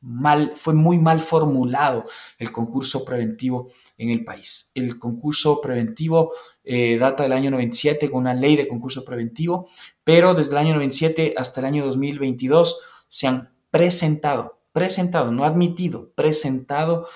mal, 0.02 0.52
fue 0.56 0.74
muy 0.74 0.98
mal 0.98 1.20
formulado 1.20 2.04
el 2.38 2.52
concurso 2.52 3.04
preventivo 3.04 3.70
en 3.96 4.10
el 4.10 4.24
país. 4.24 4.70
El 4.74 4.98
concurso 4.98 5.60
preventivo 5.60 6.32
eh, 6.64 6.98
data 6.98 7.22
del 7.22 7.32
año 7.32 7.50
97 7.50 8.10
con 8.10 8.20
una 8.20 8.34
ley 8.34 8.56
de 8.56 8.68
concurso 8.68 9.04
preventivo, 9.04 9.68
pero 10.04 10.34
desde 10.34 10.52
el 10.52 10.58
año 10.58 10.74
97 10.74 11.34
hasta 11.36 11.60
el 11.60 11.66
año 11.66 11.84
2022 11.86 12.80
se 13.08 13.28
han 13.28 13.54
presentado, 13.70 14.60
presentado, 14.72 15.30
no 15.30 15.44
admitido, 15.44 16.12
presentado 16.14 17.06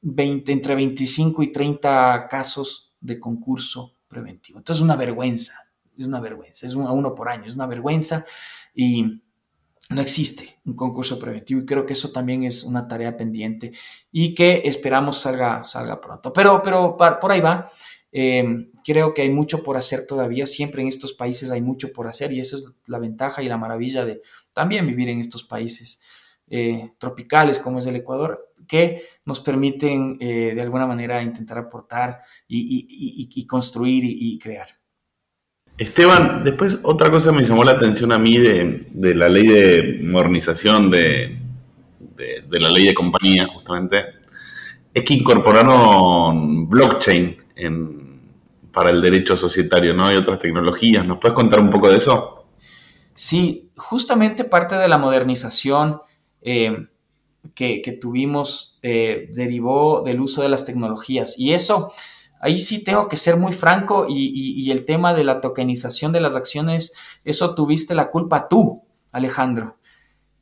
20, 0.00 0.52
entre 0.52 0.74
25 0.74 1.42
y 1.42 1.52
30 1.52 2.26
casos 2.28 2.94
de 3.00 3.20
concurso 3.20 3.96
preventivo. 4.08 4.58
Entonces 4.58 4.80
es 4.80 4.84
una 4.84 4.96
vergüenza, 4.96 5.54
es 5.96 6.06
una 6.06 6.20
vergüenza, 6.20 6.66
es 6.66 6.74
a 6.74 6.92
uno 6.92 7.14
por 7.14 7.28
año, 7.28 7.46
es 7.46 7.54
una 7.54 7.66
vergüenza 7.66 8.24
y 8.74 9.22
no 9.90 10.00
existe 10.00 10.60
un 10.64 10.74
concurso 10.74 11.18
preventivo 11.18 11.60
y 11.60 11.66
creo 11.66 11.84
que 11.84 11.92
eso 11.92 12.10
también 12.10 12.44
es 12.44 12.64
una 12.64 12.88
tarea 12.88 13.16
pendiente 13.16 13.72
y 14.10 14.34
que 14.34 14.62
esperamos 14.64 15.20
salga, 15.20 15.62
salga 15.64 16.00
pronto. 16.00 16.32
Pero, 16.32 16.62
pero 16.62 16.96
por 16.96 17.30
ahí 17.30 17.40
va. 17.40 17.70
Em, 18.16 18.70
creo 18.84 19.12
que 19.12 19.22
hay 19.22 19.30
mucho 19.30 19.62
por 19.62 19.76
hacer 19.76 20.06
todavía. 20.06 20.46
Siempre 20.46 20.82
en 20.82 20.88
estos 20.88 21.12
países 21.12 21.50
hay 21.50 21.60
mucho 21.60 21.92
por 21.92 22.06
hacer 22.06 22.32
y 22.32 22.40
eso 22.40 22.56
es 22.56 22.72
la 22.86 22.98
ventaja 22.98 23.42
y 23.42 23.48
la 23.48 23.58
maravilla 23.58 24.04
de 24.04 24.22
también 24.52 24.86
vivir 24.86 25.08
en 25.08 25.20
estos 25.20 25.42
países 25.42 26.00
eh, 26.48 26.92
tropicales 26.98 27.58
como 27.58 27.78
es 27.78 27.86
el 27.86 27.96
Ecuador, 27.96 28.52
que 28.68 29.02
nos 29.24 29.40
permiten 29.40 30.16
eh, 30.20 30.52
de 30.54 30.62
alguna 30.62 30.86
manera 30.86 31.22
intentar 31.22 31.58
aportar 31.58 32.20
y, 32.46 33.46
construir 33.46 34.04
y 34.04 34.38
crear. 34.38 34.68
Esteban, 35.76 36.44
después 36.44 36.80
otra 36.84 37.10
cosa 37.10 37.32
me 37.32 37.42
llamó 37.42 37.64
la 37.64 37.72
atención 37.72 38.12
a 38.12 38.18
mí 38.18 38.38
de, 38.38 39.14
la 39.14 39.28
ley 39.28 39.46
de 39.48 39.98
modernización 40.02 40.90
de, 40.90 41.36
la 42.48 42.70
ley 42.70 42.86
de 42.86 42.94
compañía, 42.94 43.46
justamente, 43.46 44.04
es 44.92 45.04
que 45.04 45.14
incorporaron 45.14 46.68
blockchain 46.68 47.36
para 48.72 48.90
el 48.90 49.02
derecho 49.02 49.36
societario, 49.36 49.94
¿no? 49.94 50.06
Hay 50.06 50.16
otras 50.16 50.38
tecnologías. 50.38 51.06
¿Nos 51.06 51.18
puedes 51.18 51.34
contar 51.34 51.60
un 51.60 51.70
poco 51.70 51.90
de 51.90 51.98
eso? 51.98 52.46
Sí, 53.14 53.70
justamente 53.76 54.44
parte 54.44 54.76
de 54.76 54.88
la 54.88 54.98
modernización 54.98 56.00
eh, 56.42 56.86
que, 57.54 57.98
tuvimos 58.00 58.78
eh, 58.82 59.28
derivó 59.32 60.02
del 60.04 60.20
uso 60.20 60.42
de 60.42 60.48
las 60.48 60.64
tecnologías. 60.64 61.38
Y 61.38 61.52
eso 61.52 61.92
Ahí 62.44 62.60
sí 62.60 62.84
tengo 62.84 63.08
que 63.08 63.16
ser 63.16 63.38
muy 63.38 63.54
franco 63.54 64.04
y, 64.06 64.70
el 64.70 64.84
tema 64.84 65.14
de 65.14 65.24
la 65.24 65.40
tokenización 65.40 66.12
de 66.12 66.20
las 66.20 66.36
acciones, 66.36 66.92
eso 67.24 67.54
tuviste 67.54 67.94
la 67.94 68.10
culpa 68.10 68.48
tú, 68.48 68.82
Alejandro. 69.12 69.78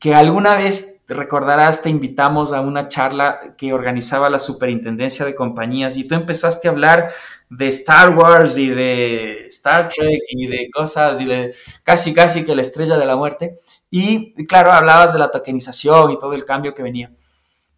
Que 0.00 0.12
alguna 0.12 0.56
vez, 0.56 1.04
recordarás, 1.06 1.80
te 1.80 1.90
invitamos 1.90 2.52
a 2.52 2.60
una 2.60 2.88
charla 2.88 3.54
que 3.56 3.72
organizaba 3.72 4.28
la 4.30 4.40
Superintendencia 4.40 5.24
de 5.24 5.36
Compañías 5.36 5.96
y 5.96 6.02
tú 6.02 6.16
empezaste 6.16 6.66
a 6.66 6.72
hablar 6.72 7.12
de 7.48 7.68
Star 7.68 8.18
Wars 8.18 8.58
y 8.58 8.68
de 8.68 9.46
Star 9.46 9.88
Trek 9.88 10.24
y 10.30 10.48
de 10.48 10.70
cosas 10.72 11.20
y 11.20 11.26
de 11.26 11.54
casi 11.84 12.12
casi 12.12 12.44
que 12.44 12.56
la 12.56 12.62
estrella 12.62 12.96
de 12.96 13.06
la 13.06 13.14
muerte. 13.14 13.60
Y 13.92 14.44
claro, 14.46 14.72
hablabas 14.72 15.12
de 15.12 15.20
la 15.20 15.30
tokenización 15.30 16.10
y 16.10 16.18
todo 16.18 16.32
el 16.32 16.44
cambio 16.44 16.74
que 16.74 16.82
venía. 16.82 17.12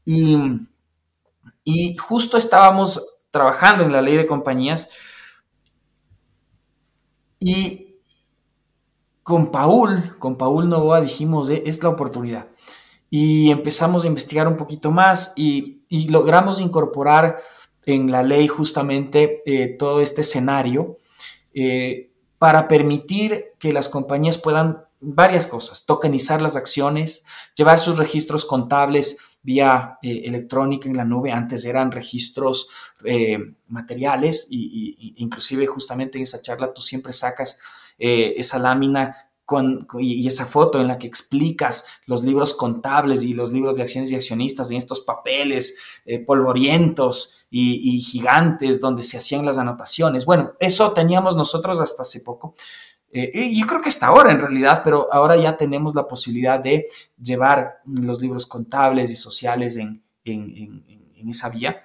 Y, 0.06 0.38
y 1.62 1.94
justo 1.98 2.38
estábamos 2.38 3.13
trabajando 3.34 3.82
en 3.82 3.92
la 3.92 4.00
ley 4.00 4.16
de 4.16 4.28
compañías. 4.28 4.90
Y 7.40 7.98
con 9.24 9.50
Paul, 9.50 10.16
con 10.20 10.38
Paul 10.38 10.68
Novoa 10.68 11.00
dijimos, 11.00 11.50
eh, 11.50 11.64
es 11.66 11.82
la 11.82 11.88
oportunidad. 11.88 12.46
Y 13.10 13.50
empezamos 13.50 14.04
a 14.04 14.06
investigar 14.06 14.46
un 14.46 14.56
poquito 14.56 14.92
más 14.92 15.32
y, 15.36 15.82
logramos 16.08 16.60
incorporar 16.60 17.38
en 17.86 18.10
la 18.10 18.22
ley 18.22 18.48
justamente 18.48 19.42
eh, 19.46 19.76
todo 19.78 20.00
este 20.00 20.22
escenario 20.22 20.98
eh, 21.54 22.10
para 22.38 22.66
permitir 22.66 23.52
que 23.58 23.72
las 23.72 23.88
compañías 23.88 24.38
puedan 24.38 24.84
varias 25.00 25.46
cosas, 25.46 25.86
tokenizar 25.86 26.42
las 26.42 26.56
acciones, 26.56 27.24
llevar 27.56 27.78
sus 27.78 27.98
registros 27.98 28.44
contables 28.44 29.33
vía 29.44 29.98
eh, 30.02 30.22
electrónica 30.24 30.88
en 30.88 30.96
la 30.96 31.04
nube. 31.04 31.30
Antes 31.30 31.64
eran 31.64 31.92
registros 31.92 32.66
eh, 33.04 33.38
materiales 33.68 34.48
y, 34.50 35.14
inclusive 35.18 35.66
justamente 35.66 36.18
en 36.18 36.22
esa 36.22 36.42
charla 36.42 36.72
tú 36.72 36.80
siempre 36.82 37.12
sacas 37.12 37.60
eh, 37.98 38.34
esa 38.36 38.58
lámina 38.58 39.14
con, 39.44 39.86
y, 40.00 40.26
esa 40.26 40.46
foto 40.46 40.80
en 40.80 40.88
la 40.88 40.96
que 40.96 41.06
explicas 41.06 42.00
los 42.06 42.24
libros 42.24 42.54
contables 42.54 43.22
y 43.22 43.34
los 43.34 43.52
libros 43.52 43.76
de 43.76 43.82
acciones 43.82 44.10
y 44.10 44.16
accionistas 44.16 44.70
en 44.70 44.78
estos 44.78 45.00
papeles 45.00 46.00
polvorientos 46.26 47.46
y, 47.50 47.96
y, 47.96 48.00
gigantes 48.00 48.80
donde 48.80 49.02
se 49.02 49.18
hacían 49.18 49.44
las 49.44 49.58
anotaciones. 49.58 50.24
Bueno, 50.24 50.54
eso 50.58 50.92
teníamos 50.92 51.36
nosotros 51.36 51.78
hasta 51.78 52.02
hace 52.02 52.20
poco. 52.20 52.54
Eh, 53.16 53.54
yo 53.54 53.64
creo 53.68 53.80
que 53.80 53.90
hasta 53.90 54.08
ahora 54.08 54.32
en 54.32 54.40
realidad, 54.40 54.80
pero 54.82 55.08
ahora 55.12 55.36
ya 55.36 55.56
tenemos 55.56 55.94
la 55.94 56.08
posibilidad 56.08 56.58
de 56.58 56.86
llevar 57.16 57.78
los 57.86 58.20
libros 58.20 58.44
contables 58.44 59.08
y 59.12 59.16
sociales 59.16 59.76
en, 59.76 60.02
esa 61.30 61.48
vía. 61.48 61.80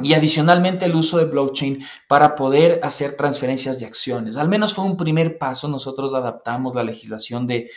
Y 0.00 0.14
adicionalmente 0.14 0.84
el 0.84 0.96
uso 0.96 1.18
de 1.18 1.26
blockchain 1.26 1.84
para 2.08 2.34
poder 2.34 2.80
hacer 2.82 3.14
transferencias 3.14 3.78
de 3.78 3.86
acciones. 3.86 4.36
Al 4.36 4.48
menos 4.48 4.74
fue 4.74 4.84
un 4.84 4.96
primer 4.96 5.38
paso. 5.38 5.68
Nosotros 5.68 6.12
adaptamos 6.12 6.74
la 6.74 6.82
legislación 6.82 7.46
de, 7.46 7.70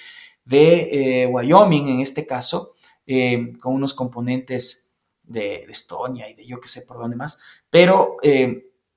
eh, 0.51 1.27
Wyoming 1.27 1.89
en 1.89 1.99
este 1.99 2.25
caso, 2.25 2.73
eh, 3.05 3.53
con 3.59 3.75
unos 3.75 3.93
componentes 3.93 4.91
de, 5.21 5.65
Estonia 5.69 6.27
y 6.27 6.33
de 6.33 6.47
yo 6.47 6.59
qué 6.59 6.67
sé 6.67 6.81
por 6.81 6.97
dónde 6.97 7.15
más. 7.15 7.37
Pero 7.69 8.17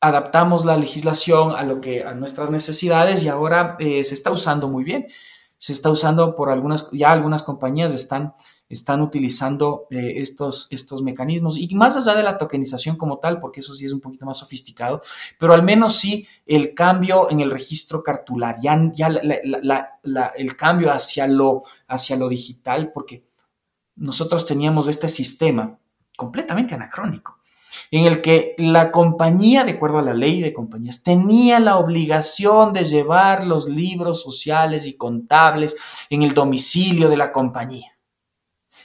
adaptamos 0.01 0.65
la 0.65 0.77
legislación 0.77 1.55
a 1.57 1.65
lo 1.65 1.81
que 1.81 2.05
a 2.05 2.15
nuestras 2.15 2.51
necesidades 2.51 3.23
y 3.23 3.29
ahora 3.29 3.77
eh, 3.79 4.05
se 4.05 4.15
está 4.15 4.31
usando 4.31 4.69
muy 4.69 4.85
bien. 4.85 5.07
Se 5.61 5.73
está 5.73 5.91
usando 5.91 6.37
por 6.37 6.51
algunas, 6.51 6.89
ya 6.93 7.11
algunas 7.11 7.43
compañías 7.43 7.93
están, 7.93 8.33
están 8.69 9.03
utilizando 9.03 9.89
eh, 9.91 10.13
estos, 10.19 10.69
estos 10.71 11.03
mecanismos 11.03 11.59
y 11.59 11.75
más 11.75 11.97
allá 11.97 12.15
de 12.15 12.23
la 12.23 12.39
tokenización 12.39 12.95
como 12.97 13.19
tal, 13.19 13.41
porque 13.41 13.59
eso 13.59 13.75
sí 13.75 13.85
es 13.85 13.93
un 13.93 14.01
poquito 14.01 14.25
más 14.25 14.37
sofisticado, 14.37 15.03
pero 15.37 15.55
al 15.55 15.65
menos 15.65 15.97
sí 15.97 16.29
el 16.47 16.75
cambio 16.75 17.29
en 17.29 17.41
el 17.41 17.51
registro 17.51 18.05
cartular, 18.05 18.55
ya, 18.63 18.81
ya 18.95 19.09
el 19.09 20.57
cambio 20.57 20.93
hacia 20.93 21.27
lo, 21.27 21.65
hacia 21.89 22.17
lo 22.17 22.29
digital, 22.29 22.93
porque 22.95 23.25
nosotros 23.97 24.47
teníamos 24.47 24.87
este 24.87 25.09
sistema 25.09 25.77
completamente 26.17 26.77
anacrónico 26.77 27.38
en 27.91 28.05
el 28.05 28.21
que 28.21 28.55
la 28.59 28.91
compañía, 28.91 29.65
de 29.65 29.73
acuerdo 29.73 29.99
a 29.99 30.03
la 30.03 30.15
ley 30.15 30.41
de 30.41 30.53
compañías, 30.53 31.03
tenía 31.03 31.61
la 31.61 31.79
obligación 31.79 32.73
de 32.73 32.85
llevar 32.85 33.47
los 33.47 33.69
libros 33.69 34.23
sociales 34.23 34.87
y 34.87 34.97
contables 34.97 35.77
en 36.11 36.23
el 36.23 36.35
domicilio 36.35 37.09
de 37.09 37.17
la 37.17 37.33
compañía. 37.33 37.93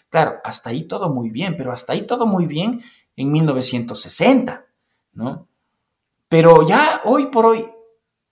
Claro, 0.09 0.35
hasta 0.43 0.69
ahí 0.69 0.85
todo 0.85 1.09
muy 1.09 1.29
bien, 1.29 1.57
pero 1.57 1.71
hasta 1.71 1.93
ahí 1.93 2.03
todo 2.03 2.25
muy 2.25 2.45
bien 2.45 2.81
en 3.15 3.31
1960, 3.31 4.65
¿no? 5.13 5.47
Pero 6.29 6.65
ya 6.67 7.01
hoy 7.05 7.27
por 7.27 7.45
hoy 7.45 7.72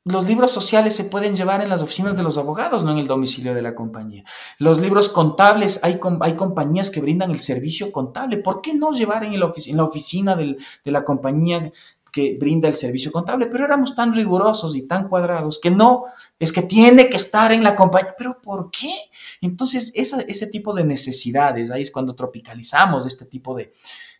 los 0.04 0.28
libros 0.28 0.52
sociales 0.52 0.96
se 0.96 1.06
pueden 1.06 1.36
llevar 1.36 1.62
en 1.62 1.70
las 1.70 1.84
oficinas 1.84 2.18
de 2.18 2.24
los 2.24 2.38
abogados, 2.38 2.84
no 2.84 2.92
en 2.92 2.98
el 2.98 3.08
domicilio 3.08 3.54
de 3.54 3.62
la 3.62 3.76
compañía. 3.76 4.24
Los 4.58 4.82
libros 4.82 5.10
contables, 5.10 5.80
hay, 5.84 6.00
hay 6.22 6.36
compañías 6.36 6.90
que 6.90 7.02
brindan 7.02 7.30
el 7.30 7.40
servicio 7.40 7.92
contable. 7.92 8.38
¿Por 8.38 8.62
qué 8.62 8.74
no 8.74 8.92
llevar 8.92 9.24
en, 9.24 9.40
la 9.40 9.84
oficina 9.84 10.36
de 10.36 10.58
la 10.86 11.04
compañía 11.04 11.72
que 12.12 12.36
brinda 12.40 12.68
el 12.68 12.74
servicio 12.74 13.12
contable? 13.12 13.46
Pero 13.46 13.64
éramos 13.64 13.94
tan 13.94 14.16
rigurosos 14.16 14.76
y 14.76 14.88
tan 14.88 15.08
cuadrados 15.08 15.60
que 15.62 15.70
no, 15.70 16.06
es 16.40 16.52
que 16.52 16.64
tiene 16.64 17.08
que 17.08 17.18
estar 17.18 17.52
en 17.52 17.64
la 17.64 17.76
compañía. 17.76 18.16
¿Pero 18.18 18.42
por 18.42 18.72
qué? 18.72 18.92
Entonces, 19.40 19.92
ese 19.94 20.48
tipo 20.48 20.74
de 20.74 20.84
necesidades, 20.84 21.70
ahí 21.70 21.84
es 21.84 21.92
cuando 21.92 22.16
tropicalizamos 22.16 23.06
este 23.06 23.26
tipo 23.26 23.54
de, 23.54 23.72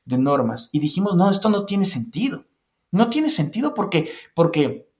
de 0.06 0.18
normas 0.20 0.70
y 0.72 0.80
dijimos, 0.80 1.16
no, 1.16 1.32
esto 1.32 1.50
no 1.50 1.66
tiene 1.66 1.86
sentido. 1.86 2.46
No 2.92 3.10
tiene 3.10 3.30
sentido 3.30 3.74
porque, 3.74 4.12
porque 4.36 4.91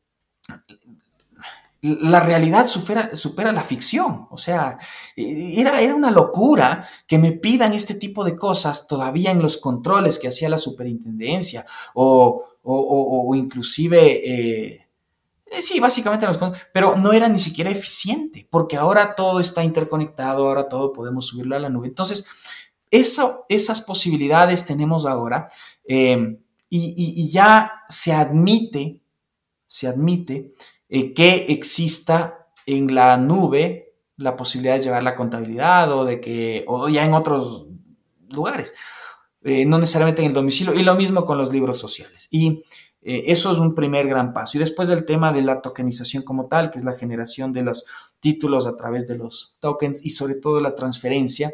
la 1.82 2.20
realidad 2.20 2.68
supera, 2.68 3.16
supera, 3.16 3.52
la 3.52 3.62
ficción. 3.62 4.28
O 4.30 4.38
sea, 4.38 4.78
era, 5.16 5.82
era, 5.82 5.96
una 5.96 6.12
locura 6.12 6.88
que 7.08 7.18
me 7.18 7.32
pidan 7.32 7.74
este 7.74 7.96
tipo 7.96 8.24
de 8.24 8.36
cosas 8.36 8.88
todavía 8.88 9.32
en 9.32 9.42
los 9.42 9.58
controles 9.58 10.20
que 10.20 10.28
hacía 10.28 10.50
la 10.50 10.60
superintendencia 10.60 11.66
o, 11.96 12.46
o, 12.64 13.36
inclusive... 13.36 14.22
Eh, 14.24 14.88
eh, 15.48 15.62
sí, 15.62 15.82
básicamente 15.82 16.26
los 16.26 16.40
pero 16.72 16.96
no 16.96 17.12
era 17.12 17.28
ni 17.28 17.40
siquiera 17.40 17.70
eficiente, 17.70 18.48
porque 18.50 18.78
ahora 18.78 19.16
todo 19.16 19.42
está 19.42 19.64
interconectado, 19.64 20.48
ahora 20.48 20.70
todo 20.70 20.94
podemos 20.94 21.28
subirlo 21.28 21.58
a 21.58 21.60
la 21.60 21.68
nube. 21.68 21.88
Entonces, 21.88 22.26
eso, 22.90 23.46
esas 23.50 23.82
posibilidades 23.82 24.66
tenemos 24.66 25.06
ahora 25.06 25.50
eh, 25.86 26.38
y, 26.70 27.22
y, 27.22 27.30
ya 27.30 27.84
se 27.90 28.14
admite 28.14 29.01
se 29.72 29.88
admite 29.88 30.54
eh, 30.90 31.14
que 31.14 31.46
exista 31.48 32.50
en 32.66 32.94
la 32.94 33.16
nube 33.16 33.94
la 34.18 34.36
posibilidad 34.36 34.76
de 34.76 34.82
llevar 34.82 35.02
la 35.02 35.16
contabilidad 35.16 35.90
o 35.94 36.04
de 36.04 36.20
que, 36.20 36.66
o 36.68 36.90
ya 36.90 37.06
en 37.06 37.14
otros 37.14 37.68
lugares, 38.30 38.74
eh, 39.42 39.66
no 39.66 39.80
necesariamente 39.80 40.24
en 40.24 40.28
el 40.28 40.34
domicilio, 40.34 40.74
y 40.74 40.84
lo 40.84 40.94
mismo 40.96 41.24
con 41.24 41.38
los 41.38 41.54
libros 41.54 41.80
sociales. 41.80 42.28
Y 42.32 42.66
eh, 43.02 43.24
eso 43.28 43.50
es 43.54 43.60
un 43.60 43.74
primer 43.74 44.10
gran 44.10 44.34
paso. 44.34 44.58
Y 44.58 44.60
después 44.60 44.90
del 44.90 45.06
tema 45.06 45.32
de 45.32 45.42
la 45.42 45.62
tokenización 45.62 46.24
como 46.24 46.48
tal, 46.48 46.70
que 46.70 46.78
es 46.78 46.84
la 46.84 46.92
generación 46.92 47.54
de 47.54 47.62
los 47.62 47.86
títulos 48.20 48.68
a 48.68 48.76
través 48.76 49.08
de 49.08 49.18
los 49.18 49.56
tokens 49.62 50.04
y 50.04 50.10
sobre 50.10 50.36
todo 50.36 50.60
la 50.60 50.76
transferencia 50.76 51.54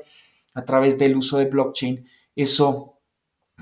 a 0.55 0.65
través 0.65 0.97
del 0.97 1.15
uso 1.15 1.37
de 1.37 1.45
blockchain, 1.45 2.03
eso 2.35 2.96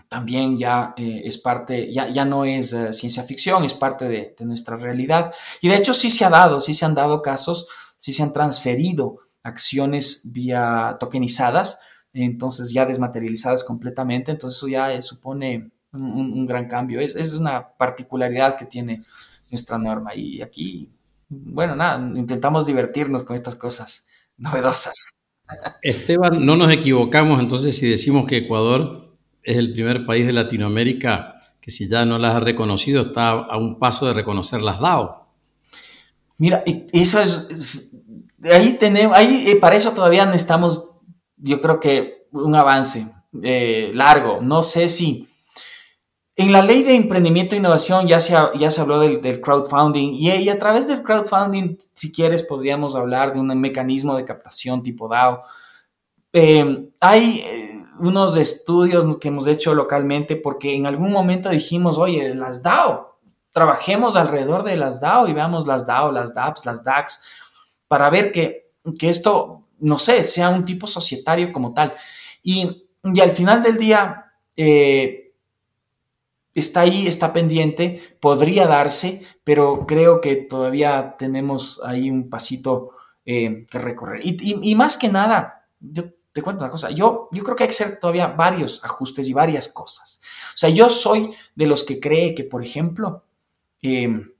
también 0.09 0.57
ya 0.57 0.93
eh, 0.97 1.21
es 1.25 1.37
parte, 1.37 1.91
ya, 1.91 2.09
ya 2.09 2.25
no 2.25 2.45
es 2.45 2.73
eh, 2.73 2.93
ciencia 2.93 3.23
ficción, 3.23 3.63
es 3.63 3.73
parte 3.73 4.07
de, 4.07 4.35
nuestra 4.45 4.77
realidad. 4.77 5.33
Y 5.61 5.69
de 5.69 5.75
hecho 5.75 5.93
sí 5.93 6.09
se 6.09 6.25
ha 6.25 6.29
dado, 6.29 6.59
sí 6.59 6.73
se 6.73 6.85
han 6.85 6.95
dado 6.95 7.21
casos, 7.21 7.67
sí 7.97 8.13
se 8.13 8.23
han 8.23 8.33
transferido 8.33 9.19
acciones 9.43 10.31
vía 10.31 10.97
tokenizadas, 10.99 11.79
entonces 12.13 12.71
ya 12.71 12.85
desmaterializadas 12.85 13.63
completamente, 13.63 14.31
entonces 14.31 14.57
eso 14.57 14.67
ya 14.67 15.01
supone 15.01 15.71
un, 15.91 16.45
gran 16.45 16.67
cambio. 16.67 16.99
Es, 16.99 17.15
es, 17.15 17.33
una 17.35 17.67
particularidad 17.77 18.57
que 18.57 18.65
tiene 18.65 19.03
nuestra 19.49 19.77
norma 19.77 20.15
y 20.15 20.41
aquí, 20.41 20.89
bueno, 21.29 21.75
nada, 21.75 21.97
intentamos 22.17 22.65
divertirnos 22.65 23.23
con 23.23 23.35
estas 23.35 23.55
cosas 23.55 24.07
novedosas. 24.37 25.15
Esteban, 25.81 26.45
no 26.45 26.55
nos 26.55 26.71
equivocamos 26.71 27.39
entonces 27.39 27.77
si 27.77 27.87
decimos 27.87 28.25
que 28.25 28.37
Ecuador 28.37 29.04
es 29.45 29.57
el 29.57 29.71
primer 29.73 30.05
país 30.05 30.25
de 30.25 30.33
Latinoamérica 30.33 31.35
que 31.61 31.71
si 31.71 31.87
ya 31.87 32.05
no 32.05 32.19
las 32.19 32.35
ha 32.35 32.39
reconocido 32.39 33.01
está 33.01 33.29
a 33.29 33.57
un 33.57 33.79
paso 33.79 34.05
de 34.05 34.13
reconocer 34.13 34.61
las 34.61 34.79
DAO. 34.79 35.27
Mira, 36.37 36.63
eso 36.91 37.21
es, 37.21 38.03
ahí 38.43 38.73
tenemos, 38.73 39.17
ahí 39.17 39.45
eh, 39.47 39.55
para 39.55 39.75
eso 39.75 39.91
todavía 39.93 40.25
necesitamos, 40.25 40.91
yo 41.37 41.61
creo 41.61 41.79
que 41.79 42.27
un 42.31 42.55
avance 42.55 43.07
eh, 43.41 43.91
largo. 43.93 44.41
No 44.41 44.61
sé 44.63 44.89
si 44.89 45.27
en 46.35 46.51
la 46.51 46.61
ley 46.61 46.83
de 46.83 46.95
emprendimiento 46.95 47.55
e 47.55 47.59
innovación 47.59 48.07
ya 48.07 48.19
se, 48.19 48.35
ya 48.59 48.69
se 48.69 48.81
habló 48.81 48.99
del, 48.99 49.41
crowdfunding 49.41 50.13
y, 50.13 50.49
a 50.49 50.59
través 50.59 50.87
del 50.87 51.01
crowdfunding, 51.01 51.77
si 51.93 52.11
quieres, 52.11 52.43
podríamos 52.43 52.95
hablar 52.95 53.33
de 53.33 53.39
un 53.39 53.47
mecanismo 53.59 54.15
de 54.17 54.25
captación 54.25 54.83
tipo 54.83 55.07
DAO. 55.07 55.43
Em, 56.33 56.89
hay 56.99 57.41
eh, 57.45 57.74
unos 57.99 58.37
estudios 58.37 59.17
que 59.17 59.29
hemos 59.29 59.47
hecho 59.47 59.73
localmente 59.73 60.35
porque 60.35 60.75
en 60.75 60.85
algún 60.85 61.11
momento 61.11 61.49
dijimos, 61.49 61.97
oye, 61.97 62.35
las 62.35 62.63
DAO, 62.63 63.19
trabajemos 63.51 64.15
alrededor 64.15 64.63
de 64.63 64.77
las 64.77 64.99
DAO 64.99 65.27
y 65.27 65.33
veamos 65.33 65.67
las 65.67 65.87
DAO, 65.87 66.11
las 66.11 66.33
DApps, 66.33 66.65
las 66.65 66.83
DAX, 66.83 67.23
para 67.87 68.09
ver 68.09 68.31
que, 68.31 68.71
esto, 69.01 69.63
no 69.79 69.97
sé, 69.97 70.23
sea 70.23 70.49
un 70.49 70.65
tipo 70.65 70.87
societario 70.87 71.53
como 71.53 71.73
tal. 71.73 71.93
Y, 72.43 72.87
y 73.03 73.19
al 73.21 73.31
final 73.31 73.63
del 73.63 73.77
día, 73.77 74.25
eh, 74.57 75.25
está 76.55 76.81
ahí, 76.81 77.05
está 77.05 77.33
pendiente, 77.33 78.01
podría 78.19 78.65
darse, 78.65 79.21
pero 79.43 79.85
creo 79.85 80.21
que 80.21 80.37
todavía 80.37 81.15
tenemos 81.19 81.81
ahí 81.85 82.09
un 82.09 82.29
pasito 82.29 82.91
eh, 83.25 83.65
que 83.69 83.77
recorrer. 83.77 84.21
Y, 84.23 84.73
más 84.75 84.97
que 84.97 85.09
nada, 85.09 85.67
yo 85.79 86.03
te 86.35 86.41
cuento 86.41 86.65
una 86.65 86.71
cosa, 86.71 86.91
yo, 86.91 87.29
yo 87.31 87.45
creo 87.45 87.55
que 87.55 87.63
hay 87.63 87.69
que 87.69 87.81
hacer 87.81 87.97
todavía 87.97 88.27
varios 88.27 88.83
ajustes 88.83 89.29
y 89.29 89.33
varias 89.33 89.69
cosas. 89.69 90.19
O 90.53 90.57
sea, 90.57 90.69
yo 90.69 90.89
soy 90.89 91.33
de 91.55 91.65
los 91.65 91.85
que 91.85 91.97
cree 91.97 92.35
que, 92.35 92.43
por 92.43 92.61
ejemplo, 92.61 93.23
em, 93.81 94.33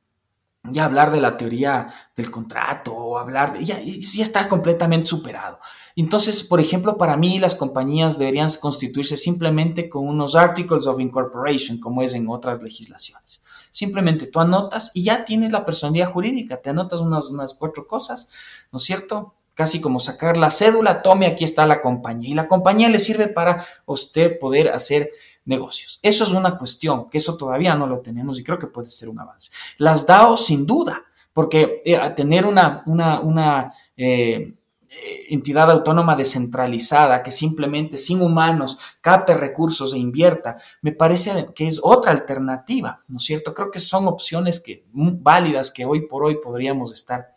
ya 0.66 0.84
hablar 0.84 1.10
de 1.10 1.22
la 1.22 1.38
teoría 1.38 1.88
del 2.14 2.30
contrato 2.30 2.94
o 2.94 3.18
hablar 3.18 3.54
de, 3.54 3.64
ya, 3.64 3.80
está 4.22 4.50
completamente 4.50 5.06
superado. 5.06 5.58
Entonces, 5.96 6.44
por 6.44 6.60
ejemplo, 6.60 6.98
para 6.98 7.16
mí 7.16 7.40
las 7.40 7.56
compañías 7.56 8.20
deberían 8.20 8.50
constituirse 8.60 9.16
simplemente 9.16 9.88
con 9.88 10.06
unos 10.06 10.36
Articles 10.36 10.88
of 10.88 11.00
Incorporation, 11.00 11.80
como 11.80 12.02
es 12.02 12.14
en 12.14 12.28
otras 12.28 12.62
legislaciones. 12.62 13.42
Simplemente 13.72 14.28
tú 14.28 14.42
anotas 14.42 14.92
y 14.94 15.06
ya 15.06 15.24
tienes 15.24 15.54
la 15.54 15.64
personalidad 15.64 16.12
jurídica, 16.12 16.62
te 16.62 16.72
anotas 16.72 17.00
unas, 17.00 17.30
unas 17.30 17.54
cuatro 17.54 17.88
cosas, 17.88 18.30
¿no 18.74 18.80
es 18.80 18.84
cierto? 18.84 19.36
Casi 19.56 19.82
como 19.82 20.00
sacar 20.00 20.38
la 20.38 20.52
cédula, 20.52 21.02
tome, 21.02 21.26
aquí 21.26 21.44
está 21.44 21.66
la 21.66 21.82
compañía. 21.82 22.30
Y 22.30 22.34
la 22.34 22.48
compañía 22.48 22.90
le 22.90 23.00
sirve 23.00 23.28
para 23.28 23.66
usted 23.86 24.38
poder 24.38 24.70
hacer 24.70 25.10
negocios. 25.46 26.00
Eso 26.02 26.24
es 26.24 26.32
una 26.32 26.58
cuestión, 26.58 27.10
que 27.10 27.20
eso 27.20 27.38
todavía 27.38 27.76
no 27.76 27.88
lo 27.88 28.00
tenemos 28.02 28.40
y 28.40 28.44
creo 28.44 28.60
que 28.60 28.68
puede 28.68 28.90
ser 28.90 29.10
un 29.10 29.20
avance. 29.20 29.52
Las 29.78 30.06
DAO, 30.06 30.38
sin 30.38 30.66
duda, 30.66 31.04
porque 31.32 31.82
eh, 31.86 31.98
tener 32.16 32.46
una, 32.46 32.84
una, 32.86 33.74
eh, 33.96 34.54
entidad 35.30 35.70
autónoma 35.70 36.16
descentralizada 36.16 37.22
que 37.22 37.32
simplemente 37.32 37.98
sin 37.98 38.22
humanos 38.22 38.78
capte 39.02 39.34
recursos 39.34 39.94
e 39.94 39.98
invierta, 39.98 40.58
me 40.82 40.94
parece 40.94 41.48
que 41.54 41.68
es 41.68 41.80
otra 41.84 42.12
alternativa, 42.12 43.04
¿no 43.08 43.18
es 43.18 43.24
cierto? 43.24 43.54
Creo 43.54 43.72
que 43.72 43.80
son 43.80 44.08
opciones 44.08 44.60
que, 44.62 44.86
válidas 44.94 45.72
que 45.72 45.86
hoy 45.86 46.08
por 46.08 46.24
hoy 46.24 46.38
podríamos 46.42 46.94
estar 46.94 47.36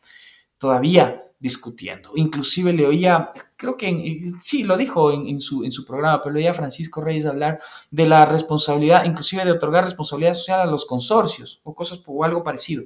todavía 0.57 1.28
discutiendo. 1.41 2.11
Inclusive 2.16 2.72
le 2.72 2.86
oía, 2.86 3.30
creo 3.57 3.76
que 3.76 4.32
sí, 4.41 4.64
lo 4.64 4.76
dijo 4.76 5.12
en, 5.12 5.41
su, 5.41 5.64
en 5.64 5.70
su 5.70 5.84
programa, 5.84 6.22
pero 6.22 6.34
le 6.34 6.41
oía 6.41 6.51
a 6.51 6.55
Francisco 6.55 7.01
Reyes 7.01 7.26
hablar 7.26 7.61
de 7.91 8.07
la 8.07 8.26
responsabilidad, 8.26 9.05
inclusive 9.05 9.45
de 9.45 9.53
otorgar 9.53 9.84
responsabilidad 9.84 10.34
social 10.34 10.61
a 10.61 10.66
los 10.66 10.84
consorcios 10.84 11.61
o 11.62 11.74
cosas 11.74 12.03
o 12.07 12.24
algo 12.24 12.43
parecido. 12.43 12.84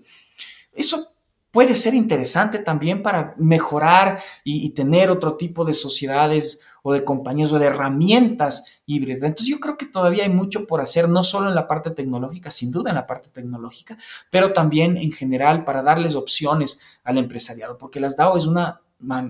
Eso 0.72 1.12
puede 1.52 1.74
ser 1.74 1.94
interesante 1.94 2.58
también 2.58 3.02
para 3.02 3.34
mejorar 3.36 4.20
y, 4.42 4.70
tener 4.70 5.10
otro 5.10 5.36
tipo 5.36 5.64
de 5.64 5.74
sociedades 5.74 6.60
o 6.82 6.92
de 6.92 7.04
compañías 7.04 7.52
o 7.52 7.58
de 7.58 7.66
herramientas 7.66 8.82
híbridas. 8.86 9.22
Entonces 9.22 9.48
yo 9.48 9.60
creo 9.60 9.76
que 9.76 9.86
todavía 9.86 10.24
hay 10.24 10.30
mucho 10.30 10.66
por 10.66 10.80
hacer, 10.80 11.08
no 11.08 11.24
solo 11.24 11.48
en 11.48 11.54
la 11.54 11.66
parte 11.66 11.90
tecnológica, 11.90 12.50
sin 12.50 12.70
duda 12.70 12.90
en 12.90 12.96
la 12.96 13.06
parte 13.06 13.30
tecnológica, 13.30 13.96
pero 14.30 14.52
también 14.52 14.96
en 14.96 15.12
general 15.12 15.64
para 15.64 15.82
darles 15.82 16.16
opciones 16.16 16.80
al 17.04 17.18
empresariado, 17.18 17.78
porque 17.78 18.00
las 18.00 18.16
DAO 18.16 18.36
es 18.36 18.46
una, 18.46 18.80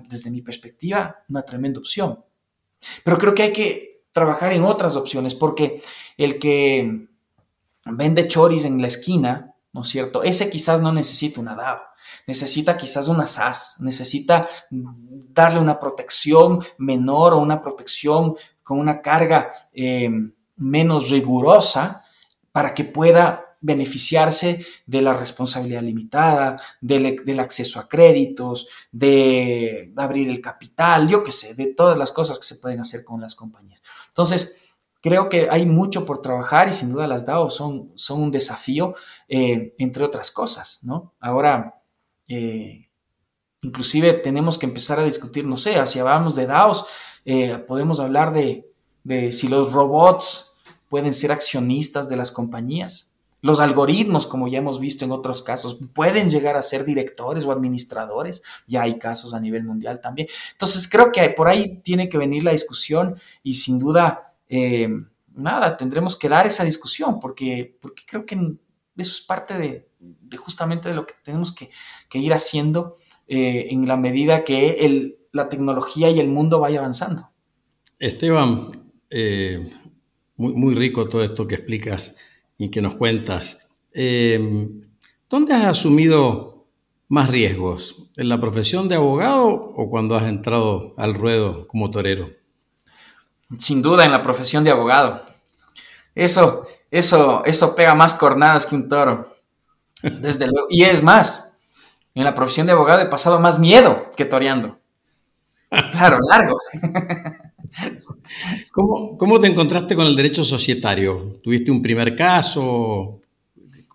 desde 0.09 0.31
mi 0.31 0.43
perspectiva, 0.43 1.25
una 1.29 1.43
tremenda 1.43 1.79
opción. 1.79 2.25
Pero 3.05 3.19
creo 3.19 3.35
que 3.35 3.43
hay 3.45 3.53
que 3.53 4.03
trabajar 4.13 4.53
en 4.53 4.65
otras 4.65 4.97
opciones, 4.97 5.35
porque 5.35 5.81
el 6.17 6.39
que 6.39 7.09
vende 7.85 8.29
choris 8.29 8.65
en 8.65 8.81
la 8.81 8.89
esquina, 8.89 9.52
¿no 9.73 9.83
es 9.83 9.89
cierto? 9.89 10.23
Ese 10.23 10.51
quizás 10.51 10.81
no 10.81 10.93
necesita 10.93 11.41
una 11.41 11.55
DAO 11.55 11.81
necesita 12.27 12.77
quizás 12.77 13.09
una 13.09 13.27
SAS, 13.27 13.77
necesita 13.81 14.49
darle 14.71 15.61
una 15.61 15.79
protección 15.79 16.63
menor 16.79 17.35
o 17.35 17.39
una 17.39 17.61
protección 17.61 18.37
con 18.63 18.79
una 18.79 19.01
carga 19.01 19.51
eh, 19.73 20.11
menos 20.57 21.11
rigurosa 21.11 22.03
para 22.51 22.75
que 22.75 22.85
pueda 22.85 23.57
beneficiarse 23.61 24.65
de 24.87 25.01
la 25.01 25.15
responsabilidad 25.15 25.83
limitada, 25.83 26.61
del, 26.81 27.39
acceso 27.39 27.79
a 27.79 27.89
créditos, 27.89 28.67
de 28.91 29.93
abrir 29.97 30.29
el 30.29 30.41
capital, 30.41 31.09
yo 31.09 31.23
qué 31.23 31.31
sé, 31.31 31.55
de 31.55 31.67
todas 31.67 31.97
las 31.97 32.11
cosas 32.11 32.39
que 32.41 32.45
se 32.45 32.57
pueden 32.57 32.81
hacer 32.81 33.05
con 33.05 33.21
las 33.21 33.37
compañías. 33.37 33.81
Entonces, 34.09 34.72
creo 35.03 35.29
que 35.29 35.49
hay 35.51 35.67
mucho 35.67 36.07
por 36.07 36.23
trabajar 36.23 36.69
y 36.69 36.73
sin 36.73 36.93
duda 36.93 37.07
las 37.07 37.27
DAO 37.27 37.51
son, 37.51 37.91
son 37.97 38.23
un 38.23 38.31
desafío, 38.31 38.95
eh, 39.29 39.75
entre 39.79 40.05
otras 40.05 40.31
cosas, 40.31 40.81
¿no? 40.85 41.13
Ahora, 41.21 41.83
eh, 42.29 42.89
inclusive 43.61 44.15
tenemos 44.15 44.59
que 44.59 44.67
empezar 44.67 45.01
a 45.01 45.05
discutir, 45.05 45.45
no 45.45 45.57
sé, 45.57 45.85
si 45.89 45.99
hablamos 45.99 46.37
de 46.37 46.47
DAOs, 46.47 46.87
eh, 47.25 47.59
podemos 47.59 47.99
hablar 48.01 48.33
de, 48.33 48.71
si 49.33 49.49
los 49.49 49.73
robots 49.73 50.55
pueden 50.89 51.13
ser 51.13 51.33
accionistas 51.33 52.09
de 52.09 52.17
las 52.17 52.31
compañías. 52.31 53.09
Los 53.41 53.59
algoritmos, 53.59 54.29
como 54.29 54.47
ya 54.47 54.59
hemos 54.59 54.79
visto 54.79 55.05
en 55.05 55.11
otros 55.11 55.43
casos, 55.43 55.81
pueden 55.95 56.31
llegar 56.31 56.57
a 56.57 56.63
ser 56.63 56.85
directores 56.85 57.45
o 57.45 57.51
administradores. 57.51 58.41
Ya 58.69 58.83
hay 58.83 59.01
casos 59.01 59.35
a 59.35 59.41
nivel 59.41 59.65
mundial 59.65 60.01
también. 60.01 60.29
Entonces, 60.53 60.89
creo 60.89 61.11
que 61.11 61.29
por 61.31 61.49
ahí 61.49 61.81
tiene 61.83 62.09
que 62.09 62.19
venir 62.19 62.45
la 62.45 62.53
discusión 62.53 63.17
y 63.43 63.55
sin 63.55 63.81
duda, 63.81 64.32
eh, 64.55 64.87
nada, 65.35 65.79
tendremos 65.79 66.15
que 66.19 66.29
dar 66.29 66.47
esa 66.47 66.63
discusión 66.63 67.19
porque, 67.19 67.79
creo 68.07 68.27
que 68.27 68.35
eso 68.35 69.13
es 69.13 69.23
parte 69.23 69.57
de, 69.57 70.37
justamente 70.37 70.91
de 70.91 70.95
lo 70.95 71.07
que 71.07 71.15
tenemos 71.25 71.55
que, 71.55 71.71
ir 72.19 72.35
haciendo 72.35 72.99
eh, 73.27 73.69
en 73.71 73.89
la 73.89 73.97
medida 73.97 74.45
que 74.45 75.17
la 75.33 75.49
tecnología 75.49 76.11
y 76.11 76.21
el 76.21 76.29
mundo 76.29 76.61
vaya 76.61 76.81
avanzando. 76.81 77.31
Esteban, 77.99 78.93
eh, 79.09 79.73
muy, 80.37 80.75
rico 80.75 81.09
todo 81.09 81.25
esto 81.25 81.49
que 81.49 81.55
explicas 81.55 82.15
y 82.59 82.71
que 82.71 82.83
nos 82.83 82.97
cuentas. 82.97 83.59
¿Dónde 85.31 85.55
has 85.55 85.65
asumido 85.65 86.67
más 87.09 87.31
riesgos? 87.31 87.97
¿En 88.19 88.29
la 88.29 88.39
profesión 88.39 88.91
de 88.91 88.97
abogado 88.97 89.49
o 89.49 89.89
cuando 89.89 90.15
has 90.15 90.29
entrado 90.29 90.93
al 90.99 91.15
ruedo 91.15 91.67
como 91.69 91.91
torero? 91.91 92.42
Sin 93.59 93.83
duda 93.83 94.05
en 94.05 94.13
la 94.13 94.23
profesión 94.23 94.65
de 94.65 94.71
abogado. 94.71 95.25
Eso, 96.15 96.67
eso, 96.91 97.43
eso 97.45 97.75
pega 97.75 97.95
más 97.95 98.15
cornadas 98.15 98.67
que 98.67 98.75
un 98.75 98.89
toro. 98.89 99.37
Desde 100.03 100.47
luego. 100.47 100.67
Y 100.71 100.85
es 100.85 101.03
más, 101.03 101.57
en 102.15 102.25
la 102.25 102.35
profesión 102.35 102.67
de 102.67 102.73
abogado 102.73 103.01
he 103.03 103.07
pasado 103.07 103.39
más 103.41 103.59
miedo 103.59 104.11
que 104.17 104.25
toreando. 104.25 104.79
Claro, 105.91 106.19
largo. 106.29 106.59
¿Cómo, 108.73 109.41
te 109.41 109.47
encontraste 109.47 109.97
con 109.97 110.07
el 110.07 110.17
derecho 110.17 110.45
societario? 110.45 111.41
¿Tuviste 111.43 111.71
un 111.71 111.81
primer 111.81 112.15
caso? 112.15 113.21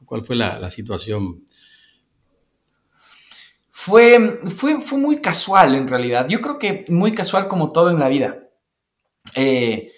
¿Cuál 0.06 0.24
fue 0.24 0.36
la, 0.36 0.72
situación? 0.72 1.44
Fue, 3.70 4.42
fue, 4.46 4.82
fue, 4.82 4.98
muy 4.98 5.22
casual 5.22 5.76
en 5.76 5.88
realidad. 5.88 6.28
Yo 6.28 6.42
creo 6.42 6.58
que 6.58 6.86
muy 6.90 7.12
casual 7.12 7.48
como 7.48 7.72
todo 7.72 7.92
en 7.92 8.00
la 8.00 8.08
vida. 8.08 8.47
Eh, 9.36 9.92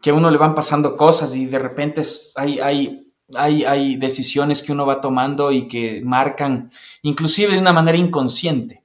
que 0.00 0.10
a 0.10 0.14
uno 0.14 0.30
le 0.30 0.38
van 0.38 0.54
pasando 0.54 0.96
cosas 0.96 1.36
y 1.36 1.46
de 1.46 1.58
repente 1.58 2.02
hay, 2.34 2.58
hay, 2.58 3.12
hay, 3.34 3.64
hay 3.64 3.96
decisiones 3.96 4.62
que 4.62 4.72
uno 4.72 4.86
va 4.86 5.00
tomando 5.00 5.52
y 5.52 5.68
que 5.68 6.00
marcan, 6.02 6.70
inclusive 7.02 7.52
de 7.52 7.58
una 7.58 7.72
manera 7.72 7.98
inconsciente. 7.98 8.82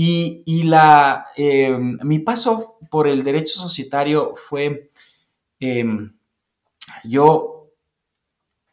Y, 0.00 0.62
la, 0.62 1.26
em, 1.36 1.98
mi 2.02 2.20
paso 2.20 2.78
por 2.88 3.08
el 3.08 3.24
derecho 3.24 3.58
societario 3.58 4.34
fue, 4.36 4.92
em, 5.58 6.16
yo, 7.04 7.72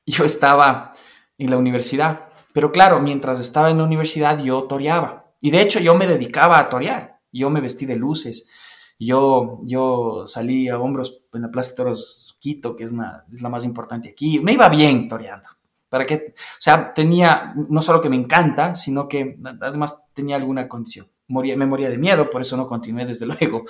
yo 0.05 0.23
estaba 0.23 0.91
en 1.37 1.49
la 1.49 1.57
universidad, 1.57 2.29
pero 2.53 2.71
claro, 2.71 2.99
mientras 2.99 3.39
estaba 3.39 3.71
en 3.71 3.79
la 3.79 3.83
universidad 3.85 4.37
yo 4.41 4.63
toreaba. 4.63 5.33
Y 5.41 5.51
de 5.51 5.61
hecho 5.61 5.79
yo 5.79 5.95
me 5.95 6.07
dedicaba 6.07 6.59
a 6.59 6.69
torear. 6.69 7.19
Yo 7.31 7.49
me 7.49 7.59
vestí 7.59 7.85
de 7.85 7.95
luces. 7.95 8.49
Yo, 8.97 9.61
yo 9.63 10.23
salí 10.25 10.69
a 10.69 10.79
hombros 10.79 11.23
en 11.33 11.41
la 11.41 11.51
Plaza 11.51 11.71
de 11.71 11.75
Toros 11.75 12.37
Quito, 12.39 12.75
que 12.75 12.85
es, 12.85 12.91
la 12.91 13.49
más 13.49 13.65
importante 13.65 14.09
aquí. 14.09 14.39
Me 14.39 14.53
iba 14.53 14.69
bien 14.69 15.07
toreando. 15.07 15.49
¿Para 15.89 16.05
que 16.05 16.33
O 16.35 16.59
sea, 16.59 16.93
tenía, 16.93 17.53
no 17.69 17.81
solo 17.81 18.01
que 18.01 18.09
me 18.09 18.15
encanta, 18.15 18.75
sino 18.75 19.07
que 19.07 19.37
además 19.61 20.03
tenía 20.13 20.35
alguna 20.35 20.67
condición. 20.67 21.07
Moría, 21.27 21.57
me 21.57 21.65
moría 21.65 21.89
de 21.89 21.97
miedo, 21.97 22.29
por 22.29 22.41
eso 22.41 22.55
no 22.55 22.67
continué 22.67 23.05
desde 23.05 23.25
luego. 23.27 23.65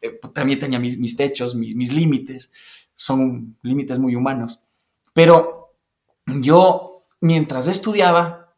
Eh, 0.00 0.18
también 0.32 0.58
tenía 0.58 0.78
mis, 0.78 0.98
mis 0.98 1.16
techos, 1.16 1.54
mis, 1.54 1.74
mis 1.74 1.92
límites. 1.92 2.52
Son 2.94 3.56
límites 3.62 3.98
muy 3.98 4.14
humanos. 4.14 4.62
Pero 5.12 5.74
yo 6.26 7.04
mientras 7.20 7.68
estudiaba, 7.68 8.54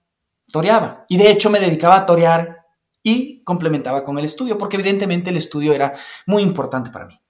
toreaba. 0.51 1.05
Y 1.09 1.17
de 1.17 1.31
hecho 1.31 1.51
me 1.51 1.61
dedicaba 1.61 1.97
a 1.97 2.07
torear 2.07 2.64
y 3.05 3.45
complementaba 3.45 4.03
con 4.03 4.19
el 4.19 4.25
estudio, 4.25 4.59
porque 4.59 4.77
evidentemente 4.77 5.31
el 5.31 5.37
estudio 5.37 5.73
era 5.73 5.93
muy 6.27 6.43
importante 6.43 6.91
para 6.91 7.07
mí. 7.07 7.21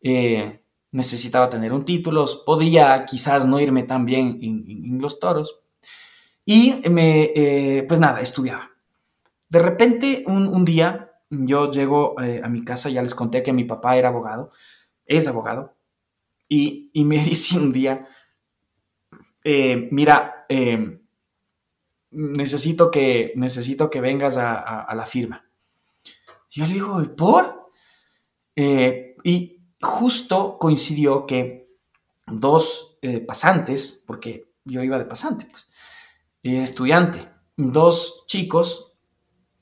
Eh, 0.00 0.60
necesitaba 0.92 1.48
tener 1.48 1.72
un 1.72 1.84
título, 1.84 2.24
podía 2.46 3.04
quizás 3.04 3.44
no 3.46 3.58
irme 3.58 3.82
tan 3.82 4.04
bien 4.04 4.38
en, 4.40 5.00
los 5.00 5.18
toros. 5.18 5.60
Y 6.44 6.74
me, 6.88 7.32
eh, 7.34 7.84
pues 7.88 7.98
nada, 7.98 8.20
estudiaba. 8.20 8.70
De 9.48 9.58
repente, 9.58 10.24
un, 10.28 10.64
día, 10.64 11.10
yo 11.30 11.72
llego 11.72 12.20
eh, 12.20 12.40
a 12.44 12.48
mi 12.48 12.62
casa, 12.62 12.90
ya 12.90 13.02
les 13.02 13.14
conté 13.14 13.42
que 13.42 13.52
mi 13.52 13.64
papá 13.64 13.96
era 13.96 14.10
abogado, 14.10 14.52
es 15.06 15.26
abogado, 15.26 15.74
y, 16.48 16.90
y 16.92 17.04
me 17.04 17.18
dice 17.24 17.56
un 17.56 17.72
día, 17.72 18.06
mira, 19.90 20.34
Em, 20.48 21.00
necesito, 22.14 22.90
que, 22.90 23.32
necesito 23.36 23.90
que 23.90 24.00
vengas 24.00 24.36
a, 24.36 24.92
la 24.94 25.06
firma. 25.06 25.44
Yo 26.50 26.66
le 26.66 26.72
digo, 26.72 27.02
¿por? 27.16 27.70
Eh, 28.56 29.16
y 29.24 29.60
justo 29.80 30.58
coincidió 30.58 31.26
que 31.26 31.68
dos 32.26 32.96
eh, 33.02 33.20
pasantes, 33.20 34.04
porque 34.06 34.52
yo 34.64 34.82
iba 34.82 34.98
de 34.98 35.04
pasante, 35.04 35.46
pues, 35.46 35.68
estudiante, 36.42 37.28
dos 37.56 38.24
chicos, 38.26 38.92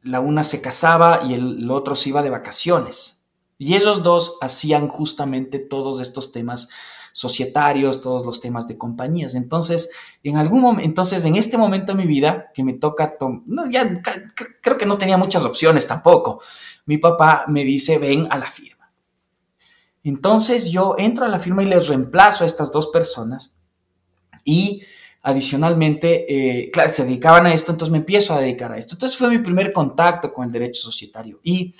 la 0.02 0.20
una 0.20 0.44
se 0.44 0.60
casaba 0.60 1.22
y 1.24 1.34
el, 1.34 1.58
el 1.58 1.70
otro 1.70 1.94
se 1.94 2.10
iba 2.10 2.22
de 2.22 2.30
vacaciones. 2.30 3.26
Y 3.56 3.74
esos 3.74 4.02
dos 4.02 4.38
hacían 4.40 4.88
justamente 4.88 5.58
todos 5.58 6.00
estos 6.00 6.32
temas 6.32 6.68
societarios, 7.12 8.00
todos 8.00 8.26
los 8.26 8.40
temas 8.40 8.66
de 8.66 8.78
compañías. 8.78 9.34
Entonces, 9.34 9.90
en 10.22 10.36
algún 10.36 10.62
momento, 10.62 10.88
entonces 10.88 11.24
en 11.24 11.36
este 11.36 11.58
momento 11.58 11.92
de 11.92 11.98
mi 11.98 12.06
vida 12.06 12.50
que 12.54 12.64
me 12.64 12.74
toca, 12.74 13.16
no, 13.46 13.70
ya 13.70 14.00
creo 14.60 14.78
que 14.78 14.86
no 14.86 14.98
tenía 14.98 15.16
muchas 15.16 15.44
opciones 15.44 15.86
tampoco. 15.86 16.40
Mi 16.86 16.98
papá 16.98 17.44
me 17.48 17.64
dice, 17.64 17.98
ven 17.98 18.26
a 18.30 18.38
la 18.38 18.46
firma. 18.46 18.90
Entonces 20.04 20.70
yo 20.70 20.96
entro 20.98 21.24
a 21.24 21.28
la 21.28 21.38
firma 21.38 21.62
y 21.62 21.66
les 21.66 21.88
reemplazo 21.88 22.44
a 22.44 22.46
estas 22.46 22.72
dos 22.72 22.88
personas 22.88 23.54
y 24.44 24.82
adicionalmente, 25.22 26.64
eh, 26.64 26.70
claro, 26.72 26.90
se 26.90 27.04
dedicaban 27.04 27.46
a 27.46 27.54
esto, 27.54 27.70
entonces 27.70 27.92
me 27.92 27.98
empiezo 27.98 28.34
a 28.34 28.40
dedicar 28.40 28.72
a 28.72 28.78
esto. 28.78 28.96
Entonces 28.96 29.16
fue 29.16 29.28
mi 29.28 29.38
primer 29.38 29.72
contacto 29.72 30.32
con 30.32 30.46
el 30.46 30.50
derecho 30.50 30.82
societario 30.82 31.38
y, 31.44 31.72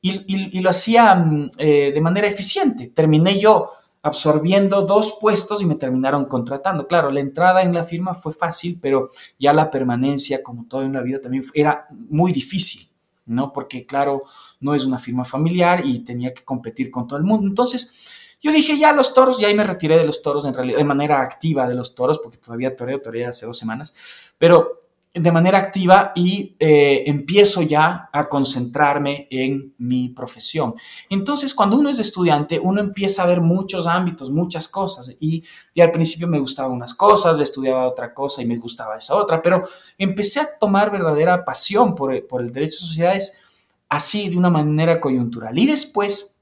y, 0.00 0.60
lo 0.60 0.70
hacía 0.70 1.14
mm, 1.14 1.50
eh, 1.58 1.92
de 1.94 2.00
manera 2.00 2.26
eficiente. 2.26 2.88
Terminé 2.88 3.38
yo 3.38 3.70
absorbiendo 4.02 4.82
dos 4.82 5.18
puestos 5.20 5.62
y 5.62 5.66
me 5.66 5.74
terminaron 5.74 6.24
contratando. 6.24 6.86
Claro, 6.86 7.10
la 7.10 7.20
entrada 7.20 7.62
en 7.62 7.74
la 7.74 7.84
firma 7.84 8.14
fue 8.14 8.32
fácil, 8.32 8.78
pero 8.80 9.10
ya 9.38 9.52
la 9.52 9.70
permanencia, 9.70 10.42
como 10.42 10.66
todo 10.66 10.82
en 10.82 10.92
la 10.92 11.02
vida, 11.02 11.20
también 11.20 11.44
era 11.54 11.86
muy 11.90 12.32
difícil, 12.32 12.88
¿no? 13.26 13.52
Porque, 13.52 13.84
claro, 13.84 14.22
no 14.60 14.74
es 14.74 14.84
una 14.84 14.98
firma 14.98 15.24
familiar 15.24 15.84
y 15.84 16.00
tenía 16.00 16.32
que 16.32 16.44
competir 16.44 16.90
con 16.90 17.06
todo 17.06 17.18
el 17.18 17.24
mundo. 17.24 17.46
Entonces, 17.46 18.36
yo 18.40 18.52
dije, 18.52 18.78
ya 18.78 18.92
los 18.92 19.12
toros, 19.12 19.40
y 19.40 19.44
ahí 19.44 19.54
me 19.54 19.64
retiré 19.64 19.98
de 19.98 20.06
los 20.06 20.22
toros 20.22 20.46
en 20.46 20.54
realidad, 20.54 20.78
de 20.78 20.84
manera 20.84 21.20
activa 21.20 21.68
de 21.68 21.74
los 21.74 21.94
toros, 21.94 22.20
porque 22.20 22.38
todavía 22.38 22.74
toreo, 22.74 23.00
toreo 23.02 23.28
hace 23.28 23.44
dos 23.44 23.58
semanas, 23.58 23.94
pero 24.38 24.80
de 25.12 25.32
manera 25.32 25.58
activa 25.58 26.12
y 26.14 26.54
eh, 26.60 27.02
empiezo 27.06 27.62
ya 27.62 28.08
a 28.12 28.28
concentrarme 28.28 29.26
en 29.30 29.74
mi 29.78 30.10
profesión. 30.10 30.74
Entonces, 31.08 31.52
cuando 31.52 31.76
uno 31.76 31.88
es 31.88 31.98
estudiante, 31.98 32.60
uno 32.62 32.80
empieza 32.80 33.24
a 33.24 33.26
ver 33.26 33.40
muchos 33.40 33.88
ámbitos, 33.88 34.30
muchas 34.30 34.68
cosas. 34.68 35.16
Y, 35.18 35.42
al 35.80 35.90
principio 35.90 36.28
me 36.28 36.38
gustaban 36.38 36.72
unas 36.72 36.94
cosas, 36.94 37.40
estudiaba 37.40 37.88
otra 37.88 38.14
cosa 38.14 38.42
y 38.42 38.46
me 38.46 38.58
gustaba 38.58 38.98
esa 38.98 39.16
otra, 39.16 39.42
pero 39.42 39.64
empecé 39.98 40.40
a 40.40 40.58
tomar 40.58 40.92
verdadera 40.92 41.44
pasión 41.44 41.94
por, 41.94 42.12
el 42.14 42.52
derecho 42.52 42.78
de 42.80 42.86
sociedades 42.86 43.40
así, 43.88 44.28
de 44.28 44.36
una 44.36 44.50
manera 44.50 45.00
coyuntural. 45.00 45.58
Y 45.58 45.66
después, 45.66 46.40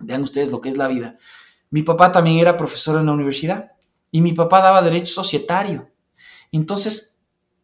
vean 0.00 0.22
ustedes 0.22 0.50
lo 0.50 0.60
que 0.60 0.70
es 0.70 0.76
la 0.76 0.88
vida. 0.88 1.16
Mi 1.70 1.84
papá 1.84 2.10
también 2.10 2.38
era 2.38 2.56
profesor 2.56 2.98
en 2.98 3.06
la 3.06 3.12
universidad 3.12 3.70
y 4.10 4.20
mi 4.20 4.32
papá 4.32 4.60
daba 4.60 4.82
derecho 4.82 5.14
societario. 5.14 5.88
Entonces, 6.50 7.09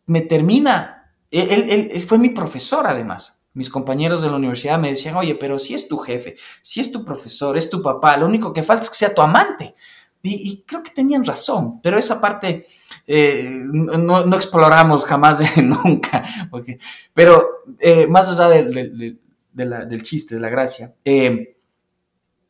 me 0.07 0.23
termina, 0.23 1.13
él, 1.31 2.01
fue 2.07 2.19
mi 2.19 2.31
profesor 2.31 2.87
además. 2.87 3.45
Mis 3.53 3.71
compañeros 3.71 4.23
de 4.23 4.29
la 4.29 4.37
universidad 4.37 4.79
me 4.79 4.91
decían, 4.91 5.17
oye, 5.17 5.35
pero 5.35 5.59
si 5.59 5.75
es 5.75 5.89
tu 5.89 5.97
jefe, 5.99 6.37
si 6.61 6.81
es 6.81 6.93
tu 6.93 7.05
profesor, 7.05 7.57
es 7.57 7.71
tu 7.71 7.81
papá, 7.81 8.17
lo 8.17 8.27
único 8.27 8.53
que 8.53 8.63
falta 8.63 8.85
es 8.85 8.91
que 8.91 8.97
sea 8.97 9.15
tu 9.15 9.23
amante. 9.23 9.75
Y, 10.23 10.65
creo 10.67 10.83
que 10.83 10.91
tenían 10.91 11.25
razón, 11.25 11.81
pero 11.81 11.99
esa 11.99 12.21
parte 12.21 12.67
eh, 13.07 13.49
no, 13.73 14.35
exploramos 14.35 15.05
jamás, 15.05 15.41
nunca. 15.63 16.25
Porque, 16.51 16.79
pero 17.15 17.63
eh, 17.79 18.09
más 18.09 18.29
allá 18.29 18.49
del 18.49 20.03
chiste, 20.03 20.35
de 20.35 20.41
la 20.41 20.49
gracia, 20.49 20.95
eh, 21.05 21.57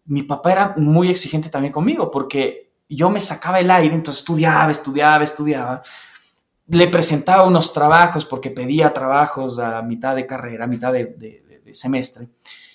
mi 0.06 0.22
papá 0.22 0.52
era 0.52 0.74
muy 0.76 1.10
exigente 1.10 1.50
también 1.50 1.72
conmigo, 1.72 2.10
porque 2.10 2.72
yo 2.88 3.10
me 3.10 3.20
sacaba 3.20 3.60
el 3.60 3.70
aire, 3.70 3.94
entonces 3.94 4.20
estudiaba, 4.22 4.70
estudiaba, 4.70 5.24
estudiaba, 5.24 5.82
le 6.68 6.88
presentaba 6.88 7.44
unos 7.44 7.72
trabajos 7.72 8.24
porque 8.24 8.50
pedía 8.50 8.92
trabajos 8.92 9.58
a 9.58 9.80
mitad 9.82 10.16
de 10.16 10.26
carrera, 10.26 10.64
a 10.64 10.68
mitad 10.68 10.92
de, 10.92 11.42
semestre, 11.72 12.28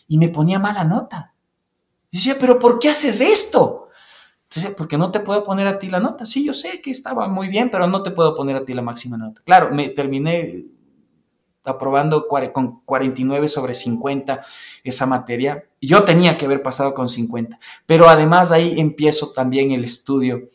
y 0.08 0.18
me 0.18 0.30
ponía 0.30 0.60
mala 0.60 0.84
nota. 0.84 1.34
Y 2.10 2.18
decía, 2.18 2.38
pero 2.40 2.60
¿por 2.60 2.80
qué 2.80 2.90
haces 2.90 3.22
esto? 3.22 3.90
Entonces, 4.44 4.76
porque 4.76 4.98
no 4.98 5.12
te 5.12 5.22
puedo 5.22 5.44
poner 5.44 5.66
a 5.68 5.80
ti 5.80 5.90
la 5.90 6.00
nota. 6.00 6.26
Sí, 6.26 6.46
yo 6.46 6.54
sé 6.54 6.82
que 6.82 6.92
estaba 6.92 7.28
muy 7.30 7.48
bien, 7.48 7.70
pero 7.72 7.88
no 7.88 8.04
te 8.04 8.12
puedo 8.12 8.36
poner 8.36 8.58
a 8.58 8.66
ti 8.66 8.74
la 8.74 8.82
máxima 8.82 9.18
nota. 9.18 9.42
Claro, 9.46 9.74
me 9.74 9.90
terminé 9.90 10.66
aprobando 11.64 12.28
con 12.28 12.82
49 12.84 13.48
sobre 13.48 13.74
50 13.74 14.44
esa 14.84 15.06
materia. 15.06 15.64
Yo 15.80 16.04
tenía 16.04 16.38
que 16.38 16.46
haber 16.46 16.62
pasado 16.62 16.94
con 16.94 17.08
50, 17.08 17.60
pero 17.86 18.10
además 18.10 18.52
ahí 18.52 18.80
empiezo 18.80 19.32
también 19.32 19.72
el 19.72 19.84
estudio 19.84 20.50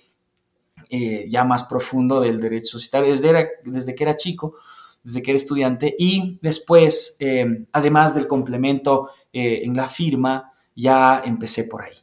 eh, 0.89 1.27
ya 1.29 1.45
más 1.45 1.65
profundo 1.65 2.21
del 2.21 2.41
derecho 2.41 2.79
societario 2.79 3.11
desde, 3.11 3.49
desde 3.65 3.95
que 3.95 4.05
era 4.05 4.17
chico, 4.17 4.55
desde 5.03 5.21
que 5.21 5.33
era 5.33 5.37
estudiante 5.37 5.95
y 5.99 6.39
después, 6.41 7.17
eh, 7.19 7.67
además 7.73 8.15
del 8.15 8.29
complemento 8.29 9.11
eh, 9.33 9.63
en 9.65 9.75
la 9.75 9.89
firma, 9.89 10.53
ya 10.77 11.23
empecé 11.25 11.65
por 11.65 11.83
ahí. 11.83 11.95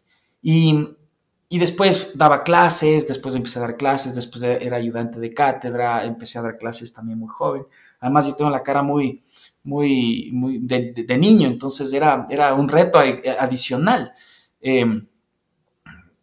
Y, 0.41 0.89
y, 1.47 1.59
después 1.59 2.17
daba 2.17 2.43
clases, 2.43 3.07
después 3.07 3.36
empecé 3.36 3.59
a 3.59 3.61
dar 3.61 3.77
clases, 3.77 4.15
después 4.15 4.43
era 4.43 4.75
ayudante 4.75 5.17
de 5.19 5.34
cátedra, 5.34 6.03
empecé 6.03 6.39
a 6.39 6.41
dar 6.41 6.57
clases 6.57 6.91
también 6.91 7.19
muy 7.19 7.29
joven. 7.29 7.65
Además, 8.01 8.27
yo 8.27 8.36
tengo 8.36 8.51
la 8.51 8.63
cara 8.63 8.84
muy, 8.84 9.23
muy, 9.63 10.29
muy 10.34 10.59
de, 10.59 11.17
niño, 11.17 11.47
entonces 11.47 11.93
era, 11.93 12.27
era 12.29 12.53
un 12.53 12.67
reto 12.67 12.99
adicional. 12.99 14.11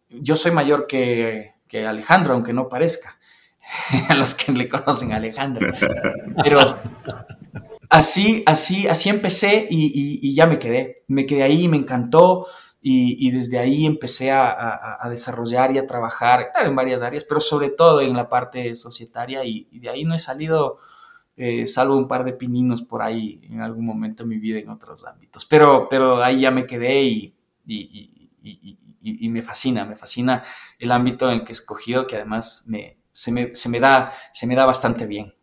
yo 0.09 0.35
soy 0.35 0.51
mayor 0.51 0.85
que, 0.85 1.50
que 1.71 1.87
Alejandro, 1.87 2.33
aunque 2.33 2.51
no 2.51 2.67
parezca, 2.67 3.17
a 4.09 4.15
los 4.15 4.35
que 4.35 4.51
le 4.51 4.67
conocen 4.67 5.13
a 5.13 5.15
Alejandro. 5.15 5.71
Pero 6.43 6.75
así, 7.87 8.43
así, 8.45 8.89
así 8.89 9.07
empecé 9.07 9.67
y, 9.71 10.35
ya 10.35 10.47
me 10.47 10.59
quedé. 10.59 11.05
Me 11.07 11.25
quedé 11.25 11.43
ahí, 11.43 11.69
me 11.69 11.77
encantó 11.77 12.45
y, 12.81 13.31
desde 13.31 13.57
ahí 13.57 13.85
empecé 13.85 14.31
a, 14.31 14.99
desarrollar 15.09 15.71
y 15.71 15.77
a 15.77 15.87
trabajar 15.87 16.51
en 16.61 16.75
varias 16.75 17.03
áreas, 17.03 17.23
pero 17.23 17.39
sobre 17.39 17.69
todo 17.69 18.01
en 18.01 18.17
la 18.17 18.27
parte 18.27 18.75
societaria 18.75 19.45
y, 19.45 19.79
de 19.79 19.87
ahí 19.87 20.03
no 20.03 20.13
he 20.13 20.19
salido, 20.19 20.79
eh, 21.37 21.65
salvo 21.67 21.95
un 21.95 22.09
par 22.09 22.25
de 22.25 22.33
pininos 22.33 22.81
por 22.81 23.01
ahí 23.01 23.39
en 23.49 23.61
algún 23.61 23.85
momento 23.85 24.23
de 24.23 24.29
mi 24.29 24.39
vida 24.39 24.59
en 24.59 24.67
otros 24.67 25.05
ámbitos. 25.05 25.45
Pero, 25.45 25.87
pero 25.89 26.21
ahí 26.21 26.41
ya 26.41 26.51
me 26.51 26.65
quedé 26.65 27.01
y, 27.01 27.33
y, 27.65 28.77
me 29.01 29.41
fascina, 29.41 29.85
me 29.85 29.95
fascina 29.95 30.43
el 30.79 30.91
ámbito 30.91 31.31
en 31.31 31.43
que 31.43 31.51
he 31.51 31.53
escogido, 31.53 32.07
que 32.07 32.15
además 32.15 32.65
me, 32.67 32.97
se, 33.11 33.31
me, 33.31 33.79
da, 33.79 34.13
se 34.31 34.47
me 34.47 34.55
da 34.55 34.65
bastante 34.65 35.05
bien. 35.05 35.33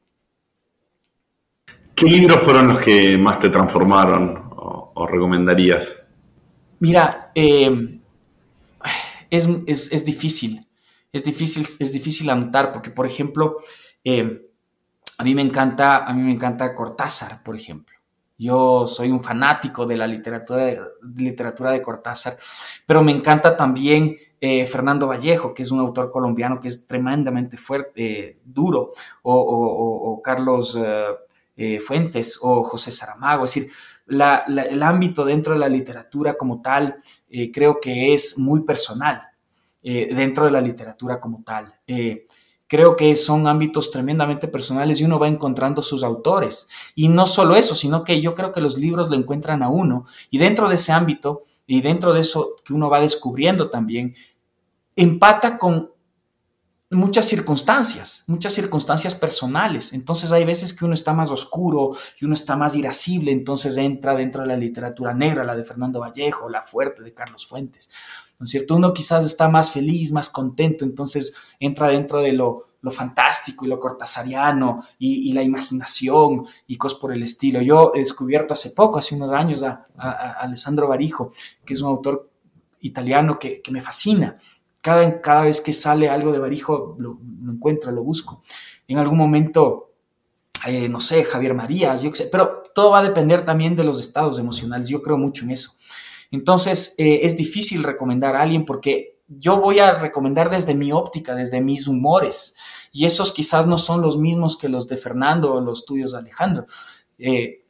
¿Qué 1.95 2.07
libros 2.07 2.41
fueron 2.43 2.69
los 2.69 2.79
que 2.79 3.19
más 3.19 3.41
te 3.41 3.51
transformaron 3.51 4.51
o, 4.55 5.07
recomendarías? 5.07 6.09
Mira, 6.81 7.33
eh, 7.35 8.01
es, 9.31 10.05
difícil, 10.05 10.67
es 11.13 11.25
difícil, 11.25 11.67
es 11.79 11.93
difícil 11.93 12.31
anotar 12.31 12.73
porque, 12.73 12.91
por 12.91 13.07
ejemplo, 13.07 13.59
eh, 14.05 14.49
a 15.19 15.25
mí 15.25 15.35
me 15.35 15.43
encanta, 15.43 16.05
a 16.05 16.15
mí 16.15 16.23
me 16.23 16.33
encanta 16.33 16.75
Cortázar, 16.75 17.43
por 17.43 17.57
ejemplo. 17.57 17.98
Yo 18.41 18.86
soy 18.86 19.11
un 19.11 19.20
fanático 19.20 19.84
de 19.84 19.97
la 19.97 20.07
literatura 20.07 21.72
de, 21.72 21.82
Cortázar, 21.82 22.36
pero 22.86 23.03
me 23.03 23.11
encanta 23.11 23.57
también 23.57 24.16
eh, 24.41 24.64
Fernando 24.64 25.09
Vallejo, 25.09 25.53
que 25.53 25.62
es 25.62 25.72
un 25.72 25.80
autor 25.80 26.09
colombiano 26.09 26.61
que 26.61 26.68
es 26.68 26.86
tremendamente 26.86 27.57
fuerte, 27.57 27.93
eh, 27.97 28.39
duro, 28.45 28.93
o, 29.22 30.20
Carlos 30.22 30.78
eh, 31.57 31.80
Fuentes 31.80 32.39
o 32.41 32.62
José 32.62 32.93
Saramago. 32.93 33.45
Es 33.45 33.55
decir, 33.55 33.72
el 34.07 34.82
ámbito 34.84 35.24
dentro 35.24 35.55
de 35.55 35.59
la 35.59 35.68
literatura 35.68 36.34
como 36.34 36.62
tal 36.62 36.97
creo 37.53 37.80
que 37.80 38.14
es 38.14 38.39
muy 38.39 38.61
personal, 38.61 39.20
dentro 39.82 40.45
de 40.45 40.51
la 40.53 40.61
literatura 40.61 41.18
como 41.18 41.43
tal 41.43 41.74
creo 42.69 42.97
que 42.97 43.16
son 43.16 43.49
ámbitos 43.49 43.91
tremendamente 43.91 44.47
personales 44.47 45.01
y 45.01 45.05
uno 45.05 45.19
va 45.19 45.27
encontrando 45.27 45.83
sus 45.83 46.05
autores. 46.05 46.69
Y 46.95 47.09
no 47.09 47.27
solo 47.27 47.57
eso, 47.57 47.75
sino 47.75 48.05
que 48.05 48.21
yo 48.21 48.35
creo 48.35 48.53
que 48.53 48.61
los 48.61 48.79
libros 48.79 49.11
lo 49.11 49.16
encuentran 49.16 49.62
a 49.62 49.71
uno. 49.71 50.05
Y 50.31 50.39
dentro 50.39 50.69
de 50.69 50.77
ese 50.77 50.93
ámbito 50.93 51.45
y 51.66 51.81
dentro 51.81 52.12
de 52.12 52.21
eso 52.21 52.57
que 52.64 52.75
uno 52.75 52.91
va 52.91 53.01
descubriendo 53.01 53.71
también, 53.71 54.14
empata 54.95 55.59
con 55.59 55.91
muchas 56.91 57.27
circunstancias, 57.27 58.25
muchas 58.27 58.53
circunstancias 58.53 59.14
personales. 59.14 59.93
Entonces 59.93 60.33
hay 60.33 60.45
veces 60.45 60.73
que 60.73 60.85
uno 60.85 60.95
está 60.95 61.12
más 61.12 61.31
oscuro 61.31 61.97
y 62.21 62.25
uno 62.25 62.35
está 62.35 62.57
más 62.57 62.77
irascible, 62.77 63.33
entonces 63.33 63.77
entra 63.77 64.14
dentro 64.14 64.43
de 64.43 64.49
la 64.49 64.57
literatura 64.57 65.12
negra, 65.12 65.45
la 65.45 65.57
de 65.57 65.64
Fernando 65.64 66.01
Vallejo, 66.01 66.49
la 66.49 66.62
fuerte 66.62 67.03
de 67.03 67.12
Carlos 67.12 67.47
Fuentes. 67.47 67.91
¿No 68.39 68.45
es 68.45 68.51
cierto? 68.51 68.76
Uno 68.76 68.93
quizás 68.93 69.24
está 69.24 69.49
más 69.49 69.72
feliz, 69.72 70.12
más 70.12 70.30
contento, 70.30 70.84
entonces 70.84 71.34
entra 71.59 71.89
dentro 71.89 72.20
de 72.20 72.32
lo, 72.32 72.64
fantástico 72.91 73.66
y 73.66 73.68
lo 73.68 73.78
cortasariano 73.78 74.82
y, 74.99 75.30
la 75.34 75.43
imaginación 75.43 76.47
y 76.66 76.76
cosas 76.78 76.99
por 76.99 77.12
el 77.12 77.22
estilo. 77.22 77.61
Yo 77.61 77.93
he 77.95 77.99
descubierto 77.99 78.55
hace 78.55 78.70
poco, 78.70 78.99
hace 78.99 79.14
unos 79.14 79.30
años, 79.30 79.62
a, 79.62 79.89
Alessandro 80.41 80.89
Barijo, 80.89 81.30
que 81.66 81.74
es 81.74 81.82
un 81.82 81.89
autor 81.89 82.30
italiano 82.80 83.39
que, 83.39 83.61
me 83.70 83.82
fascina. 83.82 84.36
Cada, 84.80 85.20
cada, 85.20 85.43
vez 85.43 85.61
que 85.61 85.74
sale 85.74 86.09
algo 86.09 86.32
de 86.32 86.39
Barijo, 86.39 86.97
lo, 86.99 87.18
encuentro, 87.53 87.93
lo 87.93 88.03
busco. 88.03 88.41
En 88.86 88.97
algún 88.97 89.18
momento, 89.18 89.91
eh, 90.66 90.89
no 90.89 91.01
sé, 91.01 91.24
Javier 91.24 91.53
Marías, 91.53 92.01
yo 92.03 92.11
qué 92.11 92.16
sé, 92.16 92.28
pero 92.32 92.62
todo 92.74 92.93
va 92.93 93.01
a 93.01 93.03
depender 93.03 93.45
también 93.45 93.76
de 93.76 93.84
los 93.84 94.01
estados 94.01 94.39
emocionales. 94.39 94.89
Yo 94.89 95.03
creo 95.03 95.18
mucho 95.18 95.45
en 95.45 95.51
eso. 95.51 95.78
Entonces, 96.31 96.95
eh, 96.99 97.20
es 97.22 97.37
difícil 97.37 97.83
recomendar 97.83 98.37
a 98.37 98.43
alguien 98.43 98.64
porque 98.64 99.18
yo 99.29 99.61
voy 99.61 99.79
a 99.79 99.95
recomendar 99.95 100.51
desde 100.51 100.74
mi 100.74 100.93
óptica, 100.93 101.35
desde 101.35 101.61
mis 101.61 101.87
humores. 101.87 102.57
Y 102.93 103.05
esos 103.05 103.33
quizás 103.33 103.66
no 103.66 103.79
son 103.79 104.01
los 104.01 104.16
mismos 104.16 104.57
que 104.57 104.68
los 104.68 104.89
de 104.89 104.97
Fernando 104.97 105.55
o 105.55 105.61
los 105.61 105.85
tuyos 105.85 106.14
Alejandro. 106.14 106.66
Eh, 107.18 107.64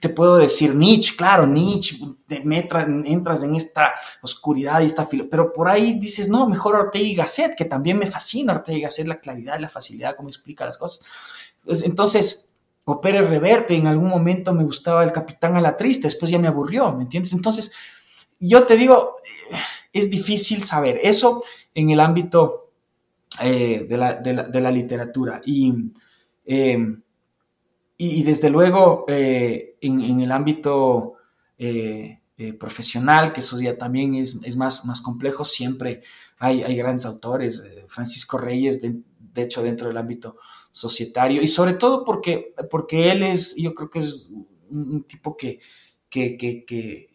te 0.00 0.08
puedo 0.08 0.36
decir 0.36 0.74
Nietzsche, 0.74 1.14
claro, 1.16 1.46
Nietzsche, 1.46 1.96
entras 2.28 3.44
en 3.44 3.54
esta 3.54 3.94
oscuridad 4.22 4.80
y 4.80 4.86
esta 4.86 5.06
filo, 5.06 5.28
pero 5.30 5.52
por 5.52 5.68
ahí 5.68 5.98
dices, 6.00 6.28
no, 6.28 6.48
mejor 6.48 6.74
Ortega 6.74 7.04
y 7.04 7.14
Gasset, 7.14 7.54
que 7.56 7.64
también 7.64 7.98
me 7.98 8.06
fascina 8.06 8.54
Ortega 8.54 8.78
y 8.78 8.80
Gasset, 8.82 9.06
la 9.06 9.20
claridad, 9.20 9.58
la 9.60 9.68
facilidad, 9.68 10.16
cómo 10.16 10.28
explica 10.28 10.64
las 10.64 10.78
cosas. 10.78 11.06
Pues, 11.64 11.82
entonces, 11.82 12.53
o 12.84 13.00
Pérez 13.00 13.28
Reverte, 13.28 13.74
en 13.74 13.86
algún 13.86 14.08
momento 14.08 14.52
me 14.52 14.64
gustaba 14.64 15.04
el 15.04 15.12
Capitán 15.12 15.56
a 15.56 15.60
la 15.60 15.76
Triste, 15.76 16.06
después 16.06 16.30
ya 16.30 16.38
me 16.38 16.48
aburrió, 16.48 16.92
¿me 16.92 17.04
entiendes? 17.04 17.32
Entonces, 17.32 17.72
yo 18.38 18.64
te 18.64 18.76
digo, 18.76 19.16
es 19.92 20.10
difícil 20.10 20.62
saber 20.62 21.00
eso 21.02 21.42
en 21.74 21.90
el 21.90 22.00
ámbito 22.00 22.72
eh, 23.40 23.86
de, 23.88 23.96
la, 23.96 24.70
literatura. 24.70 25.40
Y, 25.44 25.72
em, 26.44 27.02
y, 27.96 28.22
desde 28.22 28.50
luego 28.50 29.04
eh, 29.08 29.76
en, 29.80 30.20
el 30.20 30.30
ámbito 30.30 31.14
eh, 31.58 32.18
profesional, 32.58 33.32
que 33.32 33.40
eso 33.40 33.60
ya 33.60 33.78
también 33.78 34.14
es, 34.14 34.56
más, 34.56 34.84
más 34.84 35.00
complejo, 35.00 35.44
siempre 35.44 36.02
hay, 36.38 36.62
hay 36.62 36.76
grandes 36.76 37.06
autores. 37.06 37.64
Francisco 37.88 38.36
Reyes, 38.36 38.80
de, 38.80 39.00
hecho, 39.36 39.62
dentro 39.62 39.88
del 39.88 39.96
ámbito 39.96 40.36
societario, 40.74 41.40
y 41.40 41.46
sobre 41.46 41.74
todo 41.74 42.04
porque, 42.04 42.52
porque 42.68 43.12
él 43.12 43.22
es, 43.22 43.54
yo 43.54 43.74
creo 43.76 43.88
que 43.88 44.00
es 44.00 44.32
un, 44.68 45.04
tipo 45.04 45.36
que, 45.36 45.60
que, 46.10 46.36
que 46.36 47.14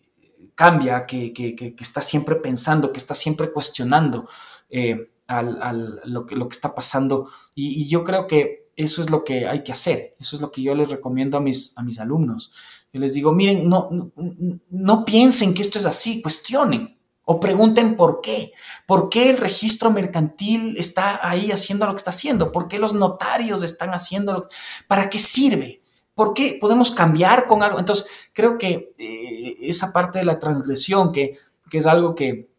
cambia, 0.60 1.06
que, 1.06 1.76
está 1.80 2.02
siempre 2.02 2.36
pensando, 2.36 2.92
que 2.92 3.00
está 3.00 3.16
siempre 3.16 3.50
cuestionando 3.50 4.28
eh, 4.70 5.10
lo, 6.06 6.26
que, 6.26 6.36
lo 6.36 6.48
que 6.48 6.54
está 6.54 6.76
pasando. 6.76 7.30
Y, 7.56 7.88
yo 7.88 8.04
creo 8.04 8.28
que 8.28 8.70
eso 8.76 9.02
es 9.02 9.10
lo 9.10 9.24
que 9.24 9.48
hay 9.48 9.64
que 9.64 9.72
hacer, 9.72 10.16
eso 10.20 10.36
es 10.36 10.42
lo 10.42 10.52
que 10.52 10.62
yo 10.62 10.76
les 10.76 10.90
recomiendo 10.90 11.38
a 11.38 11.42
mis, 11.42 11.78
a 11.78 11.82
mis 11.82 12.00
alumnos. 12.00 12.52
Yo 12.92 13.00
les 13.00 13.14
digo, 13.14 13.32
miren, 13.34 13.70
no, 13.70 14.12
no, 14.70 15.06
piensen 15.06 15.54
que 15.54 15.62
esto 15.62 15.78
es 15.78 15.86
así, 15.86 16.22
cuestionen. 16.22 16.99
O 17.32 17.40
pregunten 17.40 17.96
por 17.96 18.22
qué. 18.22 18.54
¿Por 18.88 19.08
qué 19.08 19.30
el 19.30 19.38
registro 19.38 19.92
mercantil 19.92 20.76
está 20.80 21.30
ahí 21.30 21.52
haciendo 21.52 21.86
lo 21.86 21.92
que 21.92 21.98
está 21.98 22.10
haciendo? 22.10 22.52
¿Por 22.52 22.68
qué 22.68 22.80
los 22.80 22.96
notarios 22.96 23.62
están 23.62 23.92
haciendo 23.92 24.34
lo 24.34 24.42
que... 24.48 24.56
¿Para 24.88 25.12
qué 25.12 25.20
sirve? 25.20 25.80
¿Por 26.16 26.34
qué 26.34 26.58
podemos 26.60 26.90
cambiar 26.90 27.46
con 27.46 27.62
algo? 27.62 27.78
Entonces, 27.78 28.10
creo 28.34 28.58
que 28.58 28.96
eh, 28.98 29.58
esa 29.62 29.94
parte 29.94 30.18
de 30.18 30.26
la 30.26 30.40
transgresión, 30.40 31.12
que, 31.12 31.38
es 31.72 31.86
algo 31.86 32.16
que, 32.16 32.50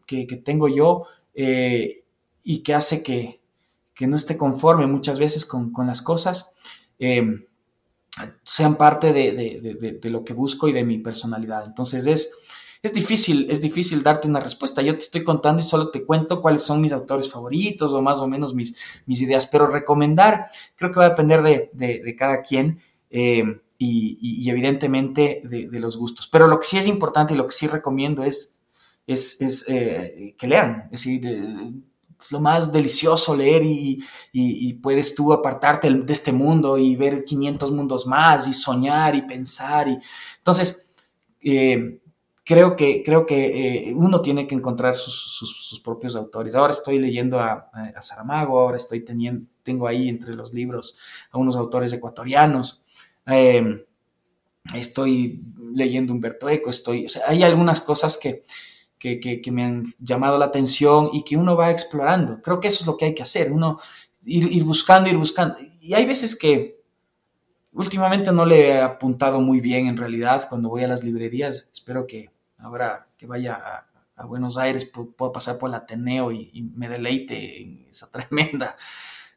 tengo 0.45 0.69
yo 0.69 1.03
eh, 1.33 2.05
y 2.41 2.59
que 2.59 2.73
hace 2.73 3.03
que, 3.03 3.41
no 3.99 4.15
esté 4.15 4.37
conforme 4.37 4.87
muchas 4.87 5.19
veces 5.19 5.45
con, 5.45 5.73
las 5.85 6.01
cosas, 6.01 6.55
em, 6.97 7.43
sean 8.43 8.77
parte 8.77 9.11
de, 9.11 9.99
lo 10.03 10.23
que 10.23 10.33
busco 10.33 10.69
y 10.69 10.71
de 10.71 10.85
mi 10.85 10.97
personalidad. 10.99 11.65
Entonces, 11.65 12.07
es, 12.07 12.60
es 12.83 12.93
difícil, 12.93 13.47
es 13.49 13.61
difícil 13.61 14.01
darte 14.01 14.27
una 14.27 14.39
respuesta. 14.39 14.81
Yo 14.81 14.93
te 14.93 15.03
estoy 15.03 15.23
contando 15.23 15.61
y 15.61 15.65
solo 15.65 15.91
te 15.91 16.03
cuento 16.03 16.41
cuáles 16.41 16.63
son 16.63 16.81
mis 16.81 16.91
autores 16.93 17.31
favoritos 17.31 17.93
o 17.93 18.01
más 18.01 18.19
o 18.19 18.27
menos 18.27 18.53
mis, 18.53 18.75
mis 19.05 19.21
ideas, 19.21 19.47
pero 19.47 19.67
recomendar 19.67 20.47
creo 20.75 20.91
que 20.91 20.99
va 20.99 21.05
a 21.05 21.09
depender 21.09 21.41
de, 21.43 22.15
cada 22.17 22.41
quien. 22.41 22.79
Eh, 23.09 23.43
y, 23.83 24.47
evidentemente 24.49 25.41
de, 25.43 25.79
los 25.79 25.97
gustos. 25.97 26.27
Pero 26.27 26.47
lo 26.47 26.59
que 26.59 26.67
sí 26.67 26.77
es 26.77 26.87
importante 26.87 27.33
y 27.33 27.37
lo 27.37 27.45
que 27.45 27.51
sí 27.51 27.67
recomiendo 27.67 28.23
es, 28.23 28.61
es, 29.07 29.65
eh, 29.67 30.35
que 30.37 30.47
lean. 30.47 30.87
Es 30.91 31.03
decir, 31.03 31.21
lo 32.29 32.39
más 32.39 32.71
delicioso 32.71 33.35
leer 33.35 33.63
y, 33.63 34.73
puedes 34.81 35.15
tú 35.15 35.33
apartarte 35.33 35.89
de 35.89 36.13
este 36.13 36.31
mundo 36.31 36.77
y 36.77 36.95
ver 36.95 37.23
500 37.23 37.71
mundos 37.71 38.05
más 38.05 38.47
y 38.47 38.53
soñar 38.53 39.15
y 39.15 39.23
pensar. 39.23 39.87
Y... 39.87 39.97
Entonces, 40.37 40.93
eh, 41.41 42.00
creo 42.43 42.75
que, 42.75 43.03
creo 43.03 43.25
que 43.25 43.93
uno 43.95 44.21
tiene 44.21 44.47
que 44.47 44.55
encontrar 44.55 44.95
sus, 44.95 45.81
propios 45.83 46.15
autores. 46.15 46.55
Ahora 46.55 46.71
estoy 46.71 46.99
leyendo 46.99 47.39
a, 47.39 47.69
a 47.95 48.01
Saramago, 48.01 48.59
ahora 48.59 48.77
estoy 48.77 49.01
teniendo, 49.01 49.47
tengo 49.63 49.87
ahí 49.87 50.09
entre 50.09 50.35
los 50.35 50.53
libros 50.53 50.97
a 51.31 51.37
unos 51.37 51.55
autores 51.55 51.91
ecuatorianos. 51.93 52.83
Em, 53.25 53.83
estoy 54.75 55.41
leyendo 55.73 56.13
Humberto 56.13 56.49
Eco, 56.49 56.69
estoy, 56.69 57.07
hay 57.27 57.43
algunas 57.43 57.81
cosas 57.81 58.17
que, 58.17 58.43
que, 58.99 59.51
me 59.51 59.63
han 59.63 59.85
llamado 59.99 60.37
la 60.37 60.45
atención 60.45 61.09
y 61.13 61.23
que 61.23 61.37
uno 61.37 61.55
va 61.55 61.71
explorando. 61.71 62.41
Creo 62.41 62.59
que 62.59 62.67
eso 62.67 62.81
es 62.81 62.87
lo 62.87 62.97
que 62.97 63.05
hay 63.05 63.15
que 63.15 63.23
hacer, 63.23 63.51
uno 63.51 63.79
ir, 64.25 64.63
buscando, 64.63 65.09
ir 65.09 65.17
buscando. 65.17 65.57
Y 65.81 65.93
hay 65.93 66.05
veces 66.05 66.35
que 66.35 66.80
últimamente 67.73 68.31
no 68.31 68.45
le 68.45 68.69
he 68.69 68.81
apuntado 68.81 69.41
muy 69.41 69.61
bien 69.61 69.87
en 69.87 69.97
realidad 69.97 70.47
cuando 70.49 70.69
voy 70.69 70.83
a 70.83 70.87
las 70.87 71.03
librerías. 71.03 71.69
Espero 71.71 72.05
que 72.05 72.29
ahora 72.57 73.07
que 73.17 73.25
vaya 73.25 73.55
a, 73.55 73.87
Buenos 74.23 74.55
Aires 74.59 74.85
pueda 74.85 75.31
pasar 75.31 75.57
por 75.57 75.69
el 75.69 75.73
Ateneo 75.73 76.31
y, 76.31 76.71
me 76.75 76.87
deleite 76.87 77.59
en 77.59 77.87
esa 77.89 78.07
tremenda 78.11 78.77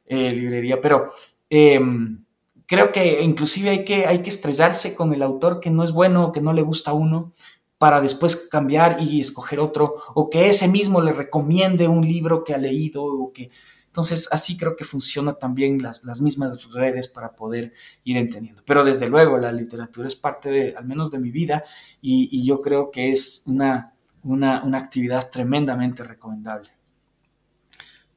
eh, 0.05 0.31
librería. 0.31 0.79
Pero 0.79 1.11
em, 1.49 2.23
creo 2.67 2.93
que 2.93 3.23
inclusive 3.23 3.71
hay 3.71 3.85
que, 3.85 4.05
hay 4.05 4.21
que 4.21 4.29
estrellarse 4.29 4.95
con 4.95 5.15
el 5.15 5.23
autor 5.23 5.59
que 5.59 5.71
no 5.71 5.85
es 5.85 5.91
bueno, 5.91 6.33
que 6.33 6.43
no 6.43 6.53
le 6.53 6.61
gusta 6.61 6.91
a 6.91 6.95
uno, 6.95 7.33
para 7.79 8.03
después 8.03 8.49
cambiar 8.51 9.01
y 9.01 9.23
escoger 9.23 9.59
otro, 9.59 9.97
o 10.15 10.29
que 10.29 10.49
ese 10.49 10.69
mismo 10.69 11.01
le 11.01 11.13
recomiende 11.15 11.89
un 11.89 12.07
libro 12.07 12.45
que 12.45 12.55
ha 12.55 12.59
leído, 12.59 13.05
o 13.05 13.33
que... 13.33 13.51
Entonces, 13.95 14.29
así 14.33 14.57
creo 14.57 14.75
que 14.75 14.83
funciona 14.83 15.35
también 15.35 15.81
las, 15.81 16.03
las 16.03 16.21
mismas 16.21 16.69
redes 16.73 17.07
para 17.07 17.37
poder 17.37 17.73
ir 18.03 18.17
entendiendo. 18.17 18.61
Pero 18.67 18.83
desde 18.83 19.09
luego, 19.09 19.39
la 19.39 19.53
literatura 19.53 20.09
es 20.09 20.17
parte 20.17 20.51
de, 20.51 20.75
al 20.77 20.85
menos 20.85 21.13
de 21.13 21.21
mi 21.21 21.31
vida, 21.31 21.63
y, 22.03 22.45
yo 22.45 22.61
creo 22.61 22.91
que 22.91 23.13
es 23.13 23.45
una, 23.47 23.95
una, 24.25 24.65
una 24.65 24.79
actividad 24.79 25.31
tremendamente 25.31 26.03
recomendable. 26.03 26.71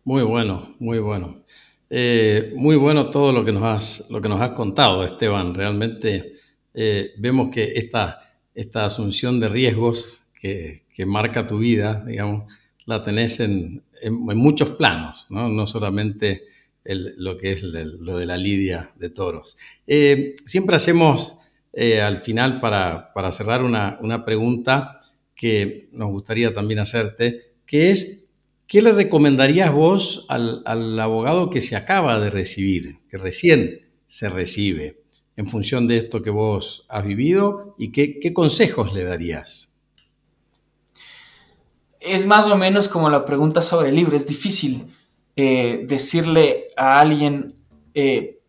Muy 0.03 0.23
bueno, 0.23 0.75
muy 0.80 0.97
bueno. 0.97 1.43
Eh, 1.91 2.55
muy 2.55 2.75
bueno 2.75 3.11
todo 3.11 3.32
lo 3.32 3.45
que 3.45 3.51
nos 3.51 3.63
has, 3.63 4.09
lo 4.09 4.19
que 4.19 4.30
nos 4.30 4.41
has 4.41 4.53
contado, 4.53 5.05
Esteban. 5.05 5.53
Realmente 5.53 6.38
eh, 6.73 7.13
vemos 7.19 7.53
que 7.53 7.73
esta, 7.75 8.34
esta 8.55 8.84
asunción 8.84 9.39
de 9.39 9.49
riesgos 9.49 10.23
que, 10.34 10.88
marca 11.05 11.45
tu 11.45 11.59
vida, 11.59 12.03
digamos, 12.03 12.51
la 12.88 13.03
tenés 13.03 13.39
en, 13.39 13.83
muchos 14.01 14.69
planos, 14.69 15.27
no, 15.29 15.67
solamente 15.67 16.45
lo 16.83 17.38
que 17.38 17.51
es 17.51 17.61
lo 17.61 18.17
de 18.17 18.25
la 18.25 18.38
lidia 18.38 18.91
de 18.95 19.11
toros. 19.11 19.57
Eh, 19.85 20.35
siempre 20.45 20.75
hacemos 20.75 21.35
al 22.01 22.17
final, 22.21 22.59
para, 22.59 23.31
cerrar, 23.31 23.63
una, 23.63 23.99
una 24.01 24.25
pregunta 24.25 25.01
que 25.35 25.89
nos 25.91 26.09
gustaría 26.09 26.51
también 26.55 26.79
hacerte, 26.79 27.53
que 27.67 27.91
es 27.91 28.27
¿Qué 28.67 28.81
le 28.81 28.91
recomendarías 28.91 29.71
vos 29.71 30.25
al, 30.27 30.99
abogado 30.99 31.49
que 31.49 31.61
se 31.61 31.77
acaba 31.77 32.19
de 32.19 32.29
recibir, 32.29 32.97
que 33.09 33.17
recién 33.17 33.88
se 34.07 34.27
recibe, 34.29 34.99
en 35.38 35.47
función 35.47 35.88
de 35.88 35.97
esto 35.99 36.21
que 36.21 36.31
vos 36.31 36.85
has 36.89 37.05
vivido 37.05 37.75
y 37.77 37.93
qué, 37.93 38.33
consejos 38.33 38.93
le 38.93 39.05
darías? 39.05 39.73
Es 42.00 42.26
más 42.26 42.48
o 42.48 42.58
menos 42.58 42.88
como 42.88 43.10
la 43.10 43.26
pregunta 43.26 43.62
sobre 43.62 43.89
el 43.89 43.95
libro. 43.95 44.16
Es 44.16 44.28
difícil 44.28 44.95
eh, 45.36 45.86
decirle 45.88 46.70
a 46.76 47.00
alguien, 47.00 47.56
eh, 47.93 48.39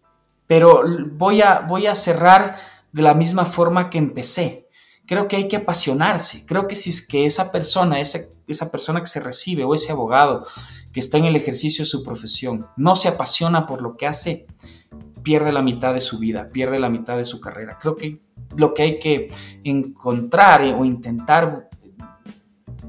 pero 0.46 0.82
voy 1.12 1.42
a, 1.42 1.60
voy 1.60 1.86
a 1.86 1.94
cerrar 1.94 2.56
de 2.92 3.02
la 3.02 3.14
misma 3.14 3.44
forma 3.44 3.90
que 3.90 3.98
empecé 3.98 4.68
creo 5.08 5.26
que 5.26 5.36
hay 5.36 5.48
que 5.48 5.56
apasionarse. 5.56 6.44
Creo 6.46 6.68
que 6.68 6.76
si 6.76 6.90
es 6.90 7.04
que 7.04 7.24
esa 7.24 7.50
persona, 7.50 7.98
esa, 7.98 8.20
esa 8.46 8.70
persona 8.70 9.00
que 9.00 9.06
se 9.06 9.20
recibe 9.20 9.64
o 9.64 9.74
ese 9.74 9.90
abogado 9.90 10.46
que 10.92 11.00
está 11.00 11.16
en 11.16 11.24
el 11.24 11.34
ejercicio 11.34 11.82
de 11.82 11.90
su 11.90 12.04
profesión 12.04 12.66
no 12.76 12.94
se 12.94 13.08
apasiona 13.08 13.66
por 13.66 13.80
lo 13.80 13.96
que 13.96 14.06
hace, 14.06 14.46
pierde 15.22 15.50
la 15.50 15.62
mitad 15.62 15.94
de 15.94 16.00
su 16.00 16.18
vida, 16.18 16.50
pierde 16.52 16.78
la 16.78 16.90
mitad 16.90 17.16
de 17.16 17.24
su 17.24 17.40
carrera. 17.40 17.78
Creo 17.80 17.96
que 17.96 18.20
lo 18.56 18.74
que 18.74 18.82
hay 18.82 18.98
que 18.98 19.28
encontrar 19.64 20.62
o 20.62 20.84
intentar 20.84 21.67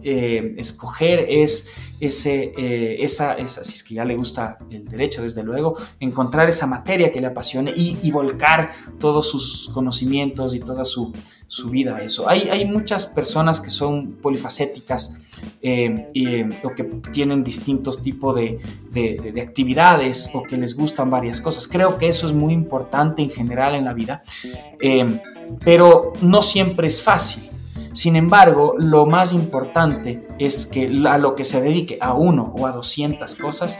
eh, 0.03 0.55
escoger 0.57 1.25
es 1.27 1.69
ese, 1.99 2.53
eh, 2.57 3.03
esa, 3.03 3.33
esa, 3.33 3.63
si 3.63 3.75
es 3.75 3.83
que 3.83 3.95
ya 3.95 4.05
le 4.05 4.15
gusta 4.15 4.57
el 4.71 4.85
derecho, 4.85 5.21
desde 5.21 5.43
luego, 5.43 5.75
encontrar 5.99 6.47
esa 6.47 6.65
materia 6.65 7.11
que 7.11 7.19
le 7.19 7.27
apasione 7.27 7.73
y, 7.75 8.09
volcar 8.11 8.71
todos 8.99 9.29
sus 9.29 9.69
conocimientos 9.69 10.55
y 10.55 10.59
toda 10.59 10.83
su, 10.83 11.13
su 11.47 11.69
vida 11.69 11.97
a 11.97 12.03
eso. 12.03 12.27
Hay, 12.27 12.49
hay, 12.49 12.65
muchas 12.65 13.05
personas 13.05 13.61
que 13.61 13.69
son 13.69 14.13
polifacéticas 14.13 15.31
eh, 15.61 16.49
o 16.63 16.69
que 16.69 16.83
tienen 17.11 17.43
distintos 17.43 18.01
tipos 18.01 18.35
de, 18.35 18.59
de, 18.91 19.31
de, 19.33 19.41
actividades 19.41 20.31
o 20.33 20.43
que 20.43 20.57
les 20.57 20.75
gustan 20.75 21.09
varias 21.09 21.39
cosas. 21.39 21.67
Creo 21.67 21.97
que 21.97 22.07
eso 22.07 22.27
es 22.27 22.33
muy 22.33 22.53
importante 22.53 23.21
en 23.21 23.29
general 23.29 23.75
en 23.75 23.85
la 23.85 23.93
vida, 23.93 24.23
pero 25.63 26.13
no 26.21 26.41
siempre 26.41 26.87
es 26.87 27.03
fácil. 27.03 27.49
Sin 27.99 28.15
embargo, 28.15 28.75
lo 28.77 29.05
más 29.05 29.33
importante 29.33 30.25
es 30.39 30.65
que 30.65 30.85
a 31.05 31.17
lo 31.17 31.35
que 31.35 31.43
se 31.43 31.59
dedique, 31.59 31.97
a 31.99 32.13
uno 32.13 32.53
o 32.57 32.65
a 32.65 32.71
200 32.71 33.35
cosas, 33.35 33.77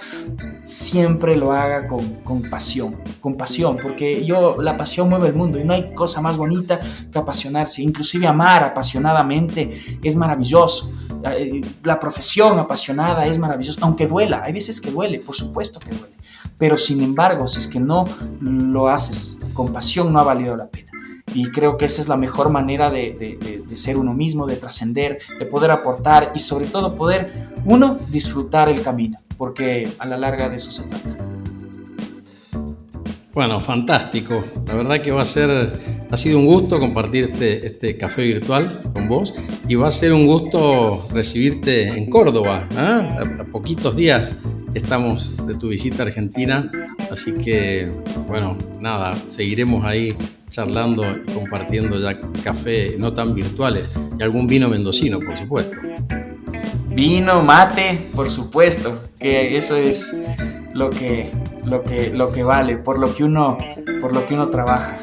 siempre 0.66 1.38
lo 1.38 1.54
haga 1.54 1.88
con, 1.88 2.42
pasión, 2.50 2.98
con 3.22 3.36
pasión, 3.36 3.78
porque 3.82 4.26
yo, 4.26 4.62
la 4.62 4.76
pasión 4.76 5.08
mueve 5.08 5.30
el 5.30 5.36
mundo 5.36 5.58
y 5.58 5.64
no 5.64 5.74
hay 5.74 5.94
cosa 5.94 6.20
más 6.20 6.36
bonita 6.36 6.82
que 7.10 7.18
apasionarse, 7.18 7.82
inclusive 7.82 8.28
amar 8.28 8.62
apasionadamente 8.62 10.00
es 10.04 10.18
maravilloso. 10.18 10.92
Eh, 11.24 11.62
la 11.86 11.98
profesión 11.98 12.60
apasionada 12.60 13.26
es 13.26 13.40
maravillosa, 13.40 13.80
aunque 13.84 14.06
duela, 14.06 14.42
hay 14.44 14.52
veces 14.52 14.82
que 14.82 14.92
duele, 14.92 15.22
por 15.22 15.36
supuesto 15.36 15.80
que 15.80 15.92
duele, 15.92 16.16
pero 16.58 16.76
sin 16.76 17.02
embargo, 17.02 17.48
si 17.48 17.60
es 17.60 17.70
que 17.70 17.80
no 17.80 18.04
lo 18.42 18.90
haces 18.90 19.40
con 19.54 19.72
pasión, 19.72 20.12
no 20.12 20.20
ha 20.20 20.24
valido 20.24 20.58
la 20.58 20.68
pena. 20.68 20.89
Y 21.34 21.52
creo 21.52 21.78
que 21.78 21.86
esa 21.86 22.02
es 22.02 22.08
la 22.08 22.18
mejor 22.18 22.50
manera 22.50 22.90
de, 22.90 23.64
ser 23.74 23.98
uno 23.98 24.14
mismo, 24.14 24.46
de 24.46 24.56
trascender, 24.58 25.20
de 25.38 25.46
poder 25.46 25.72
aportar 25.72 26.32
y 26.36 26.40
sobre 26.40 26.66
todo 26.66 26.96
poder, 26.96 27.32
uno, 27.66 27.98
disfrutar 28.10 28.70
el 28.70 28.82
camino, 28.82 29.20
porque 29.38 29.88
a 30.00 30.06
la 30.06 30.18
larga 30.18 30.50
de 30.50 30.56
eso 30.56 30.72
se 30.72 30.84
trata. 30.84 31.30
Bueno, 33.34 33.60
fantástico. 33.60 34.44
La 34.68 34.74
verdad 34.74 35.02
que 35.02 35.12
va 35.12 35.22
a 35.22 35.26
ser, 35.26 35.72
ha 36.10 36.18
sido 36.18 36.40
un 36.40 36.46
gusto 36.46 36.80
compartir 36.80 37.30
este, 37.32 37.66
este 37.66 37.96
café 37.96 38.24
virtual 38.24 38.82
con 38.94 39.08
vos 39.08 39.34
y 39.68 39.76
va 39.76 39.88
a 39.88 39.92
ser 39.92 40.14
un 40.14 40.26
gusto 40.26 41.08
recibirte 41.14 41.88
en 41.88 42.10
Córdoba. 42.10 42.68
¿ah? 42.76 43.18
A, 43.40 43.44
poquitos 43.46 43.96
días 43.96 44.36
estamos 44.74 45.46
de 45.48 45.56
tu 45.56 45.70
visita 45.70 46.04
a 46.04 46.08
Argentina, 46.08 46.70
así 47.12 47.34
que 47.34 47.92
bueno, 48.28 48.58
nada, 48.80 49.14
seguiremos 49.16 49.84
ahí 49.86 50.16
charlando 50.50 51.06
y 51.12 51.32
compartiendo 51.32 52.00
ya 52.00 52.20
café 52.44 52.96
no 52.98 53.14
tan 53.14 53.36
virtuales 53.36 53.92
y 54.18 54.24
algún 54.24 54.48
vino 54.48 54.70
mendocino, 54.70 55.20
por 55.20 55.38
supuesto. 55.38 55.78
Vino, 56.90 57.44
mate, 57.44 58.02
por 58.16 58.30
supuesto, 58.30 59.04
que 59.20 59.56
eso 59.56 59.78
es 59.78 60.18
lo 60.74 60.90
que, 60.90 61.32
lo 61.64 61.84
que, 61.84 62.12
lo 62.14 62.32
que 62.32 62.44
vale, 62.44 62.78
por 62.78 63.00
lo 63.00 63.14
que 63.14 63.24
uno, 63.24 63.58
por 64.02 64.14
lo 64.14 64.26
que 64.28 64.34
uno 64.34 64.50
trabaja. 64.50 65.00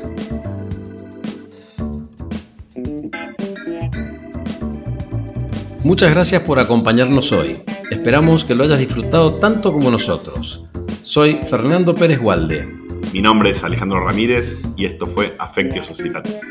Muchas 5.85 6.11
gracias 6.11 6.43
por 6.43 6.59
acompañarnos 6.59 7.31
hoy. 7.31 7.63
Esperamos 7.91 8.45
que 8.45 8.57
lo 8.57 8.65
hayas 8.65 8.81
disfrutado 8.81 9.37
tanto 9.37 9.73
como 9.73 9.89
nosotros. 9.91 10.66
Soy 11.17 11.41
Fernando 11.49 11.95
Pérez 11.95 12.21
Gualde. 12.21 12.67
Mi 13.15 13.23
nombre 13.23 13.49
es 13.49 13.65
Alejandro 13.65 14.05
Ramírez 14.05 14.61
y 14.77 14.85
esto 14.85 15.07
fue 15.07 15.35
Afectio 15.39 15.83
Societatis. 15.83 16.43